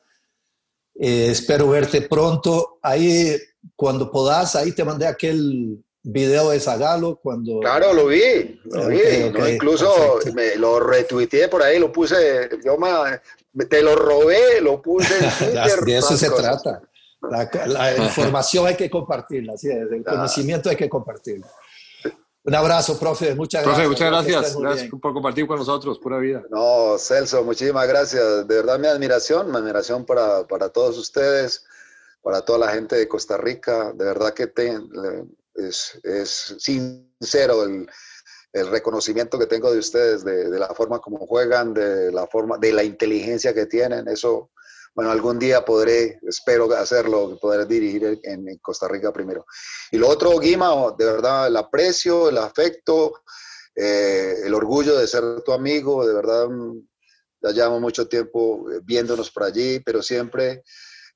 Eh, 0.94 1.28
espero 1.30 1.68
verte 1.68 2.02
pronto. 2.02 2.78
Ahí, 2.82 3.36
cuando 3.76 4.10
podas, 4.10 4.56
ahí 4.56 4.72
te 4.72 4.84
mandé 4.84 5.06
aquel 5.06 5.82
video 6.02 6.50
de 6.50 6.60
Zagalo 6.60 7.16
cuando... 7.16 7.60
Claro, 7.60 7.92
lo 7.94 8.06
vi, 8.06 8.60
lo 8.64 8.88
vi. 8.88 9.00
incluso 9.52 10.18
me 10.34 10.56
lo 10.56 10.78
retuiteé 10.78 11.48
por 11.48 11.62
ahí, 11.62 11.78
lo 11.78 11.90
puse, 11.90 12.50
yo 12.62 12.76
me, 12.76 13.64
te 13.64 13.82
lo 13.82 13.96
robé, 13.96 14.60
lo 14.60 14.82
puse 14.82 15.14
en 15.14 15.30
Twitter. 15.38 15.80
de 15.80 15.96
eso 15.96 16.16
se 16.16 16.30
trata. 16.30 16.82
La, 17.66 17.96
información 18.04 18.66
hay 18.66 18.76
que 18.76 18.90
compartirla, 18.90 19.56
¿sí? 19.56 19.68
el 19.68 20.04
conocimiento 20.04 20.68
hay 20.68 20.76
que 20.76 20.90
compartirlo. 20.90 21.46
Un 22.44 22.54
abrazo, 22.54 22.98
profe. 22.98 23.34
Muchas 23.34 23.62
profe, 23.62 23.86
gracias. 23.86 23.88
muchas 23.88 24.10
gracias. 24.10 24.56
Gracias 24.56 24.90
por 24.90 25.14
compartir 25.14 25.46
con 25.46 25.58
nosotros. 25.58 25.98
Pura 25.98 26.18
vida. 26.18 26.42
No, 26.50 26.98
Celso, 26.98 27.42
muchísimas 27.42 27.88
gracias. 27.88 28.46
De 28.46 28.54
verdad, 28.54 28.78
mi 28.78 28.86
admiración, 28.86 29.50
mi 29.50 29.56
admiración 29.56 30.04
para, 30.04 30.46
para 30.46 30.68
todos 30.68 30.98
ustedes, 30.98 31.64
para 32.22 32.42
toda 32.42 32.58
la 32.58 32.68
gente 32.68 32.96
de 32.96 33.08
Costa 33.08 33.38
Rica. 33.38 33.94
De 33.94 34.04
verdad 34.04 34.34
que 34.34 34.46
te, 34.48 34.78
es, 35.54 35.98
es 36.02 36.54
sincero 36.58 37.64
el, 37.64 37.88
el, 38.52 38.66
reconocimiento 38.68 39.38
que 39.38 39.46
tengo 39.46 39.72
de 39.72 39.78
ustedes, 39.78 40.22
de, 40.22 40.50
de, 40.50 40.58
la 40.58 40.68
forma 40.74 40.98
como 40.98 41.26
juegan, 41.26 41.72
de 41.72 42.12
la 42.12 42.26
forma, 42.26 42.58
de 42.58 42.74
la 42.74 42.84
inteligencia 42.84 43.54
que 43.54 43.64
tienen. 43.64 44.06
Eso, 44.06 44.50
bueno, 44.94 45.10
algún 45.10 45.38
día 45.38 45.64
podré, 45.64 46.20
espero 46.22 46.72
hacerlo, 46.72 47.36
poder 47.40 47.66
dirigir 47.66 48.20
en, 48.22 48.58
Costa 48.58 48.86
Rica 48.86 49.12
primero. 49.12 49.44
Y 49.90 49.98
lo 49.98 50.08
otro, 50.08 50.38
Guima, 50.38 50.94
de 50.96 51.04
verdad, 51.04 51.48
el 51.48 51.56
aprecio, 51.56 52.28
el 52.28 52.38
afecto, 52.38 53.22
eh, 53.74 54.36
el 54.44 54.54
orgullo 54.54 54.96
de 54.96 55.08
ser 55.08 55.42
tu 55.42 55.52
amigo, 55.52 56.06
de 56.06 56.14
verdad, 56.14 56.48
ya 57.42 57.50
llevamos 57.50 57.80
mucho 57.80 58.06
tiempo 58.06 58.66
viéndonos 58.84 59.30
por 59.32 59.42
allí, 59.42 59.80
pero 59.80 60.00
siempre 60.00 60.62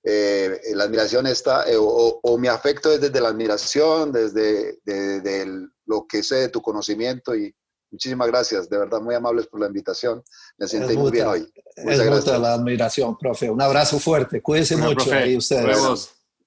eh, 0.02 0.60
la 0.74 0.84
admiración 0.84 1.28
está, 1.28 1.70
eh, 1.70 1.76
o, 1.76 2.20
o, 2.20 2.38
mi 2.38 2.48
afecto 2.48 2.92
es 2.92 3.00
desde 3.00 3.20
la 3.20 3.28
admiración, 3.28 4.10
desde 4.10 4.78
de, 4.84 5.20
de 5.20 5.68
lo 5.86 6.06
que 6.06 6.22
sé 6.22 6.36
de 6.36 6.48
tu 6.48 6.60
conocimiento 6.62 7.36
y 7.36 7.54
muchísimas 7.90 8.28
gracias, 8.28 8.68
de 8.68 8.78
verdad 8.78 9.00
muy 9.00 9.14
amables 9.14 9.46
por 9.46 9.60
la 9.60 9.66
invitación, 9.66 10.22
me 10.56 10.66
sentí 10.66 10.96
muy 10.96 11.10
bien 11.10 11.26
hoy. 11.26 11.52
Muchas 11.76 12.00
es 12.00 12.06
gracias. 12.06 12.40
la 12.40 12.54
admiración, 12.54 13.16
profe, 13.18 13.50
un 13.50 13.60
abrazo 13.60 13.98
fuerte, 13.98 14.42
cuídense 14.42 14.74
bueno, 14.74 14.90
mucho 14.90 15.04
profe, 15.04 15.18
ahí 15.18 15.36
ustedes. 15.36 15.76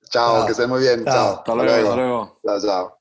Chao, 0.10 0.38
chao, 0.40 0.46
que 0.46 0.52
estén 0.52 0.70
muy 0.70 0.82
bien, 0.82 1.06
chao. 1.06 1.38
Hasta 1.38 1.56
luego, 1.56 1.72
hasta 1.72 1.96
luego. 1.96 2.40
Chao, 2.46 2.62
chao. 2.62 3.01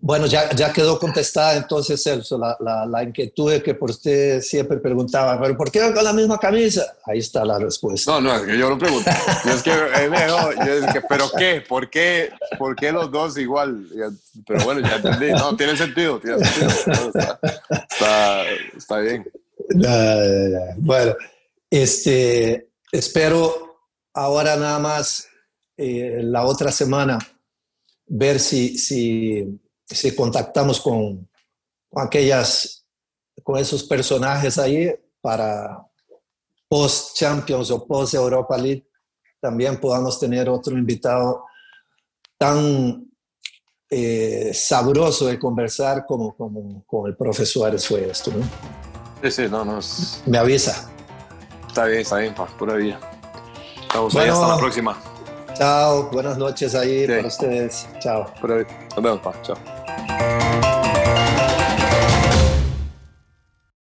Bueno, 0.00 0.26
ya, 0.26 0.54
ya 0.54 0.72
quedó 0.72 0.96
contestada 0.96 1.56
entonces, 1.56 2.00
Celso, 2.00 2.38
la, 2.38 2.56
la, 2.60 2.86
la, 2.86 3.02
inquietud 3.02 3.50
de 3.50 3.60
que 3.60 3.74
por 3.74 3.90
usted 3.90 4.40
siempre 4.42 4.78
preguntaba, 4.78 5.40
¿pero 5.40 5.56
por 5.56 5.72
qué 5.72 5.80
van 5.80 5.92
con 5.92 6.04
la 6.04 6.12
misma 6.12 6.38
camisa? 6.38 6.94
Ahí 7.04 7.18
está 7.18 7.44
la 7.44 7.58
respuesta. 7.58 8.12
No, 8.12 8.20
no, 8.20 8.36
es 8.36 8.42
que 8.42 8.56
yo 8.56 8.70
lo 8.70 8.78
pregunto. 8.78 9.10
Yo 9.44 9.52
es 9.52 9.62
que, 9.62 9.72
eh, 9.72 10.08
no, 10.28 10.52
yo 10.64 10.72
es 10.72 10.92
que, 10.92 11.00
¿pero 11.00 11.28
qué? 11.36 11.64
¿Por 11.68 11.90
qué? 11.90 12.30
¿Por 12.56 12.76
qué 12.76 12.92
los 12.92 13.10
dos 13.10 13.36
igual? 13.38 13.88
Pero 14.46 14.64
bueno, 14.64 14.80
ya 14.88 14.96
entendí. 14.96 15.32
No, 15.32 15.56
tiene 15.56 15.76
sentido, 15.76 16.20
tiene 16.20 16.44
sentido. 16.44 17.08
Está, 17.08 17.40
está, 17.90 18.44
está 18.76 18.98
bien. 19.00 19.28
Bueno, 20.76 21.16
este, 21.68 22.70
espero 22.92 23.82
ahora 24.14 24.54
nada 24.54 24.78
más 24.78 25.28
eh, 25.76 26.20
la 26.22 26.44
otra 26.44 26.70
semana 26.70 27.18
ver 28.06 28.38
si, 28.40 28.78
si 28.78 29.60
si 29.88 30.14
contactamos 30.14 30.80
con, 30.80 31.28
con, 31.90 32.06
aquellas, 32.06 32.84
con 33.42 33.58
esos 33.58 33.84
personajes 33.84 34.58
ahí 34.58 34.94
para 35.20 35.84
post 36.68 37.16
Champions 37.16 37.70
o 37.70 37.86
post 37.86 38.14
Europa 38.14 38.56
League, 38.56 38.86
también 39.40 39.80
podamos 39.80 40.18
tener 40.18 40.48
otro 40.48 40.76
invitado 40.76 41.44
tan 42.36 43.08
eh, 43.90 44.52
sabroso 44.52 45.26
de 45.26 45.38
conversar 45.38 46.04
como, 46.06 46.36
como, 46.36 46.84
como 46.86 47.06
el 47.06 47.16
profesor 47.16 47.46
Suárez 47.46 47.86
fue 47.86 48.10
esto. 48.10 48.30
¿no? 48.32 48.44
Sí, 49.22 49.30
sí, 49.30 49.48
no, 49.48 49.64
no. 49.64 49.78
Es... 49.78 50.22
Me 50.26 50.38
avisa. 50.38 50.90
Está 51.66 51.86
bien, 51.86 52.00
está 52.00 52.18
bien, 52.18 52.34
pa, 52.34 52.46
pura 52.46 52.74
vida. 52.74 52.98
Estamos 53.82 54.12
bueno, 54.12 54.32
ahí, 54.32 54.38
hasta 54.38 54.54
la 54.54 54.58
próxima. 54.58 54.98
Chao, 55.54 56.10
buenas 56.10 56.38
noches 56.38 56.74
ahí 56.74 57.00
sí. 57.00 57.06
para 57.06 57.26
ustedes. 57.26 57.88
Chao. 58.00 58.26
Nos 58.42 59.02
vemos, 59.02 59.20
pa. 59.20 59.42
Chao. 59.42 59.77
Música 60.06 60.77